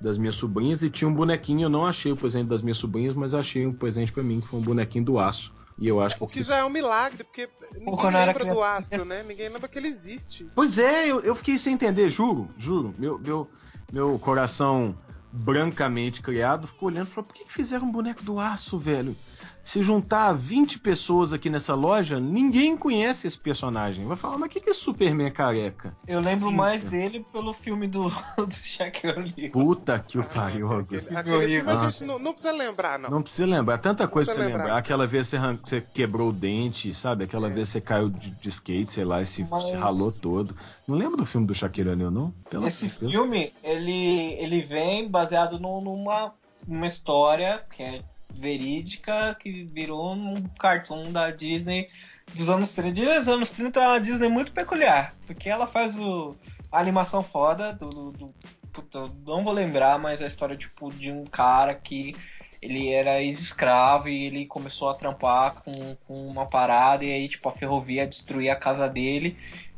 [0.05, 1.63] das minhas sobrinhas e tinha um bonequinho.
[1.67, 4.47] Eu não achei o presente das minhas sobrinhas, mas achei um presente pra mim, que
[4.47, 5.53] foi um bonequinho do Aço.
[5.77, 6.23] E eu acho que.
[6.23, 9.25] O que já é um milagre, porque ninguém era lembra do criança- aço, né?
[9.27, 10.47] Ninguém lembra que ele existe.
[10.55, 12.95] Pois é, eu, eu fiquei sem entender, juro, juro.
[12.97, 13.51] Meu, meu,
[13.93, 14.95] meu coração
[15.33, 19.17] brancamente criado ficou olhando e falou: por que, que fizeram um boneco do aço, velho?
[19.65, 24.05] Se juntar 20 pessoas aqui nessa loja, ninguém conhece esse personagem.
[24.05, 25.97] Vai falar, mas o que, que é Superman careca?
[26.07, 29.51] Eu lembro Sim, mais dele pelo filme do, do Shaquille O'Neal.
[29.53, 31.17] Puta que o Ah, pariu, Augusto.
[31.17, 33.09] aquele filme a gente não, não precisa lembrar, não.
[33.09, 34.65] Não precisa lembrar, tanta coisa pra você lembrar.
[34.65, 34.77] lembrar.
[34.79, 37.25] Aquela vez você, arran- você quebrou o dente, sabe?
[37.25, 37.51] Aquela É.
[37.51, 40.55] vez você caiu de, de skate, sei lá, e se, Mas- se ralou todo.
[40.87, 42.31] Não lembro do filme do Shaquille O'Neal, não?
[42.51, 46.35] Pelo Esse filme, ele, ele vem baseado num- numa,
[46.69, 48.03] numa história que é
[48.35, 51.89] verídica, que virou um cartoon da Disney
[52.35, 53.19] dos anos 30.
[53.19, 56.37] Dos anos 30 é uma Disney muito peculiar, porque ela faz o,
[56.71, 57.89] a animação foda do...
[57.91, 58.35] do, do
[58.73, 62.17] puta, não vou lembrar, mas a história tipo, de um cara que
[62.61, 67.49] ele era ex-escravo e ele começou a trampar com, com uma parada e aí tipo
[67.49, 69.37] a ferrovia destruía a casa dele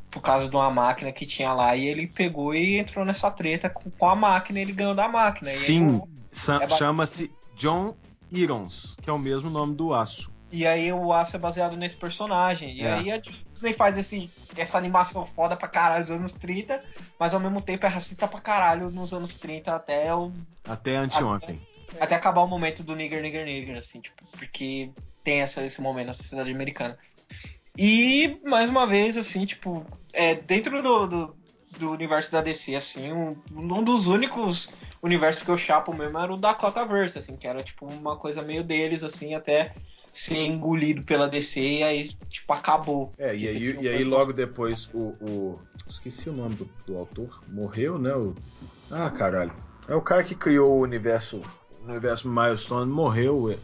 [0.08, 3.68] por causa de uma máquina que tinha lá e ele pegou e entrou nessa treta
[3.68, 5.50] com, com a máquina e ele ganhou da máquina.
[5.50, 6.00] Sim,
[6.62, 7.94] é chama-se John
[8.30, 10.30] Irons, que é o mesmo nome do aço.
[10.50, 12.76] E aí o aço é baseado nesse personagem.
[12.76, 12.92] E É.
[12.94, 16.80] aí a Disney faz esse, essa animação foda pra caralho nos anos 30,
[17.18, 20.32] mas ao mesmo tempo é racista pra caralho nos anos 30 até, o,
[20.64, 21.60] Até anteontem.
[22.00, 24.90] até acabar o momento do nigger, nigger, nigger, assim, tipo, porque
[25.24, 26.96] tem essa, esse momento na sociedade americana.
[27.76, 31.36] E, mais uma vez, assim, tipo, é, dentro do, do,
[31.78, 34.70] do universo da DC, assim, um, um dos únicos
[35.06, 38.62] universos que eu chapo mesmo era o Dakotaverse, assim, que era, tipo, uma coisa meio
[38.62, 39.74] deles, assim, até
[40.12, 43.12] ser engolido pela DC e aí, tipo, acabou.
[43.18, 47.40] É, e aí, e aí logo depois o, o- Esqueci o nome do, do autor.
[47.48, 48.12] Morreu, né?
[48.14, 48.34] O...
[48.90, 49.52] Ah, caralho.
[49.88, 51.40] É o cara que criou o universo.
[51.80, 53.50] O universo Milestone morreu.
[53.52, 53.56] é.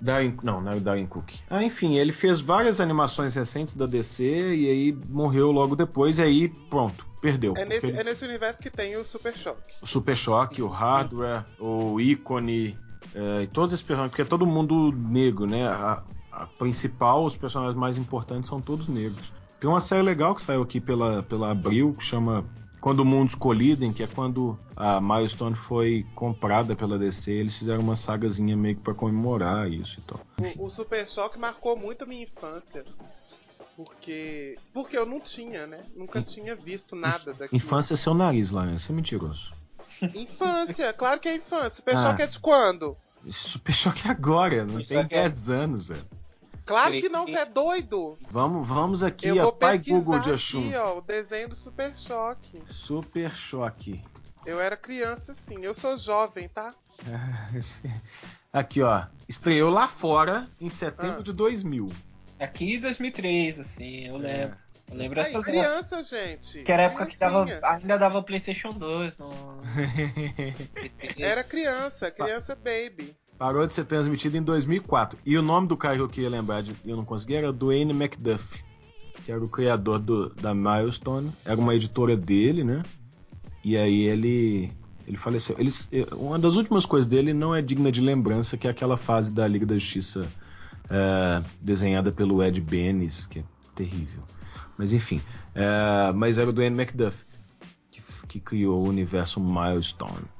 [0.00, 1.30] Darren, não, não é o Darren Cook.
[1.48, 6.22] Ah, enfim, ele fez várias animações recentes da DC e aí morreu logo depois, e
[6.22, 7.54] aí pronto, perdeu.
[7.56, 9.74] É nesse, Porque é nesse universo que tem o Super Choque.
[9.82, 12.78] O Super Choque, o Hardware, o Ícone,
[13.14, 15.66] é, e todos esses personagens, porque é todo mundo negro, né?
[15.66, 19.32] A, a principal, os personagens mais importantes são todos negros.
[19.58, 22.44] Tem uma série legal que saiu aqui pela, pela Abril, que chama
[22.80, 27.96] Quando Mundos Colidem, que é quando a Milestone foi comprada pela DC, eles fizeram uma
[27.96, 30.20] sagazinha meio que pra comemorar isso e tal.
[30.58, 32.84] O, o Super Choque marcou muito a minha infância.
[33.76, 34.56] Porque.
[34.72, 35.84] Porque eu não tinha, né?
[35.94, 37.50] Nunca tinha visto nada daquilo.
[37.52, 38.78] Infância é seu nariz lá, né?
[38.78, 39.52] Você é mentiroso.
[40.14, 41.76] Infância, claro que é infância.
[41.76, 42.02] Super Ah.
[42.02, 42.96] Choque é de quando?
[43.30, 46.04] Super Choque é agora, não Super tem Choque é- 10 anos, velho.
[46.64, 48.18] Claro que não, você é doido.
[48.30, 50.66] Vamos, vamos aqui, eu ó, pai Google de Oxum.
[50.66, 52.60] aqui, ó, o desenho do Super Choque.
[52.66, 54.00] Super Choque.
[54.44, 56.74] Eu era criança sim, eu sou jovem, tá?
[58.52, 59.04] Aqui, ó.
[59.28, 61.22] Estreou lá fora em setembro Ah.
[61.22, 61.88] de 2000.
[62.38, 64.56] Aqui em 2003, assim, eu lembro.
[64.90, 66.62] Eu lembro Aí, essas criança, gente.
[66.62, 69.30] Que era a época que dava, ainda dava PlayStation 2 no.
[71.18, 73.14] Era criança, criança baby.
[73.38, 75.18] Parou de ser transmitido em 2004.
[75.24, 77.52] E o nome do cara que eu queria lembrar de, e eu não consegui era
[77.52, 78.62] Dwayne McDuff,
[79.24, 81.32] que era o criador do- da Milestone.
[81.44, 82.82] Era uma editora dele, né?
[83.64, 84.72] E aí ele
[85.06, 85.54] ele faleceu.
[85.58, 85.70] Ele,
[86.12, 89.46] uma das últimas coisas dele não é digna de lembrança, que é aquela fase da
[89.46, 90.26] Liga da Justiça
[90.90, 94.22] é, desenhada pelo Ed Benes, que é terrível.
[94.76, 95.20] Mas enfim,
[95.54, 97.24] é, mas era o Dwayne McDuff
[97.90, 100.36] que, que criou o universo Milestone.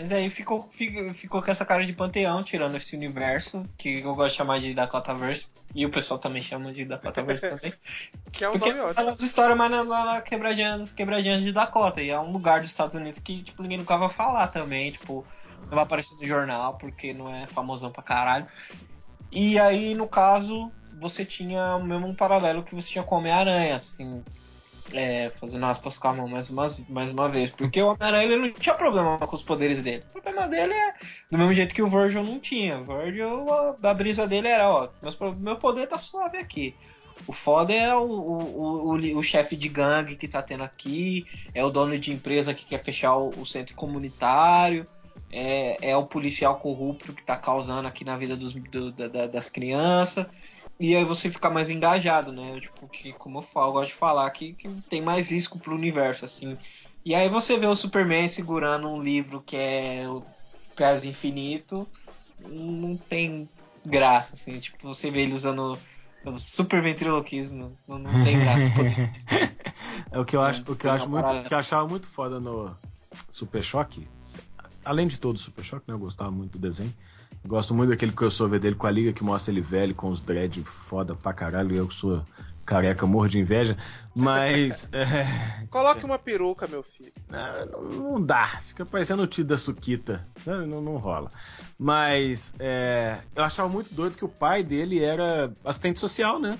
[0.00, 4.14] Mas aí ficou, ficou, ficou com essa cara de panteão, tirando esse universo, que eu
[4.14, 5.46] gosto de chamar de Dakotaverse.
[5.74, 7.74] E o pessoal também chama de Dakotaverse também.
[8.32, 8.92] Que é um Porque nome ótimo.
[8.92, 12.00] aquelas histórias mais na, na, na quebradinhas, quebradinhas de Dakota.
[12.00, 14.90] E é um lugar dos Estados Unidos que tipo, ninguém nunca vai falar também.
[14.90, 15.22] Tipo,
[15.64, 18.46] não vai aparecer no jornal porque não é famosão pra caralho.
[19.32, 20.70] E aí, no caso,
[21.00, 24.22] você tinha o mesmo paralelo que você tinha com Homem-Aranha, assim.
[24.92, 27.50] É, fazendo aspas com a mão mais uma, mais uma vez.
[27.50, 30.02] Porque o Homem-Aranha não tinha problema com os poderes dele.
[30.10, 30.94] O problema dele é
[31.30, 32.78] do mesmo jeito que o Virgil não tinha.
[32.78, 36.74] O Virgil, a, a brisa dele era, ó, meus, meu poder tá suave aqui.
[37.26, 41.26] O foda é o, o, o, o, o chefe de gangue que tá tendo aqui,
[41.54, 44.86] é o dono de empresa que quer fechar o, o centro comunitário,
[45.32, 49.48] é, é o policial corrupto que tá causando aqui na vida dos, do, da, das
[49.48, 50.26] crianças.
[50.78, 52.58] E aí você fica mais engajado, né?
[52.60, 55.74] Tipo, que, como eu falo, eu gosto de falar que, que tem mais risco pro
[55.74, 56.56] universo, assim.
[57.04, 60.24] E aí você vê o Superman segurando um livro que é o
[60.74, 61.86] Pés Infinito,
[62.38, 63.48] não tem
[63.84, 64.58] graça, assim.
[64.58, 65.78] Tipo, você vê ele usando
[66.24, 68.62] o super ventriloquismo, não, não tem graça.
[70.12, 72.40] é o que eu acho, o que eu acho muito, que eu achava muito foda
[72.40, 72.74] no
[73.30, 74.08] Super Choque.
[74.90, 75.94] Além de todo o Super Choque, né?
[75.94, 76.92] Eu gostava muito do desenho.
[77.46, 80.64] Gosto muito daquele crossover dele com a liga que mostra ele velho, com os dread
[80.64, 81.72] foda pra caralho.
[81.72, 82.24] E eu sou
[82.66, 83.76] careca morro de inveja,
[84.16, 84.88] mas.
[84.92, 87.12] é, Coloque uma peruca, meu filho.
[87.30, 90.66] não, não dá, fica parecendo o tio da Suquita, sabe?
[90.66, 91.30] Não, não rola.
[91.78, 96.58] Mas é, eu achava muito doido que o pai dele era assistente social, né?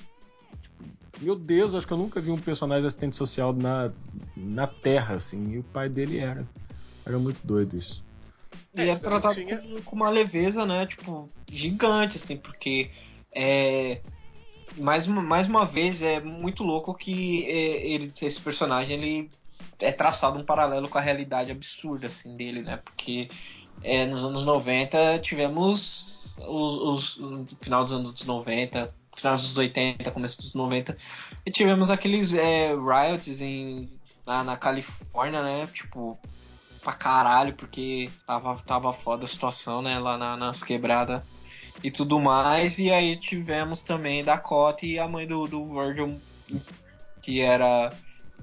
[0.63, 0.85] Tipo,
[1.21, 3.91] meu Deus, acho que eu nunca vi um personagem assistente social na,
[4.37, 6.47] na Terra, assim, e o pai dele era.
[7.05, 8.09] Era muito doido isso.
[8.75, 10.87] E É, é tratado tinha- com, com uma leveza, né?
[10.87, 12.91] Tipo, gigante, assim, porque
[13.35, 14.01] é.
[14.77, 19.31] Mais uma, mais uma vez, é muito louco que é, ele, esse personagem ele
[19.81, 22.77] é traçado um paralelo com a realidade absurda assim, dele, né?
[22.85, 23.29] Porque
[23.83, 30.09] é, nos anos 90 tivemos os, os- no final dos anos 90, final dos 80,
[30.13, 30.97] começo dos 90,
[31.45, 33.91] e tivemos aqueles é, riots em,
[34.25, 35.67] na, na Califórnia, né?
[35.75, 36.17] Tipo,
[36.81, 41.23] pra caralho, porque tava, tava foda a situação, né, lá na, nas quebradas
[41.83, 42.79] e tudo mais.
[42.79, 46.23] E aí tivemos também Dakota e a mãe do, do Virgil,
[47.23, 47.91] que era.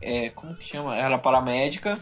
[0.01, 0.95] é, como que chama?
[0.95, 1.99] Era paramédica.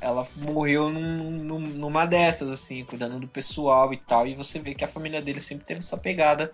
[0.00, 4.26] Ela morreu num- num- numa dessas, assim, cuidando do pessoal e tal.
[4.26, 6.52] E você vê que a família dele sempre teve essa pegada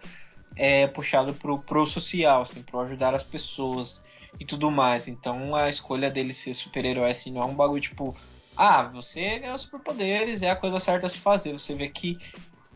[0.56, 4.02] é, puxada pro, pro social, assim, pro ajudar as pessoas
[4.40, 5.08] e tudo mais.
[5.08, 8.16] Então a escolha dele ser super-herói, assim, não é um bagulho tipo,
[8.58, 11.52] ah, você ganhou superpoderes, é a coisa certa a se fazer.
[11.52, 12.18] Você vê que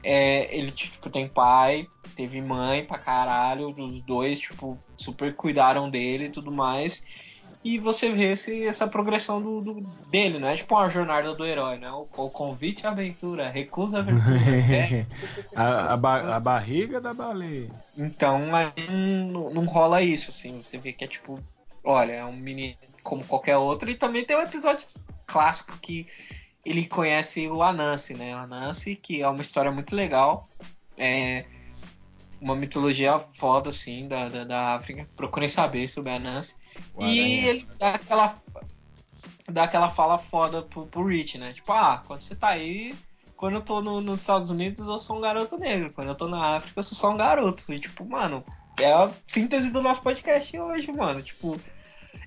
[0.04, 6.26] é, ele tipo, tem pai, teve mãe pra caralho, os dois, tipo, super cuidaram dele
[6.26, 7.04] e tudo mais.
[7.64, 11.46] E você vê esse, essa progressão do, do- dele, não é tipo uma jornada do
[11.46, 14.36] herói, não é o, o convite à aventura, recusa a aventura.
[14.74, 15.06] é.
[15.54, 17.70] a, a ba- a barriga da baleia.
[17.96, 18.72] Então aí
[19.30, 20.60] não, não rola isso, assim.
[20.60, 21.40] Você vê que é tipo,
[21.84, 23.88] olha, é um menino como qualquer outro.
[23.88, 24.84] E também tem um episódio
[25.32, 26.06] clássico que
[26.64, 28.34] ele conhece o Anansi, né?
[28.36, 30.48] O Anansi, que é uma história muito legal.
[30.96, 31.44] É
[32.40, 35.08] uma mitologia foda, assim, da, da, da África.
[35.16, 36.56] Procurem saber sobre a Anansi.
[36.94, 37.46] O E aranha.
[37.50, 38.34] ele dá aquela,
[39.48, 41.52] dá aquela fala foda pro, pro Rich, né?
[41.52, 42.94] Tipo, ah, quando você tá aí,
[43.36, 45.92] quando eu tô no- nos Estados Unidos, eu sou um garoto negro.
[45.92, 47.72] Quando eu tô na África, eu sou só um garoto.
[47.72, 48.44] E, tipo, mano,
[48.78, 51.22] é a síntese do nosso podcast hoje, mano.
[51.22, 51.60] Tipo,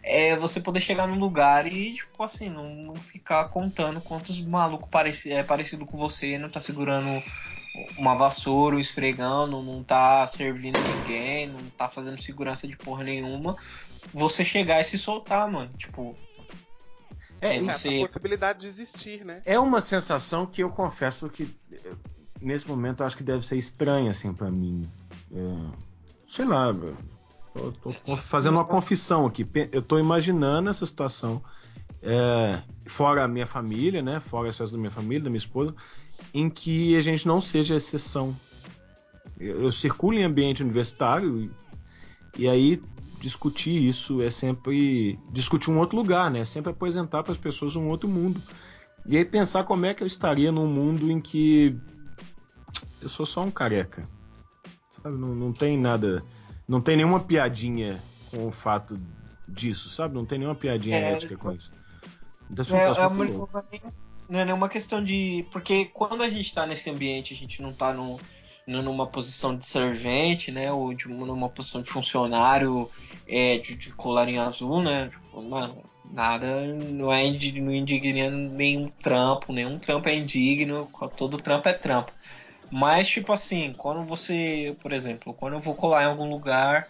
[0.07, 4.87] é você poder chegar num lugar e, tipo, assim, não, não ficar contando quantos malucos
[4.89, 7.23] pareci, é parecido com você, não tá segurando
[7.97, 13.57] uma vassoura, um esfregando, não tá servindo ninguém, não tá fazendo segurança de porra nenhuma.
[14.13, 15.71] Você chegar e se soltar, mano.
[15.75, 16.15] Tipo,
[17.41, 19.41] É, É, e- É, Você- a possibilidade de existir, né?
[19.45, 21.47] é uma sensação que eu confesso que
[22.41, 24.81] nesse momento eu acho que deve ser estranha assim para mim.
[25.33, 25.77] É,
[26.27, 26.67] sei lá,
[27.71, 29.47] tô, fazendo uma confissão aqui.
[29.71, 31.41] Eu tô imaginando essa situação
[32.01, 34.19] é, fora a minha família, né?
[34.19, 35.73] Fora as da minha família, da minha esposa,
[36.33, 38.35] em que a gente não seja exceção.
[39.39, 41.51] Eu, eu circulo em ambiente universitário e,
[42.37, 42.81] e aí
[43.19, 46.39] discutir isso é sempre discutir um outro lugar, né?
[46.39, 48.41] É sempre apresentar para as pessoas um outro mundo.
[49.07, 51.75] E aí pensar como é que eu estaria num mundo em que
[53.01, 54.07] eu sou só um careca.
[54.91, 55.17] Sabe?
[55.17, 56.23] Não, não tem nada.
[56.67, 58.01] Não tem nenhuma piadinha
[58.31, 58.99] com o fato
[59.47, 60.15] disso, sabe?
[60.15, 61.71] Não tem nenhuma piadinha É, ética com isso.
[62.69, 63.65] Não é, é muito uma-
[64.29, 65.45] não é é nenhuma questão de.
[65.51, 68.19] Porque quando a gente tá nesse ambiente, a gente não tá no,
[68.65, 70.71] numa posição de servente, né?
[70.71, 72.89] Ou de, numa posição de funcionário
[73.27, 75.09] é, de, de colarinho azul, né?
[75.09, 81.37] Tipo, mano, nada não é indi- não indigna nenhum trampo, nenhum trampo é indigno, todo
[81.37, 82.11] trampo é trampo.
[82.75, 86.89] Mas, tipo assim, quando você, por exemplo, quando eu vou colar em algum lugar,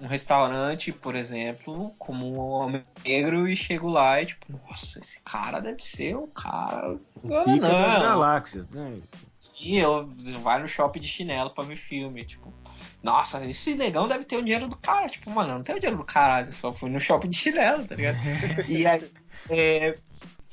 [0.00, 5.20] um restaurante, por exemplo, como um homem negro, e chego lá e tipo, nossa, esse
[5.22, 6.92] cara deve ser o cara.
[6.92, 8.00] O pica das não.
[8.00, 9.00] galáxias, né?
[9.40, 10.08] Sim, eu
[10.42, 12.54] vai no shopping de chinelo pra ver filme, tipo,
[13.02, 15.08] nossa, esse negão deve ter o dinheiro do cara.
[15.08, 17.36] Tipo, mano, eu não tenho o dinheiro do caralho, eu só fui no shopping de
[17.36, 18.16] chinelo, tá ligado?
[18.68, 19.10] e aí,
[19.48, 19.92] é,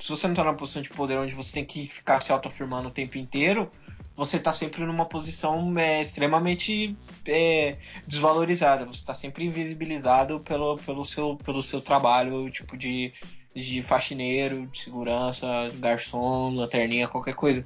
[0.00, 2.88] se você não tá numa posição de poder onde você tem que ficar se autoafirmando
[2.88, 3.70] o tempo inteiro,
[4.18, 8.84] você tá sempre numa posição é, extremamente é, desvalorizada.
[8.84, 13.12] Você tá sempre invisibilizado pelo, pelo, seu, pelo seu trabalho, tipo de,
[13.54, 15.46] de faxineiro, de segurança,
[15.76, 17.64] garçom, lanterninha, qualquer coisa.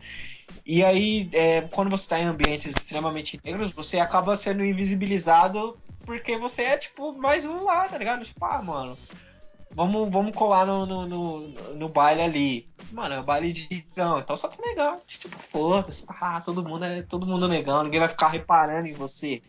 [0.67, 6.37] E aí, é, quando você tá em ambientes extremamente negros, você acaba sendo invisibilizado porque
[6.37, 8.27] você é, tipo, mais um lá, tá ligado?
[8.27, 8.99] Tipo, ah, mano,
[9.75, 11.41] vamos, vamos colar no, no, no,
[11.75, 12.67] no baile ali.
[12.91, 14.97] Mano, é o baile de negão, então só tá negão.
[15.07, 19.43] Tipo, foda-se, tá, todo mundo é todo mundo negão, ninguém vai ficar reparando em você.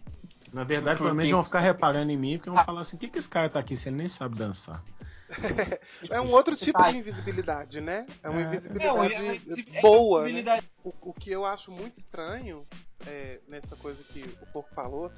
[0.53, 3.07] Na verdade, Por provavelmente vão ficar reparando em mim porque vão falar assim: o que,
[3.07, 4.81] que esse cara tá aqui se ele nem sabe dançar?
[6.11, 8.05] É um outro tipo tá- de invisibilidade, né?
[8.21, 8.43] É uma É.
[8.45, 10.59] invisibilidade é- é- é boa, né?
[10.83, 12.67] O, o que eu acho muito estranho
[13.07, 15.09] é, nessa coisa que o Porco falou,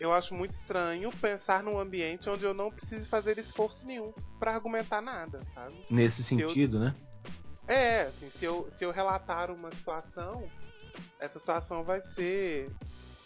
[0.00, 4.54] eu acho muito estranho pensar num ambiente onde eu não precise fazer esforço nenhum pra
[4.54, 5.74] argumentar nada, sabe?
[5.90, 6.94] Nesse Se eu- sentido, né?
[7.66, 10.48] É, assim, se eu, se eu relatar uma situação,
[11.18, 12.70] essa situação vai ser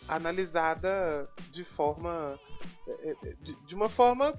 [0.06, 2.39] analisada de forma.
[2.86, 4.35] é, é, de, de uma forma.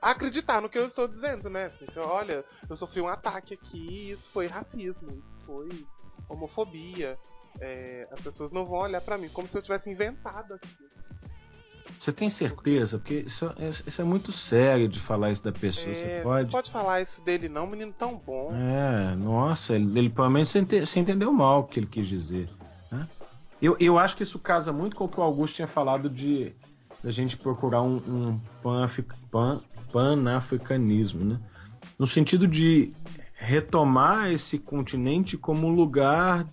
[0.00, 1.64] acreditar no que eu estou dizendo, né?
[1.64, 5.68] Assim, se eu, olha, eu sofri um ataque aqui e isso foi racismo, isso foi
[6.28, 7.18] homofobia.
[7.60, 10.86] É, as pessoas não vão olhar pra mim como se eu tivesse inventado aquilo.
[11.98, 12.98] Você tem certeza?
[12.98, 15.88] Porque isso é, isso é muito sério de falar isso da pessoa.
[15.88, 16.42] É, você pode.
[16.44, 18.52] não pode falar isso dele, não, menino tão bom.
[18.54, 22.48] É, nossa, ele, ele provavelmente você, ente- você entendeu mal o que ele quis dizer.
[22.92, 23.08] né?
[23.62, 26.54] Eu, eu acho que isso casa muito com o que o Augusto tinha falado de
[27.02, 29.60] da gente procurar um, um pan-
[29.92, 31.40] panafricanismo, né?
[31.98, 32.92] No sentido de
[33.34, 36.46] retomar esse continente como um lugar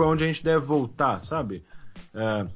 [0.00, 1.62] para onde a gente deve voltar, sabe?
[2.14, 2.46] É,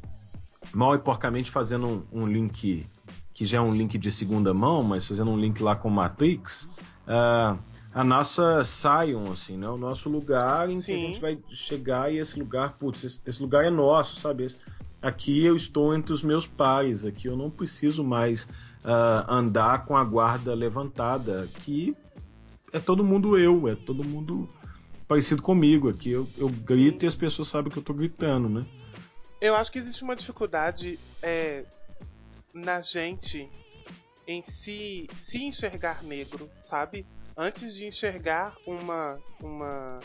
[0.73, 2.87] mal e porcamente fazendo um, um link
[3.35, 6.71] que já é um link de segunda mão, mas fazendo um link lá com Matrix,
[7.07, 7.57] é,
[7.93, 9.69] a nossa Sion, assim, né?
[9.69, 11.07] O nosso lugar em que a Sim.
[11.09, 14.45] gente vai chegar e esse lugar, putz, esse, esse lugar é nosso, sabe?
[14.45, 14.57] Esse-
[15.03, 18.49] aqui eu estou entre os meus pares, aqui eu não preciso mais
[18.83, 21.95] ah, andar com a guarda levantada, aqui
[22.73, 24.49] é todo mundo eu, é todo mundo
[25.07, 27.07] parecido comigo, aqui eu, eu grito Sim.
[27.07, 28.67] e as pessoas sabem que eu tô gritando, né?
[29.41, 31.65] Eu acho que existe uma dificuldade é,
[32.53, 33.51] na gente
[34.27, 37.07] em se, se enxergar negro, sabe?
[37.37, 40.01] Antes de enxergar uma, uma,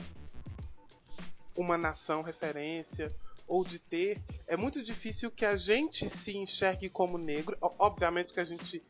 [1.56, 3.14] uma nação referência
[3.48, 7.58] ou de ter, é muito difícil que a gente se enxergue como negro.
[7.62, 8.84] Obviamente que a gente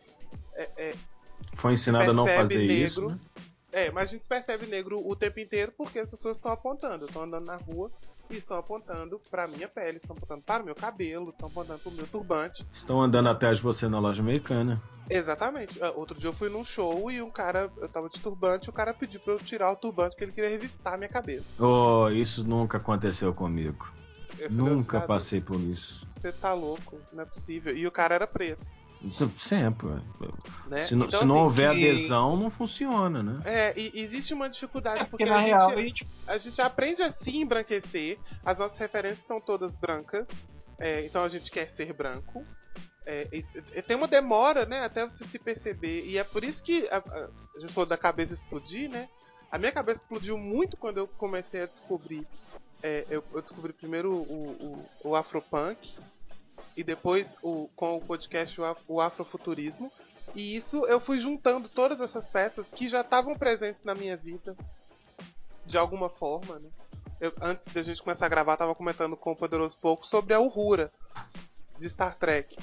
[0.55, 0.95] é, é,
[1.53, 2.85] Foi ensinado a não fazer negro.
[2.85, 3.19] isso, né?
[3.71, 7.05] É, mas a gente percebe negro o tempo inteiro porque as pessoas estão apontando.
[7.05, 7.91] Estão andando na rua
[8.29, 11.91] e estão apontando pra minha pele, estão apontando para o meu cabelo, estão apontando pro
[11.91, 12.65] meu turbante.
[12.73, 14.81] Estão andando atrás de você na loja americana.
[15.09, 15.81] Exatamente.
[15.81, 18.73] Ah, Outro dia eu fui num show e um cara, eu tava de turbante, o
[18.73, 21.45] cara pediu pra eu tirar o turbante porque ele queria revistar a minha cabeça.
[21.59, 23.91] Oh, isso nunca aconteceu comigo.
[24.37, 26.05] Eu Nunca "Ô, passei por isso.
[26.15, 27.75] Você tá louco, não é possível.
[27.75, 28.61] E o cara era preto,
[29.39, 29.87] sempre.
[30.67, 30.81] né?
[30.81, 33.39] Se, não- Então, se não assim, houver que- adesão, não funciona, né?
[33.45, 36.37] É, e existe uma dificuldade É porque porque na a gente, real a gente a
[36.37, 40.27] gente aprende a se embranquecer, as nossas referências são todas brancas,
[40.77, 42.45] é, então a gente quer ser branco.
[43.05, 43.45] É, e-
[43.75, 46.97] e tem uma demora, né, até você se perceber, e é por isso que a,
[46.97, 49.09] a- a gente falou da cabeça explodir, né?
[49.51, 52.27] A minha cabeça explodiu muito quando eu comecei a descobrir.
[52.83, 55.97] é, eu, eu descobri primeiro o, o, o Afropunk,
[56.79, 59.91] e depois o, com o podcast o, Af- o Afrofuturismo.
[60.33, 64.55] E isso eu fui juntando todas essas peças que já estavam presentes na minha vida
[65.65, 66.69] de alguma forma, né?
[67.19, 70.39] Eu, antes da gente começar a gravar, tava comentando com o Poderoso Pouco sobre a
[70.39, 70.89] Uhura
[71.77, 72.55] de Star Trek.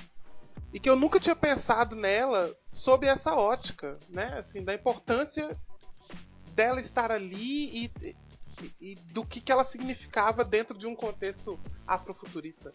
[0.73, 4.39] E que eu nunca tinha pensado nela sob essa ótica, né?
[4.39, 5.55] Assim, da importância
[6.55, 8.17] dela estar ali e, e-
[8.81, 12.73] e do que, que ela significava dentro de um contexto afrofuturista.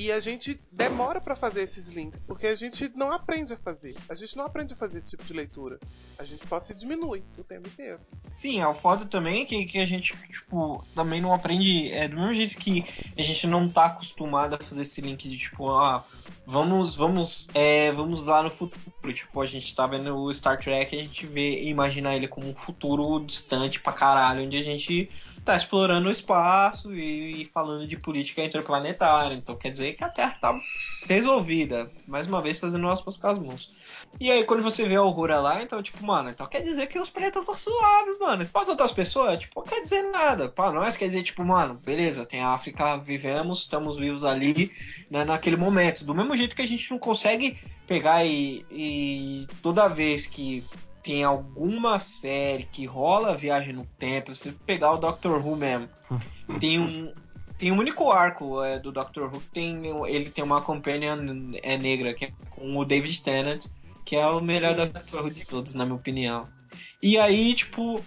[0.00, 3.94] E a gente demora pra fazer esses links, porque a gente não aprende a fazer.
[4.08, 5.78] A gente não aprende a fazer esse tipo de leitura.
[6.18, 8.00] A gente só se diminui o tempo inteiro.
[8.32, 11.92] Sim, é o foda também que, que a gente, tipo, também não aprende.
[11.92, 12.82] É do mesmo jeito que
[13.14, 16.02] a gente não tá acostumado a fazer esse link de tipo, ah,
[16.46, 19.12] vamos, vamos, é, vamos lá no futuro.
[19.12, 22.54] Tipo, a gente tá vendo o Star Trek, a gente vê imagina ele como um
[22.54, 25.10] futuro distante pra caralho, onde a gente
[25.44, 29.34] tá explorando o espaço e, e falando de política interplanetária.
[29.34, 30.60] Então quer dizer que a Terra tá
[31.06, 31.90] resolvida.
[32.06, 33.72] Mais uma vez fazendo aspas com as mãos.
[34.18, 36.98] E aí, quando você vê a Aurora lá, então, tipo, mano, então quer dizer que
[36.98, 38.44] os pretos estão suaves, mano.
[38.46, 40.48] Para as outras pessoas, tipo, não quer dizer nada.
[40.48, 44.72] Pra nós, quer dizer, tipo, mano, beleza, tem a África, vivemos, estamos vivos ali,
[45.10, 46.04] né, naquele momento.
[46.04, 50.64] Do mesmo jeito que a gente não consegue pegar e, e toda vez que
[51.02, 55.88] tem alguma série que rola viagem no tempo, se você pegar o Doctor Who mesmo,
[56.60, 57.12] tem um,
[57.58, 61.18] tem um único arco é, do Doctor Who que tem, ele tem uma companion
[61.62, 63.66] é, negra, que é com o David Tennant,
[64.04, 64.86] que é o melhor Sim.
[64.86, 66.44] Doctor Who de todos, na minha opinião.
[67.02, 68.02] E aí, tipo,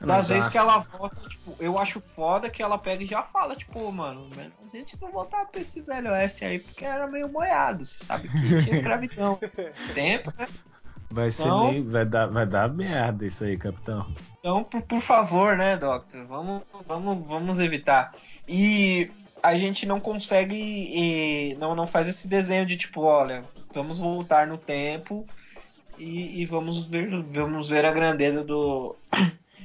[0.00, 3.22] Não, das vezes que ela volta, tipo, eu acho foda que ela pega e já
[3.22, 7.28] fala, tipo, mano, a gente não voltar pra esse velho oeste aí porque era meio
[7.30, 9.38] moiado, você sabe que tinha escravidão.
[9.94, 10.46] Tempo, né?
[11.14, 11.90] Vai ser Então- meio.
[11.90, 14.04] Vai dar, vai dar merda isso aí, capitão.
[14.40, 16.24] Então, por, por favor, né, Doctor?
[16.26, 18.12] Vamos, vamos, vamos evitar.
[18.48, 19.10] E
[19.42, 20.54] a gente não consegue.
[20.56, 25.24] e não, não faz esse desenho de tipo, olha, vamos voltar no tempo
[25.98, 28.96] e, e vamos, ver, vamos ver a grandeza do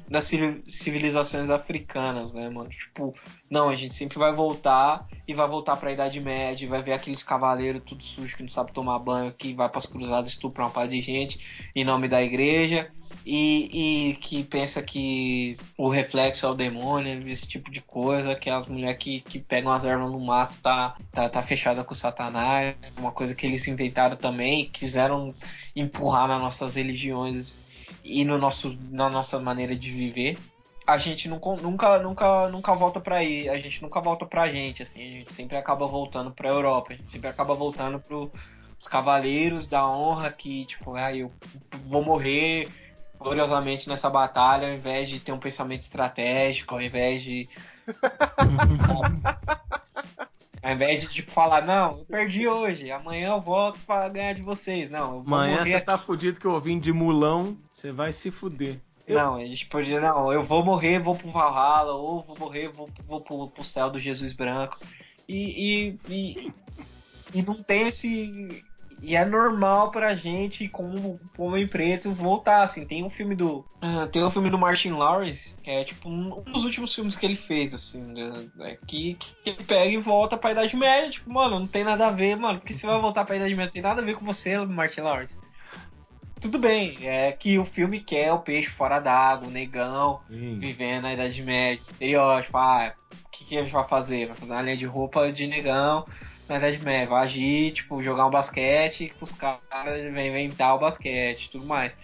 [0.07, 2.69] das civil- civilizações africanas, né, mano?
[2.69, 3.13] Tipo,
[3.49, 7.23] não, a gente sempre vai voltar e vai voltar pra Idade Média, vai ver aqueles
[7.23, 10.89] cavaleiros tudo sujo que não sabe tomar banho, que vai pras cruzadas estuprar uma paz
[10.89, 11.39] de gente
[11.75, 12.91] em nome da igreja.
[13.25, 18.49] E, e que pensa que o reflexo é o demônio, esse tipo de coisa, que
[18.49, 22.75] as mulheres que, que pegam as ervas no mato tá, tá, tá fechada com Satanás,
[22.97, 25.33] uma coisa que eles inventaram também, quiseram
[25.75, 27.61] empurrar nas nossas religiões
[28.11, 30.37] e no nosso, na nossa maneira de viver.
[30.87, 34.81] A gente con- nunca, nunca, nunca volta pra aí, a gente nunca volta pra gente,
[34.81, 38.31] assim, a gente sempre acaba voltando pra Europa, a gente sempre acaba voltando pro,
[38.81, 41.31] os cavaleiros da honra que, tipo, ah, eu
[41.85, 42.69] vou morrer
[43.19, 47.47] gloriosamente nessa batalha, ao invés de ter um pensamento estratégico, ao invés de.
[50.61, 54.41] ao invés de tipo, falar, não, eu perdi hoje, amanhã eu volto pra ganhar de
[54.41, 54.89] vocês.
[54.89, 58.29] Não, eu vou Amanhã você tá fudido que eu vim de mulão, você vai se
[58.29, 58.79] fuder.
[59.07, 62.87] Não, a gente podia, não, eu vou morrer, vou pro Valhalla, ou vou morrer, vou,
[63.07, 64.77] vou pro, pro céu do Jesus branco.
[65.27, 66.53] E, e, e,
[67.33, 68.63] e não tem esse.
[69.01, 72.85] E é normal pra gente, como homem preto, voltar, assim.
[72.85, 73.65] Tem um filme do.
[73.81, 77.15] ah, tem um filme do Martin Lawrence, que é tipo um, um dos últimos filmes
[77.15, 81.09] que ele fez, assim, né, é, que, que ele pega e volta pra Idade Média.
[81.09, 82.59] Tipo, mano, não tem nada a ver, mano.
[82.59, 85.01] Porque você vai voltar pra Idade Média, não tem nada a ver com você, Martin
[85.01, 85.37] Lawrence.
[86.41, 91.13] Tudo bem, é que o filme quer o peixe fora d'água, o negão, vivendo na
[91.13, 94.27] Idade Média, estereótipo, ah, o que, que a gente vai fazer?
[94.27, 96.05] Vai fazer uma linha de roupa de negão
[96.49, 101.51] na Idade Média, vai agir, tipo, jogar um basquete, que os caras inventar o basquete
[101.51, 101.95] tudo mais.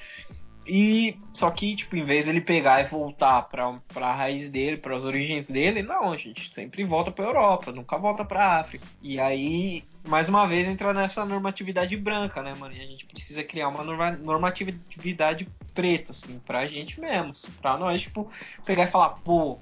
[0.67, 4.95] E só que, tipo, em vez dele pegar e voltar pra, pra raiz dele, para
[4.95, 8.85] as origens dele, não, a gente sempre volta pra Europa, nunca volta pra África.
[9.01, 12.75] E aí, mais uma vez, entra nessa normatividade branca, né, mano?
[12.75, 17.31] E a gente precisa criar uma norma- normatividade preta, assim, pra gente mesmo.
[17.61, 18.27] Pra nós, tipo,
[18.65, 19.59] pegar e falar, pô,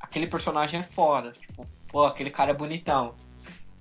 [0.00, 1.30] aquele personagem é foda.
[1.30, 3.14] Tipo, pô, aquele cara é bonitão.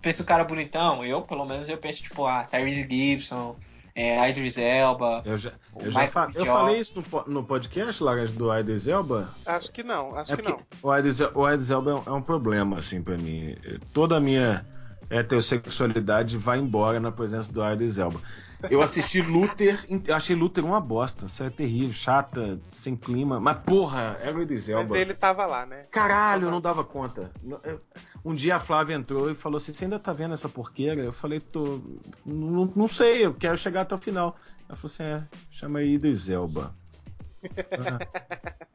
[0.01, 3.55] Pensa o cara bonitão, eu, pelo menos, eu penso, tipo, ah, Tyrese Gibson,
[3.93, 5.21] é, Idris Elba.
[5.26, 9.30] Eu já, eu já fa- eu falei isso no, no podcast, Lagas, do Idris Elba.
[9.45, 10.57] Acho que não, acho É que não.
[10.81, 13.55] o Idris, o Idris Elba é um, é um problema, assim, pra mim.
[13.93, 14.65] Toda a minha
[15.09, 18.19] heterossexualidade vai embora na presença do Idris Elba.
[18.69, 23.40] Eu assisti Luther, eu achei Luther uma bosta, série terrível, chata, sem clima.
[23.40, 24.90] Mas porra, era o Idris Elba.
[24.90, 25.84] Mas ele tava lá, né?
[25.91, 27.31] Caralho, eu não dava conta.
[28.26, 31.02] Um dia a Flávia entrou e falou assim: Você ainda tá vendo essa porqueira?
[31.02, 31.80] Eu falei: Tô.
[32.26, 34.36] Não, não sei, eu quero chegar até o final.
[34.68, 36.76] Ela falou assim: É, chama aí Idris Elba.
[37.72, 37.99] Ah,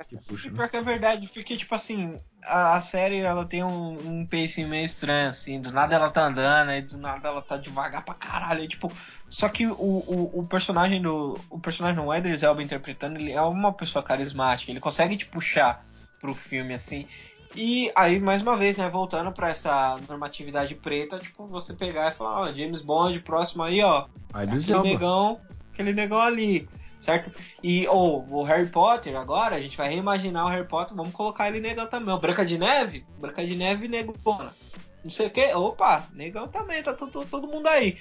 [0.08, 0.56] que puxa, E né?
[0.56, 4.64] pior que é verdade, porque, tipo assim, a, a série ela tem um, um pacing
[4.66, 8.14] meio estranho, assim, do nada ela tá andando, aí do nada ela tá devagar pra
[8.14, 8.90] caralho, aí, tipo,
[9.34, 11.36] só que o, o, o personagem do.
[11.50, 15.84] O personagem do Idris Elba interpretando, ele é uma pessoa carismática, ele consegue te puxar
[16.20, 17.08] pro filme, assim.
[17.56, 22.14] E aí, mais uma vez, né, voltando pra essa normatividade preta, tipo, você pegar e
[22.14, 24.06] falar, ó, James Bond, próximo aí, ó,
[24.40, 24.88] Idris aquele Elba.
[24.88, 25.40] negão,
[25.72, 26.68] aquele negão ali,
[27.00, 27.32] certo?
[27.60, 31.48] E ou o Harry Potter agora, a gente vai reimaginar o Harry Potter, vamos colocar
[31.48, 32.14] ele negão também.
[32.14, 34.54] O Branca de Neve, Branca de Neve negona.
[35.02, 37.98] Não sei o que, opa, negão também, tá todo, todo mundo aí.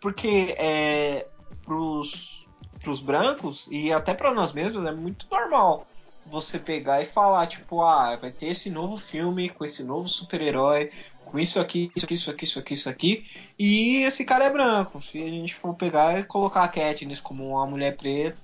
[0.00, 1.26] Porque é
[1.64, 2.46] pros,
[2.80, 5.86] pros brancos e até pra nós mesmos é muito normal
[6.26, 10.90] você pegar e falar, tipo, ah, vai ter esse novo filme com esse novo super-herói,
[11.24, 13.26] com isso aqui, isso aqui, isso aqui, isso aqui, isso aqui,
[13.58, 15.02] e esse cara é branco.
[15.02, 18.36] Se a gente for pegar e colocar a Katniss como uma mulher preta,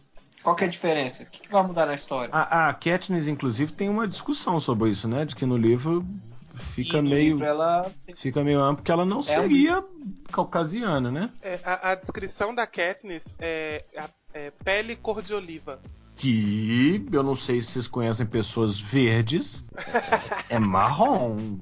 [0.42, 1.22] qual que é a diferença?
[1.22, 2.28] O que, que vai mudar na história?
[2.32, 5.24] A, a Katniss, inclusive, tem uma discussão sobre isso, né?
[5.24, 6.06] De que no livro
[6.56, 7.32] fica E no meio.
[7.34, 9.84] livro ela Fica meio amplo porque ela não É um- seria
[10.32, 11.30] caucasiana, né?
[11.42, 15.80] É, a, a descrição da Katniss é, a- é pele cor de oliva.
[16.16, 19.64] Que eu não sei se vocês conhecem pessoas verdes.
[20.48, 21.58] é marrom.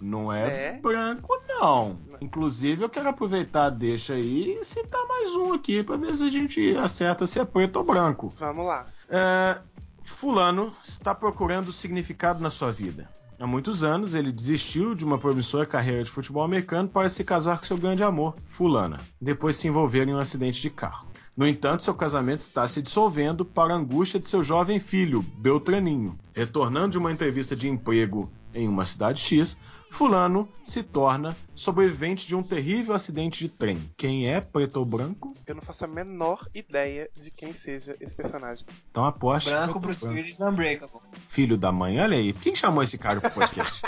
[0.00, 0.80] Não é, É?
[0.80, 1.98] branco, não.
[2.20, 6.28] Inclusive, eu quero aproveitar, deixa aí e citar mais um aqui pra ver se a
[6.30, 8.32] gente acerta se é preto ou branco.
[8.36, 8.84] Vamos lá.
[9.08, 9.58] É,
[10.04, 13.08] fulano está procurando significado na sua vida.
[13.38, 17.58] Há muitos anos ele desistiu de uma promissora carreira de futebol americano para se casar
[17.58, 21.06] com seu grande amor, Fulana, depois se envolver em um acidente de carro.
[21.36, 26.18] No entanto, seu casamento está se dissolvendo para a angústia de seu jovem filho, Beltraninho.
[26.32, 29.58] Retornando de uma entrevista de emprego em uma cidade X,
[29.90, 33.78] Fulano se torna sobrevivente de um terrível acidente de trem.
[33.96, 35.32] Quem é preto ou branco?
[35.46, 38.66] Eu não faço a menor ideia de quem seja esse personagem.
[38.90, 39.50] Então aposte.
[39.50, 40.06] branco, branco.
[40.06, 41.00] Willis, Unbreakable.
[41.28, 42.32] Filho da mãe, olha aí.
[42.32, 43.80] Quem chamou esse cara pro podcast?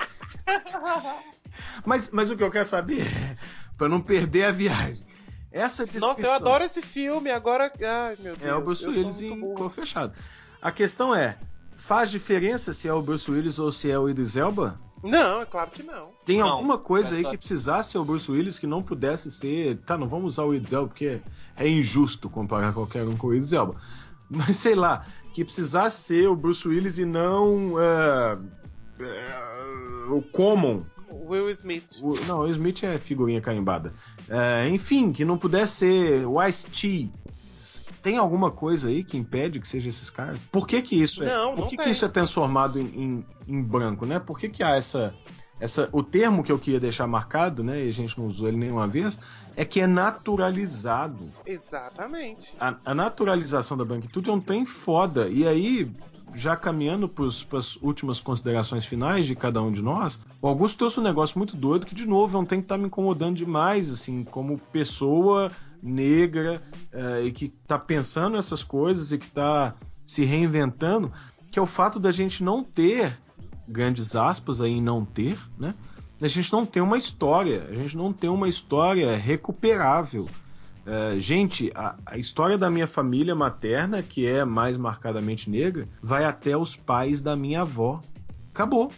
[1.84, 3.36] mas, mas o que eu quero saber é,
[3.76, 5.02] pra não perder a viagem,
[5.50, 6.10] essa descrição.
[6.10, 7.72] Nossa, eu adoro esse filme, agora.
[7.82, 8.50] Ai, meu Deus.
[8.50, 10.14] É o Bruce Willis em cor fechado.
[10.60, 11.38] A questão é,
[11.88, 14.78] faz diferença se é o Bruce Willis ou se é o Idris Elba?
[15.02, 16.10] Não, é claro que não.
[16.26, 19.30] Tem Não, alguma coisa é aí que precisasse ser o Bruce Willis que não pudesse
[19.30, 19.78] ser.
[19.86, 21.18] Tá, não vamos usar o Idris Elba porque
[21.56, 23.76] é injusto comparar qualquer um com o Idris Elba.
[24.28, 28.38] Mas sei lá, que precisasse ser o Bruce Willis e não é,
[29.00, 30.84] é, o Common.
[31.10, 32.00] Will Smith.
[32.02, 33.94] O- não, o Smith é figurinha carimbada.
[34.28, 37.10] É, enfim, que não pudesse ser o Ice-T.
[38.02, 40.38] Tem alguma coisa aí que impede que seja esses caras?
[40.52, 41.26] Por que que isso é?
[41.26, 44.18] Não, Por não que, que isso é transformado em, em, em branco, né?
[44.18, 45.14] Por que, que há essa,
[45.60, 45.88] essa.
[45.92, 47.84] O termo que eu queria deixar marcado, né?
[47.84, 49.18] E a gente não usou ele nenhuma vez,
[49.56, 51.28] é que é naturalizado.
[51.44, 52.54] Exatamente.
[52.60, 55.28] A, a naturalização da branquitude é um trem foda.
[55.28, 55.90] E aí,
[56.34, 61.00] já caminhando para as últimas considerações finais de cada um de nós, o Augusto trouxe
[61.00, 63.90] um negócio muito doido que, de novo, é um trem que tá me incomodando demais,
[63.90, 65.50] assim, como pessoa
[65.82, 66.60] negra
[66.92, 69.74] eh, e que tá pensando essas coisas e que tá
[70.04, 71.12] se reinventando,
[71.50, 73.18] que é o fato da gente não ter,
[73.66, 75.74] grandes aspas aí não ter, né?
[76.20, 80.28] A gente não tem uma história, a gente não tem uma história recuperável.
[80.84, 86.24] É, gente, a, a história da minha família materna, que é mais marcadamente negra, vai
[86.24, 88.00] até os pais da minha avó.
[88.52, 88.90] Acabou.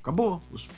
[0.00, 0.40] Acabou.
[0.50, 0.68] Os-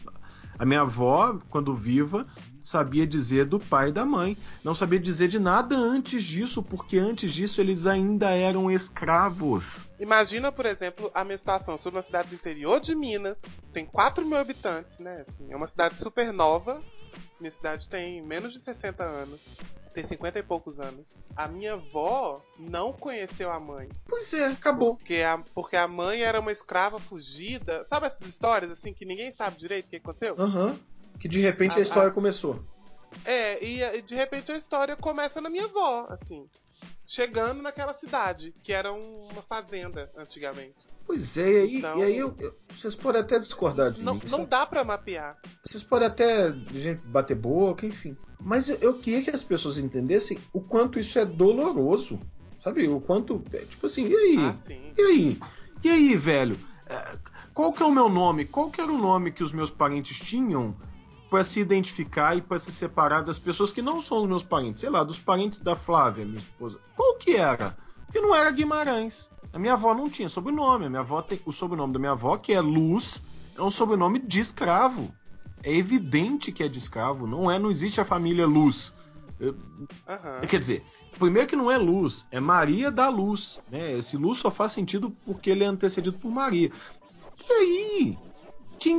[0.58, 2.26] a minha avó, quando viva,
[2.66, 4.36] sabia dizer do pai e da mãe.
[4.64, 9.78] Não sabia dizer de nada antes disso, porque antes disso eles ainda eram escravos.
[10.00, 11.74] Imagina, por exemplo, a minha situação.
[11.74, 13.38] Eu sou numa cidade do interior de Minas,
[13.72, 15.24] tem 4 mil habitantes, né?
[15.26, 16.80] Assim, é uma cidade super nova.
[17.38, 19.56] Minha cidade tem menos de 60 anos.
[19.94, 21.14] Tem 50 e poucos anos.
[21.34, 23.88] A minha avó não conheceu a mãe.
[24.06, 24.96] Pois é, acabou.
[24.96, 27.84] Porque a, porque a mãe era uma escrava fugida.
[27.84, 30.34] Sabe essas histórias assim que ninguém sabe direito o que aconteceu?
[30.38, 30.76] Aham.
[31.18, 32.64] Que de repente a história começou.
[33.24, 36.46] É, e, de repente a história começa na minha avó, assim.
[37.06, 40.84] Chegando naquela cidade, que era um- uma fazenda antigamente.
[41.06, 44.14] Pois é, e aí, Então- e aí eu- eu- vocês podem até discordar de Não,
[44.16, 44.22] mim.
[44.28, 45.38] não dá pra mapear.
[45.64, 48.16] Vocês podem até gente bater boca, enfim.
[48.40, 52.20] Mas eu, eu queria que as pessoas entendessem o quanto isso é doloroso.
[52.62, 52.88] Sabe?
[52.88, 53.44] O quanto.
[53.52, 54.36] é, tipo assim, e aí?
[54.40, 54.92] Ah, sim.
[54.98, 55.38] E aí?
[55.84, 56.58] E aí, velho?
[56.88, 57.18] É,
[57.54, 58.44] Qual que é o meu nome?
[58.44, 60.76] Qual que era o nome que os meus parentes tinham
[61.36, 64.80] pra se identificar e pra se separar das pessoas que não são os meus parentes?
[64.80, 66.78] Sei lá, dos parentes da Flávia, minha esposa.
[66.96, 67.76] Qual que era?
[68.06, 69.28] Porque não era Guimarães.
[69.52, 70.86] A minha avó não tinha sobrenome.
[70.86, 73.22] A minha avó tem o sobrenome da minha avó, que é Luz,
[73.54, 75.14] é um sobrenome de escravo.
[75.62, 77.26] É evidente que é de escravo.
[77.26, 78.94] Não é, não existe a família Luz.
[80.08, 80.40] Aham.
[80.48, 80.84] Quer dizer,
[81.18, 83.60] primeiro que não é Luz, é Maria da Luz.
[83.70, 83.98] Né?
[83.98, 86.72] Esse Luz só faz sentido porque ele é antecedido por Maria.
[87.46, 88.18] E aí?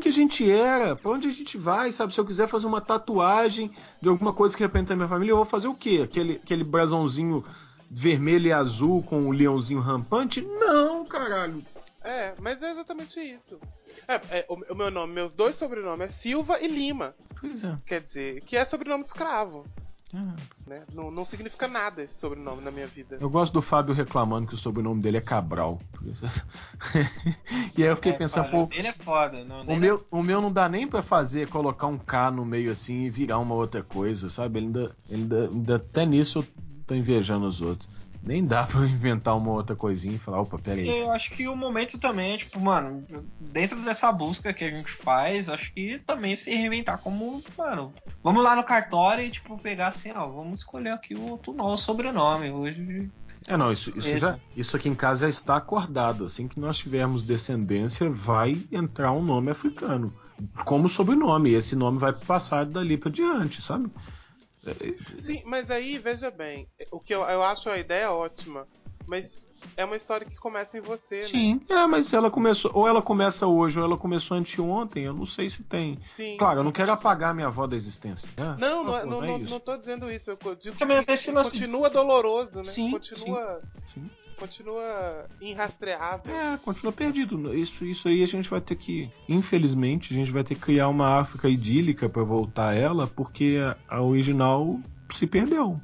[0.07, 0.95] Que a gente era?
[0.95, 1.91] Pra onde a gente vai?
[1.91, 2.13] Sabe?
[2.13, 3.69] Se eu quiser fazer uma tatuagem
[4.01, 5.99] de alguma coisa que representa a minha família, eu vou fazer o quê?
[6.01, 7.43] Aquele, aquele brasãozinho
[7.91, 10.41] vermelho e azul com o leãozinho rampante?
[10.41, 11.61] Não, caralho.
[12.01, 13.59] É, mas é exatamente isso.
[14.07, 17.13] É, é, o, o meu nome, meus dois sobrenomes é Silva e Lima.
[17.41, 17.75] Pois é.
[17.85, 19.65] Quer dizer, que é sobrenome de escravo.
[20.65, 20.83] Né?
[20.93, 23.17] Não, não significa nada esse sobrenome na minha vida.
[23.21, 25.79] Eu gosto do Fábio reclamando que o sobrenome dele é Cabral.
[27.77, 28.67] e aí eu fiquei É, pensando, foda.
[28.67, 29.43] pô, Ele é foda.
[29.43, 32.71] Não, O meu, o meu não dá nem pra fazer, colocar um K no meio
[32.71, 34.59] assim e virar uma outra coisa, sabe?
[34.59, 36.45] Ele ainda, ele ainda, ainda até nisso eu
[36.85, 37.87] tô invejando os outros.
[38.27, 40.99] Nem dá pra eu inventar uma outra coisinha e falar, opa, pera E aí.
[40.99, 43.05] eu acho que o momento também é, tipo, mano,
[43.39, 48.43] dentro dessa busca que a gente faz, acho que também se reinventar como, mano, vamos
[48.43, 52.51] lá no cartório e, tipo, pegar assim, ó, vamos escolher aqui o outro novo sobrenome.
[52.51, 53.09] Hoje.
[53.47, 54.17] É, não, isso, isso, Isso.
[54.17, 56.25] já, isso aqui em casa já está acordado.
[56.25, 60.13] Assim que nós tivermos descendência, vai entrar um nome africano.
[60.65, 61.51] Como sobrenome.
[61.51, 63.89] E esse nome vai passar dali pra diante, sabe?
[65.19, 68.67] Sim, mas aí, veja bem, o que eu, eu acho a ideia ótima,
[69.05, 69.45] mas
[69.75, 71.21] é uma história que começa em você, né?
[71.21, 72.71] Sim, é, mas ela começou.
[72.73, 75.99] Ou ela começa hoje, ou ela começou anteontem, eu não sei se tem.
[76.15, 76.37] Sim.
[76.37, 78.29] Claro, eu não quero apagar minha avó da existência.
[78.37, 78.55] né?
[78.59, 80.29] Não, não, é- favor, não, é não, não tô dizendo isso.
[80.29, 82.63] Eu digo que lance- continua doloroso, né?
[82.65, 83.61] Sim, continua.
[83.93, 84.05] sim.
[84.37, 86.33] Continua irrastreável.
[86.33, 87.53] É, continua perdido.
[87.55, 90.87] Isso, isso aí a gente vai ter que, infelizmente, a gente vai ter que criar
[90.89, 93.57] uma África idílica pra voltar a ela, porque
[93.89, 94.79] a, a original
[95.13, 95.79] se perdeu.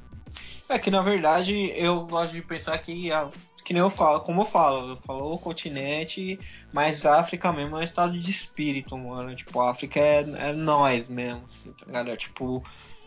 [0.68, 3.28] É que na verdade eu gosto de pensar que, a-
[3.64, 6.38] que nem eu falo, como eu falo, eu falo o continente,
[6.72, 9.34] mas a África mesmo é um estado de espírito, mano.
[9.36, 12.10] Tipo, a África é, é nós mesmo, assim, tá ligado?
[12.10, 12.64] É tipo,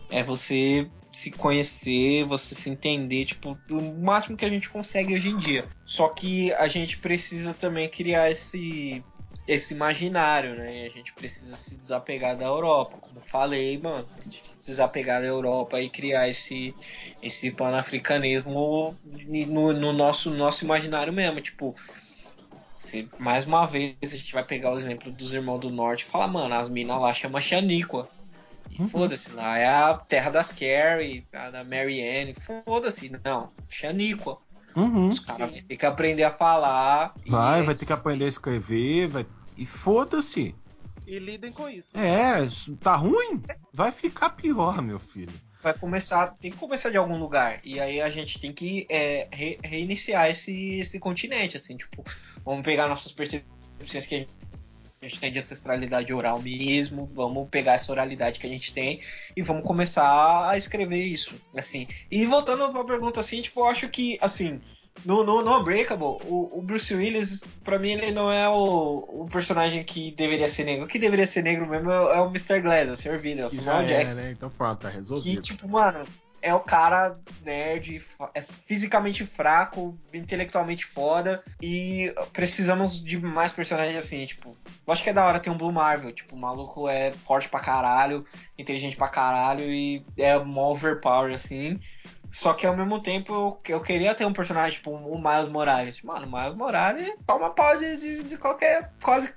[0.09, 5.29] é você se conhecer, você se entender, tipo, o máximo que a gente consegue hoje
[5.29, 5.67] em dia.
[5.85, 9.03] Só que a gente precisa também criar esse
[9.47, 10.85] esse imaginário, né?
[10.85, 12.97] A gente precisa se desapegar da Europa.
[12.99, 16.75] Como falei, mano, a gente precisa desapegar da Europa e criar esse,
[17.23, 18.93] esse panafricanismo
[19.47, 21.39] no, no nosso, nosso imaginário mesmo.
[21.39, 21.73] Tipo,
[22.75, 26.05] se, mais uma vez a gente vai pegar o exemplo dos irmãos do norte e
[26.05, 28.09] falar, mano, as minas lá chamam Xaniqua.
[28.69, 28.89] E Uhum.
[28.89, 32.33] foda-se, lá é a terra das Carrie, a da Mary Ann,
[32.65, 34.37] foda-se, não, Xaniqua.
[34.75, 35.09] Uhum.
[35.09, 37.13] Os caras vão ter que aprender a falar.
[37.25, 39.25] Vai, vai ter que aprender a escrever, vai...
[39.57, 40.53] e foda-se.
[41.07, 41.97] E lidem com isso.
[41.97, 42.45] É,
[42.81, 43.41] tá ruim?
[43.73, 45.31] Vai ficar pior, meu filho.
[45.63, 47.59] vai começar, tem que começar de algum lugar.
[47.63, 52.03] E aí a gente tem que é, re- reiniciar esse, esse continente, assim, tipo,
[52.45, 54.29] vamos pegar nossas percepções que a gente,
[55.01, 58.99] a gente tem de ancestralidade oral mesmo, vamos pegar essa oralidade que a gente tem
[59.35, 61.87] e vamos começar a escrever isso, assim.
[62.09, 64.59] E voltando pra pergunta, assim, tipo, eu acho que, assim,
[65.05, 69.27] no, no, no Unbreakable, o, o Bruce Willis, pra mim, ele não é o, o
[69.31, 70.85] personagem que deveria ser negro.
[70.85, 72.59] O que deveria ser negro mesmo é, é o Mr.
[72.61, 73.19] Glass, o Sr.
[73.19, 74.15] Villain, o Que já Samuel é, Jackson.
[74.15, 74.31] né?
[74.31, 75.41] Então pronto, tá Que, resolvido.
[75.43, 76.03] tipo, mano,
[76.41, 78.03] é o cara nerd,
[78.33, 84.51] é fisicamente fraco, intelectualmente foda, e precisamos de mais personagens assim, tipo.
[84.85, 87.49] Eu acho que é da hora ter um Blue Marvel, tipo, o maluco é forte
[87.49, 88.25] pra caralho,
[88.57, 91.79] inteligente pra caralho e é mó overpower, assim.
[92.31, 96.01] Só que ao mesmo tempo eu, eu queria ter um personagem tipo o Miles Morales.
[96.01, 98.91] Mano, o Miles Morales toma pau de, de, de qualquer.
[99.01, 99.33] quase.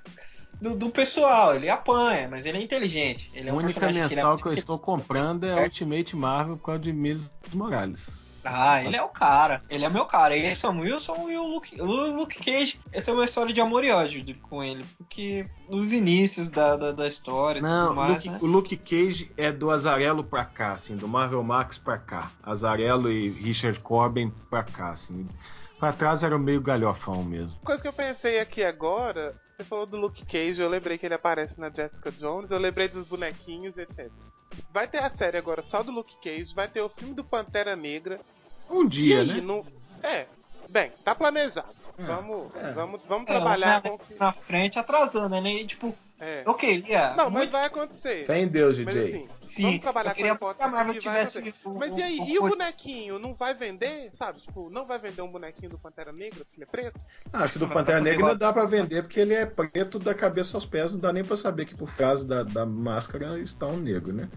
[0.61, 3.31] Do, do pessoal, ele apanha, mas ele é inteligente.
[3.33, 5.63] Ele é A um única que ele é mensal que eu muito estou comprando é
[5.63, 8.21] Ultimate Marvel por causa de Miles Morales.
[8.43, 9.61] Ah, ele é o cara.
[9.69, 10.35] Ele é meu cara.
[10.35, 12.81] Ele é Sam Wilson e o Luke, o Luke Cage.
[12.91, 14.83] Eu tenho uma história de amor e ódio de- com ele.
[14.97, 18.39] Porque nos inícios da, da, da história e Não, tudo mais, Luke- né?
[18.41, 22.31] o Luke Cage é do Azarello pra cá, assim, do Marvel Max pra cá.
[22.43, 25.27] Azarello e Richard Corbin pra cá, assim.
[25.79, 27.59] Pra trás era meio galhofão mesmo.
[27.63, 31.15] Coisa que eu pensei aqui agora, você falou do Luke Cage, eu lembrei que ele
[31.15, 34.11] aparece na Jessica Jones, eu lembrei dos bonequinhos, etc.
[34.73, 37.77] Vai ter a série agora só do Luke Cage, vai ter o filme do Pantera
[37.77, 38.21] Negra.
[38.71, 39.41] Um dia, aí, né?
[39.41, 39.65] não...
[40.03, 40.27] É,
[40.69, 41.75] bem, tá planejado.
[41.99, 42.73] É, vamos, é.
[42.73, 44.15] vamos, vamos É, trabalhar com o que.
[44.15, 45.53] na frente atrasando, né?
[45.53, 46.43] E, tipo, É.
[46.47, 47.15] eu queria.
[47.17, 48.27] Não, mas muito- vai acontecer.
[48.27, 49.09] Fé em Deus, Mas DJ.
[49.09, 50.61] assim, Sim, vamos trabalhar com a queria que a hipótese
[51.01, 51.55] que vai acontecer.
[51.65, 53.19] o- Mas e aí, o- e o bonequinho?
[53.19, 54.41] Não vai vender, sabe?
[54.41, 57.01] Tipo, não vai vender um bonequinho do Pantera Negra porque ele é preto?
[57.33, 59.99] Ah, Acho que do Mas Pantera Negra ainda dá pra vender, porque ele é preto
[59.99, 63.39] da cabeça aos pés, não dá nem pra saber que por trás da, da máscara
[63.41, 64.29] está um negro, né?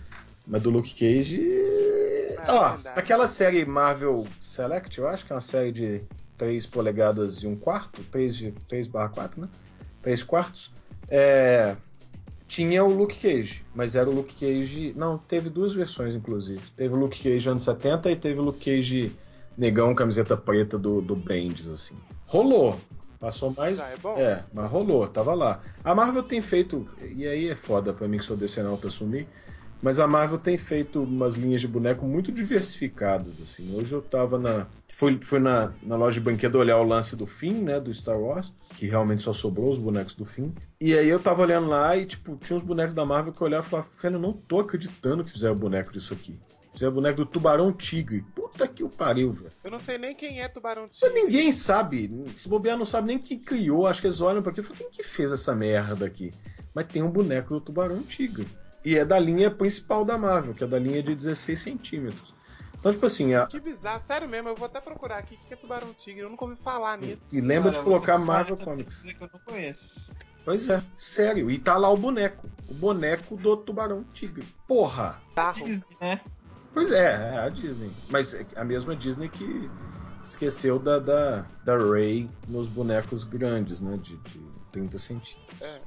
[0.47, 1.39] Mas do Luke Cage.
[2.47, 6.05] Ó, É, aquela série Marvel Select, eu acho que é uma série de
[6.37, 9.47] 3 polegadas e um quarto, 3, de, 3 barra 4, né?
[10.01, 10.71] 3 quartos.
[11.07, 11.75] É,
[12.47, 14.93] tinha o Luke Cage, mas era o Luke Cage.
[14.95, 16.61] Não, teve duas versões, inclusive.
[16.75, 19.11] Teve o Luke Cage anos 70 e teve o Luke Cage
[19.57, 21.95] negão, camiseta preta do, do Bendis, assim.
[22.25, 22.79] Rolou.
[23.19, 23.77] Passou mais.
[23.77, 24.17] Já é bom?
[24.17, 25.61] É, mas rolou, tava lá.
[25.83, 26.87] A Marvel tem feito.
[27.15, 29.27] E aí é foda pra mim que sou decenalto assumir.
[29.83, 33.75] Mas a Marvel tem feito umas linhas de boneco muito diversificadas, assim.
[33.75, 34.65] Hoje eu tava na.
[34.93, 37.81] Fui, fui na, na loja de brinquedo olhar o lance do fim, né?
[37.81, 40.53] Do Star Wars, que realmente só sobrou os bonecos do fim.
[40.79, 43.45] E aí eu tava olhando lá e, tipo, tinha uns bonecos da Marvel que eu
[43.47, 46.39] olhava e falava, velho, eu não tô acreditando que fizeram boneco disso aqui.
[46.71, 48.23] Fizeram boneco do Tubarão Tigre.
[48.33, 49.51] Puta que o pariu, velho.
[49.65, 51.13] Eu não sei nem quem é Tubarão Mas Tigre.
[51.13, 52.09] ninguém sabe.
[52.37, 53.85] Se bobear, não sabe nem quem criou.
[53.85, 56.31] Acho que eles olham pra aquilo e falam, quem que fez essa merda aqui?
[56.73, 58.47] Mas tem um boneco do Tubarão Tigre.
[58.85, 62.33] E é da linha principal da Marvel, que é da linha de 16 centímetros.
[62.77, 65.53] Então, tipo assim, a- Que bizarro, sério mesmo, eu vou até procurar aqui o que
[65.53, 67.33] é Tubarão Tigre, eu nunca ouvi falar nisso.
[67.33, 69.01] e lembra de Cara, colocar você Marvel Comics.
[69.01, 70.11] que eu não conheço.
[70.43, 71.49] Pois é, sério.
[71.49, 72.45] E tá lá o boneco.
[72.67, 74.43] O boneco do Tubarão Tigre.
[74.67, 75.21] Porra!
[75.55, 76.19] Disney, né?
[76.73, 77.91] Pois é, é a Disney.
[78.09, 79.69] Mas é a mesma Disney que
[80.21, 83.95] esqueceu da, da, da Ray nos bonecos grandes, né?
[83.95, 84.39] De, de
[84.73, 85.61] 30 centímetros.
[85.61, 85.79] É.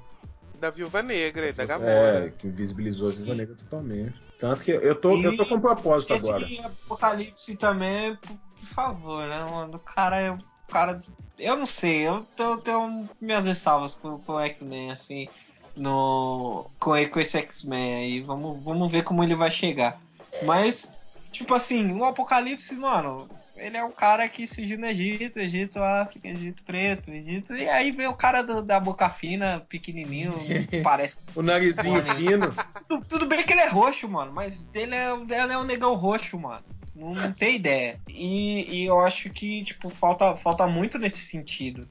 [0.60, 2.34] Da Viúva Negra e da É, Gamora.
[2.38, 4.14] que invisibilizou a Viva Negra totalmente.
[4.38, 6.46] Tanto que eu tô, E eu tô com um propósito Esse agora.
[6.64, 9.76] Apocalipse também, por, por favor, né, mano?
[9.76, 10.38] O cara é o
[10.70, 11.02] cara.
[11.38, 15.28] Eu não sei, eu tenho, tenho minhas ressalvas com, com o X-Men, assim,
[15.76, 16.70] no.
[16.80, 18.20] Com, com esse X-Men aí.
[18.20, 19.98] Vamos, vamos ver como ele vai chegar.
[20.44, 20.90] Mas,
[21.32, 26.28] tipo assim, o Apocalipse, mano, ele é um cara que surgiu no Egito, Egito, África,
[26.28, 27.54] Egito Preto, Egito.
[27.56, 30.34] E aí vem o cara do- da boca fina, pequenininho,
[30.84, 32.54] parece O narizinho fino.
[32.88, 35.94] tudo, tudo bem que ele é roxo, mano, mas ele é, ele é um negão
[35.94, 36.62] roxo, mano.
[36.94, 38.00] Não, não tem ideia.
[38.08, 41.86] E, e eu acho que, tipo, falta, falta muito nesse sentido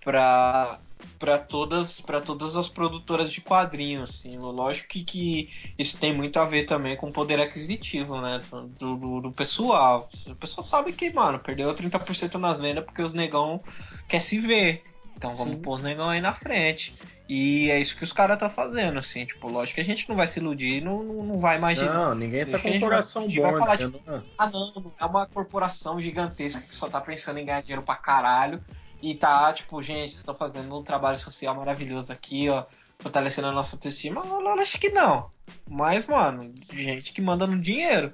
[0.00, 0.78] pra,
[1.18, 4.36] pra, todas, pra todas as produtoras de quadrinhos, assim.
[4.38, 8.40] Lógico que, que isso tem muito a ver também com o poder aquisitivo, né?
[8.78, 10.08] Do, do, do pessoal.
[10.26, 13.62] O pessoal sabe que, mano, perdeu 30% nas vendas porque os negão
[14.08, 14.82] quer se ver.
[15.16, 15.62] Então vamos Sim.
[15.62, 16.94] pôr os negão aí na frente.
[17.28, 20.16] E é isso que os caras tá fazendo, assim, tipo, lógico que a gente não
[20.16, 21.92] vai se iludir, não, não, vai imaginar.
[21.92, 24.00] Não, ninguém tá com a o gente coração gente vai bom falar, dizendo.
[24.06, 27.82] "Ah, Ah, não, não é uma corporação gigantesca que só tá pensando em ganhar dinheiro
[27.82, 28.64] pra caralho.
[29.00, 32.64] E tá, tipo, gente, vocês estão fazendo um trabalho social maravilhoso aqui, ó,
[32.98, 34.22] fortalecendo a nossa autoestima.
[34.24, 35.30] Eu, acho que não.
[35.68, 38.12] Mas, mano, gente que manda no dinheiro.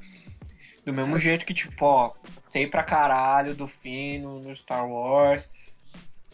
[0.85, 2.13] Do mesmo jeito que, tipo, ó,
[2.53, 5.51] tem pra caralho do Fino no Star Wars.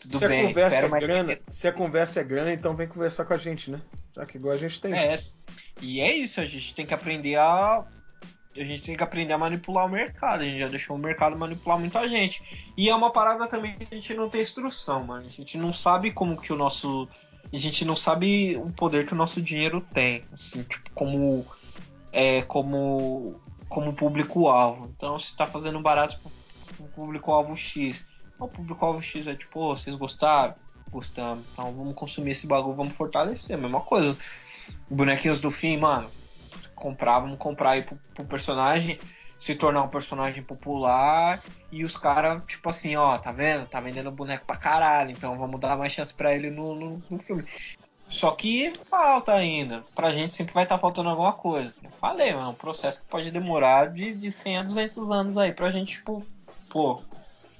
[0.00, 2.88] Tudo se a bem, conversa espero é grana, se a conversa é grana, então vem
[2.88, 3.80] conversar com a gente, né?
[4.16, 4.92] Já que igual a gente tem.
[4.92, 5.16] É,
[5.80, 7.84] e é isso, a gente tem que aprender a.
[8.56, 10.42] A gente tem que aprender a manipular o mercado.
[10.42, 12.42] A gente já deixou o mercado manipular muita gente.
[12.76, 15.26] E é uma parada também que a gente não tem instrução, mano.
[15.26, 17.08] A gente não sabe como que o nosso.
[17.52, 20.24] A gente não sabe o poder que o nosso dinheiro tem.
[20.32, 21.46] Assim, tipo, como.
[22.12, 23.40] É, como.
[23.68, 24.90] Como público-alvo.
[24.96, 26.18] Então, se tá fazendo barato
[26.76, 28.04] pro público-alvo X.
[28.36, 30.54] O público-alvo X é tipo, "Ô, vocês gostaram?
[30.90, 31.44] Gostamos.
[31.52, 33.56] Então vamos consumir esse bagulho, vamos fortalecer.
[33.56, 34.16] Mesma coisa.
[34.88, 36.10] Bonequinhos do fim, mano.
[36.80, 38.98] Comprar, vamos comprar aí pro, pro personagem
[39.40, 41.42] se tornar um personagem popular
[41.72, 43.66] e os caras, tipo assim, ó, tá vendo?
[43.66, 47.18] Tá vendendo boneco pra caralho, então vamos dar mais chance pra ele no, no, no
[47.18, 47.46] filme.
[48.06, 49.82] Só que falta ainda.
[49.94, 51.72] Pra gente sempre vai estar faltando alguma coisa.
[51.82, 55.36] Eu falei, mano, é um processo que pode demorar de, de 100 a 200 anos
[55.38, 56.22] aí pra gente, tipo,
[56.68, 57.00] pô,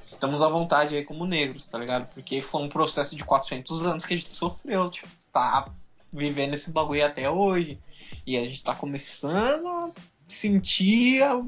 [0.04, 2.12] estamos à vontade aí como negros, tá ligado?
[2.12, 5.66] Porque foi um processo de 400 anos que a gente sofreu, tipo, tá
[6.12, 7.78] vivendo esse bagulho até hoje.
[8.26, 9.90] E a gente tá começando a
[10.28, 11.42] sentir a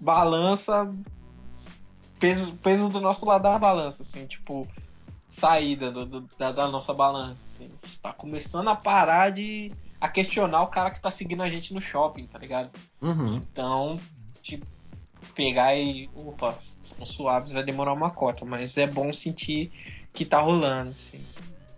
[0.00, 0.92] balança,
[2.18, 4.66] peso, peso do nosso lado da balança, assim, tipo,
[5.30, 7.66] saída do, do- da, da nossa balança, assim.
[7.82, 9.72] A gente tá começando a parar de.
[10.00, 12.70] a questionar o cara que tá seguindo a gente no shopping, tá ligado?
[13.00, 13.36] Uhum.
[13.36, 14.00] Então,
[14.42, 14.66] tipo,
[15.34, 16.08] pegar e.
[16.14, 19.70] Opa, são suaves, vai demorar uma cota, mas é bom sentir
[20.12, 21.20] que tá rolando, assim.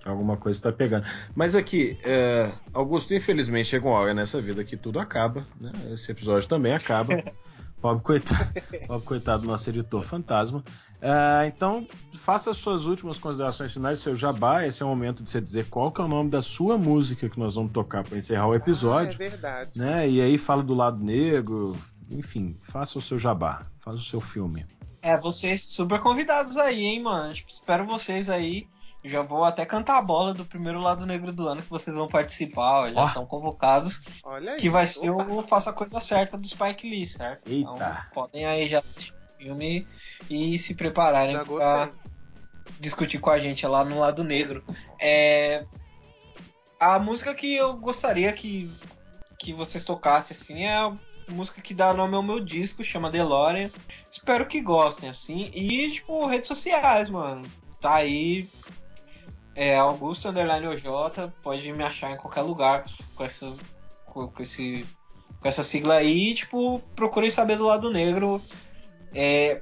[0.05, 1.07] Alguma coisa tá pegando.
[1.35, 5.73] Mas aqui, é, Augusto, infelizmente chega uma hora nessa vida que tudo acaba, né?
[5.93, 7.23] Esse episódio também acaba.
[7.81, 8.49] Pobre coitado,
[8.87, 10.65] pobre coitado do nosso editor fantasma.
[11.03, 14.67] É, então, faça as suas últimas considerações finais, seu jabá.
[14.67, 17.29] Esse é o momento de você dizer qual que é o nome da sua música
[17.29, 19.19] que nós vamos tocar para encerrar o episódio.
[19.21, 19.79] Ah, é verdade.
[19.79, 20.09] né?
[20.09, 21.77] E aí fala do lado negro,
[22.11, 24.65] enfim, faça o seu jabá, faça o seu filme.
[25.03, 27.35] É, vocês super convidados aí, hein, mano.
[27.35, 28.67] Tipo, espero vocês aí.
[29.05, 32.09] Já vou até cantar a bola do primeiro lado negro do ano que vocês vão
[32.09, 34.01] participar, ó, já estão convocados.
[34.23, 34.61] Olha aí.
[34.61, 35.25] Que vai ser Opa.
[35.31, 37.47] o Faça a Coisa Certa do Spike Lee, certo?
[37.47, 37.71] Eita.
[37.71, 39.87] Então, podem aí já assistir o filme
[40.31, 42.01] e se prepararem Já pra gostei.
[42.81, 44.65] discutir com a gente lá no lado negro.
[44.99, 45.67] É...
[46.81, 48.73] A música que eu gostaria que,
[49.39, 50.95] que vocês tocassem, assim, é a
[51.29, 53.71] música que dá nome ao meu disco, chama DeLorean.
[54.11, 55.51] Espero que gostem, assim.
[55.53, 57.43] E, tipo, redes sociais, mano.
[57.83, 58.49] Tá aí.
[59.55, 60.85] É Augusto Underline OJ,
[61.43, 63.53] pode me achar em qualquer lugar com essa,
[64.07, 64.85] com, com esse,
[65.41, 66.35] com essa sigla aí.
[66.35, 68.43] Tipo, procurem saber do lado negro.
[69.15, 69.61] É,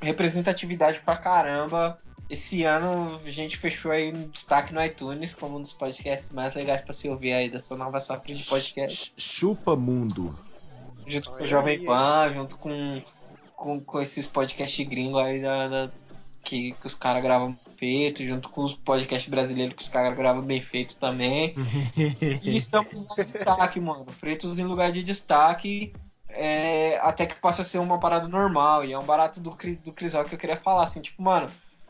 [0.00, 1.98] representatividade pra caramba.
[2.30, 6.54] Esse ano a gente fechou aí um destaque no iTunes como um dos podcasts mais
[6.54, 9.12] legais pra se ouvir aí dessa nova safra de podcast.
[9.16, 10.34] Ch- Chupa mundo.
[11.06, 13.02] Junto com o Jovem Pan, junto com,
[13.54, 15.90] com, com esses podcasts gringos aí da, da-
[16.44, 20.40] que, que os caras gravam feito, junto com os podcasts brasileiros que os caras gravam
[20.40, 21.52] bem feito também.
[22.40, 24.06] E estamos no destaque, mano.
[24.20, 25.92] Pretos em lugar de destaque.
[26.28, 28.84] é, até que possa ser uma parada normal.
[28.84, 30.84] E é um barato do, do Chris Rock que eu queria falar.
[30.84, 31.48] Assim, tipo, mano,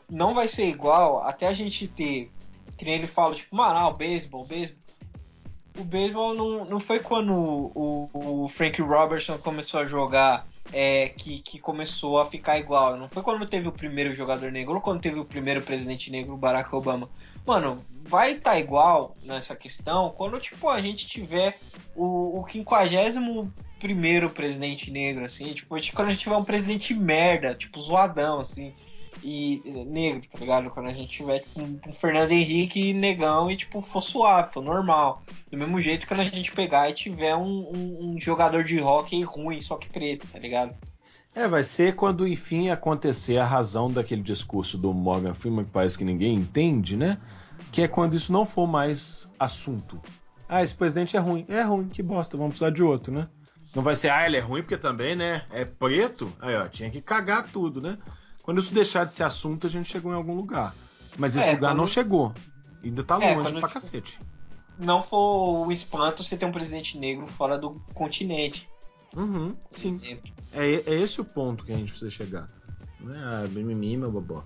[0.09, 2.31] não vai ser igual até a gente ter.
[2.75, 4.83] Que nem ele fala, tipo, mano, ah, o beisebol, o beisebol.
[5.77, 11.39] O beisebol não, não foi quando o, o Frank Robertson começou a jogar é, que,
[11.39, 12.97] que começou a ficar igual.
[12.97, 16.37] Não foi quando teve o primeiro jogador negro ou quando teve o primeiro presidente negro,
[16.37, 17.09] Barack Obama.
[17.45, 21.59] Mano, vai estar igual nessa questão quando tipo, a gente tiver
[21.95, 27.53] o, o 51 primeiro presidente negro, assim, tipo, quando a gente tiver um presidente merda,
[27.53, 28.73] tipo, zoadão, assim,
[29.21, 30.69] e e negro, tá ligado?
[30.69, 35.21] Quando a gente tiver, tipo, um, Fernando Henrique negão e, tipo, for suave, for normal.
[35.51, 39.23] Do mesmo jeito quando a gente pegar e tiver um, um, um jogador de hockey
[39.23, 40.73] ruim, só que preto, tá ligado?
[41.35, 45.97] É, vai ser quando enfim acontecer a razão daquele discurso do Morgan Freeman que parece
[45.97, 47.17] que ninguém entende, né?
[47.71, 49.99] Que é quando isso não for mais assunto.
[50.47, 51.43] Ah, esse presidente é ruim.
[51.49, 53.27] É ruim, que bosta, vamos precisar de outro, né?
[53.75, 55.43] Não vai ser, ah, ele é ruim porque também, né?
[55.49, 56.31] É preto.
[56.39, 57.97] Aí, ó, tinha que cagar tudo, né?
[58.43, 60.75] Quando isso deixar de ser assunto, a gente chegou em algum lugar.
[61.17, 62.33] Mas esse É, lugar quando- não chegou.
[62.83, 64.19] Ainda tá É, longe quando- pra cacete.
[64.77, 68.67] Não for o espanto você ter um presidente negro fora do continente,
[69.15, 69.95] Uhum, sim.
[69.95, 70.31] exemplo.
[70.51, 72.49] É, é esse o ponto que a gente precisa chegar.
[72.99, 74.43] Não é ah, mimimi, meu bobó.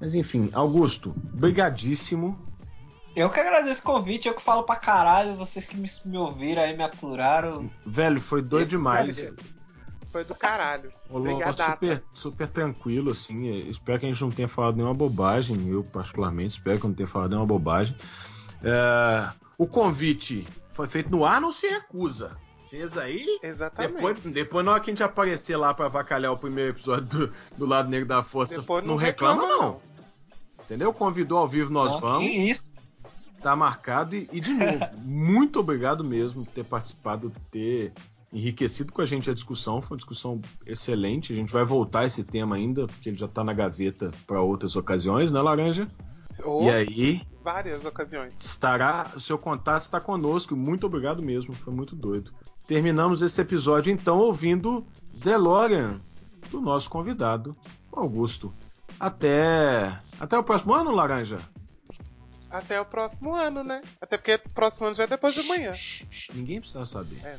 [0.00, 2.38] Mas enfim, Augusto, brigadíssimo.
[3.14, 6.62] Eu que agradeço o convite, eu que falo pra caralho, vocês que me, me ouviram
[6.62, 7.68] aí, me aturaram.
[7.84, 9.36] Velho, foi doido demais.
[10.10, 10.90] Foi do caralho.
[11.08, 11.72] Rolou Obrigadata.
[11.72, 13.48] super, super tranquilo, assim.
[13.68, 15.68] Espero que a gente não tenha falado nenhuma bobagem.
[15.68, 17.96] Eu, particularmente, espero que eu não tenha falado nenhuma bobagem.
[18.62, 22.36] É, o convite foi feito no ar, não se recusa.
[22.68, 23.26] Fez aí.
[23.42, 23.94] Exatamente.
[23.94, 27.32] Depois, depois, na hora que a gente aparecer lá pra avacalhar o primeiro episódio do,
[27.58, 29.58] do Lado Negro da Força, Depois não, reclama, não.
[29.58, 29.80] não.
[30.64, 30.92] Entendeu?
[30.92, 32.30] Convidou ao vivo, nós Não, vamos.
[32.30, 32.72] que isso?
[33.42, 34.14] Tá marcado.
[34.14, 37.92] E, e, de novo, muito obrigado mesmo por ter participado, ter
[38.32, 39.80] enriquecido com a gente a discussão.
[39.80, 41.32] Foi uma discussão excelente.
[41.32, 44.40] A gente vai voltar a esse tema ainda, porque ele já tá na gaveta para
[44.40, 45.88] outras ocasiões, né, Laranja?
[46.44, 48.38] Ou E aí, várias ocasiões.
[48.40, 49.10] estará.
[49.16, 50.54] O seu contato está conosco.
[50.54, 51.52] Muito obrigado mesmo.
[51.54, 52.32] Foi muito doido.
[52.66, 56.00] Terminamos esse episódio, então, ouvindo DeLorean,
[56.50, 57.54] do nosso convidado,
[57.92, 58.54] Augusto.
[58.98, 59.98] Até.
[60.20, 61.40] Até o próximo ano, Laranja.
[62.48, 63.80] Até o próximo ano, né?
[64.00, 65.72] Até porque o próximo ano já é depois de amanhã.
[66.34, 67.20] Ninguém precisa saber.
[67.24, 67.38] É.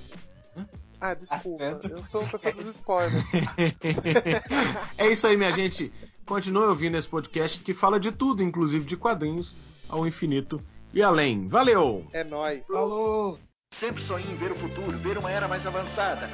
[1.01, 1.67] Ah, desculpa.
[1.67, 3.25] Até- Eu sou uma pessoa dos spoilers.
[4.97, 5.91] É isso aí, minha gente.
[6.25, 9.55] Continue ouvindo esse podcast que fala de tudo, inclusive de quadrinhos,
[9.89, 10.61] ao infinito
[10.93, 11.47] e além.
[11.47, 12.05] Valeu!
[12.13, 12.65] É nóis.
[12.67, 13.39] Falou!
[13.73, 16.29] Sempre sonhei em ver o futuro, ver uma era mais avançada.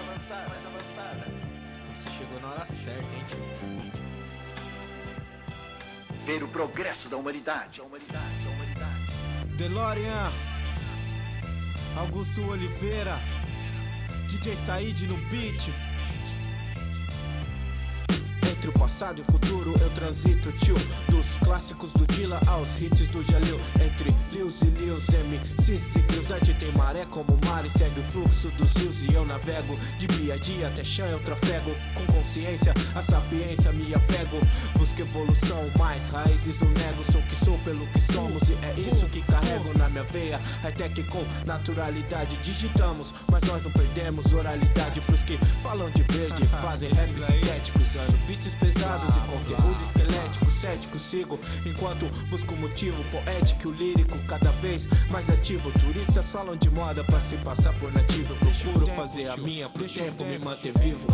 [1.93, 3.37] Você chegou na hora certa, hein, tio?
[6.25, 7.79] Ver o progresso da humanidade.
[7.79, 9.55] A humanidade, a humanidade.
[9.55, 10.31] DeLorean,
[11.97, 13.17] Augusto Oliveira,
[14.27, 15.86] DJ Said no beat.
[18.57, 20.73] Entre o passado e o futuro eu transito, tio
[21.09, 23.59] Dos clássicos do Dilla aos hits do Jalil.
[23.79, 28.49] Entre Lios e Lios, MCs e Arte tem maré como mar e segue o fluxo
[28.57, 29.77] dos rios E eu navego.
[29.99, 34.39] De dia a dia até chão eu trafego Com consciência, a sapiência me apego.
[34.75, 39.05] Busco evolução, mais raízes não nego Sou que sou pelo que somos e é isso
[39.05, 40.39] que carrego na minha veia.
[40.63, 44.99] High-tech com naturalidade digitamos Mas nós não perdemos oralidade.
[45.01, 48.17] Pros que falam de verde, fazem rap sintético Usando
[48.47, 51.39] beats pesados e conteúdo esquelético Cético sigo.
[51.65, 55.71] Enquanto busco motivo poético e lírico Cada vez mais ativo.
[55.79, 58.35] Turistas falam de moda pra se passar por nativo.
[58.35, 61.07] Procuro fazer a minha pro tempo me manter vivo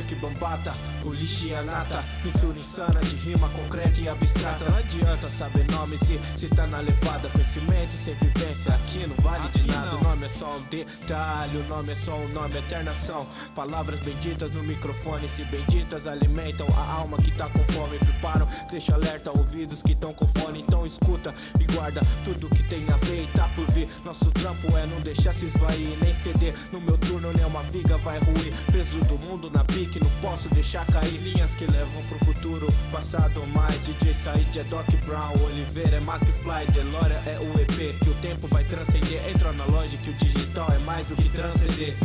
[0.00, 4.64] Kuhurk Bambata, o lixo e a nata Mistura insana de rima concreta e abstrata.
[4.68, 7.28] Não adianta saber nome se, se tá na levada.
[7.30, 9.96] Conhecimento sem vivência aqui não vale de nada.
[9.96, 14.50] O nome é só um detalhe, o nome é só um nome Eternação, palavras benditas
[14.50, 17.98] no microfone Se benditas alimentam a alma que tá com fome.
[17.98, 22.84] Preparam, deixa alerta ouvidos que tão com fone Então escuta e guarda tudo que tem
[22.90, 23.88] a ver e tá por vir.
[24.04, 26.54] Nosso trampo é não deixar se esvair Nem ceder.
[26.70, 28.52] No meu turno nem uma viga vai ruir.
[28.70, 33.46] Peso do mundo na pique, não posso deixar cair Linhas que levam pro futuro, passado
[33.46, 38.14] mais DJ Said é Doc Brown, Oliveira é McFly Delória é o EP que o
[38.20, 41.96] tempo vai transcender Entra na loja que o digital é mais do que transcender.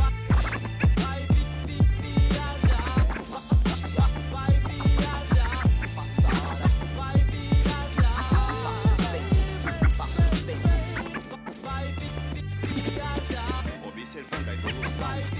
[13.86, 15.35] Observando a evolução.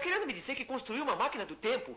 [0.00, 1.96] Tá querendo me dizer que construiu uma máquina do tempo?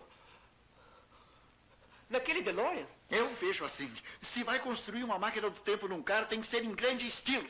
[2.09, 2.85] Naquele DeLorean?
[3.09, 3.89] Eu vejo assim.
[4.21, 7.47] Se vai construir uma máquina do tempo num carro, tem que ser em grande estilo.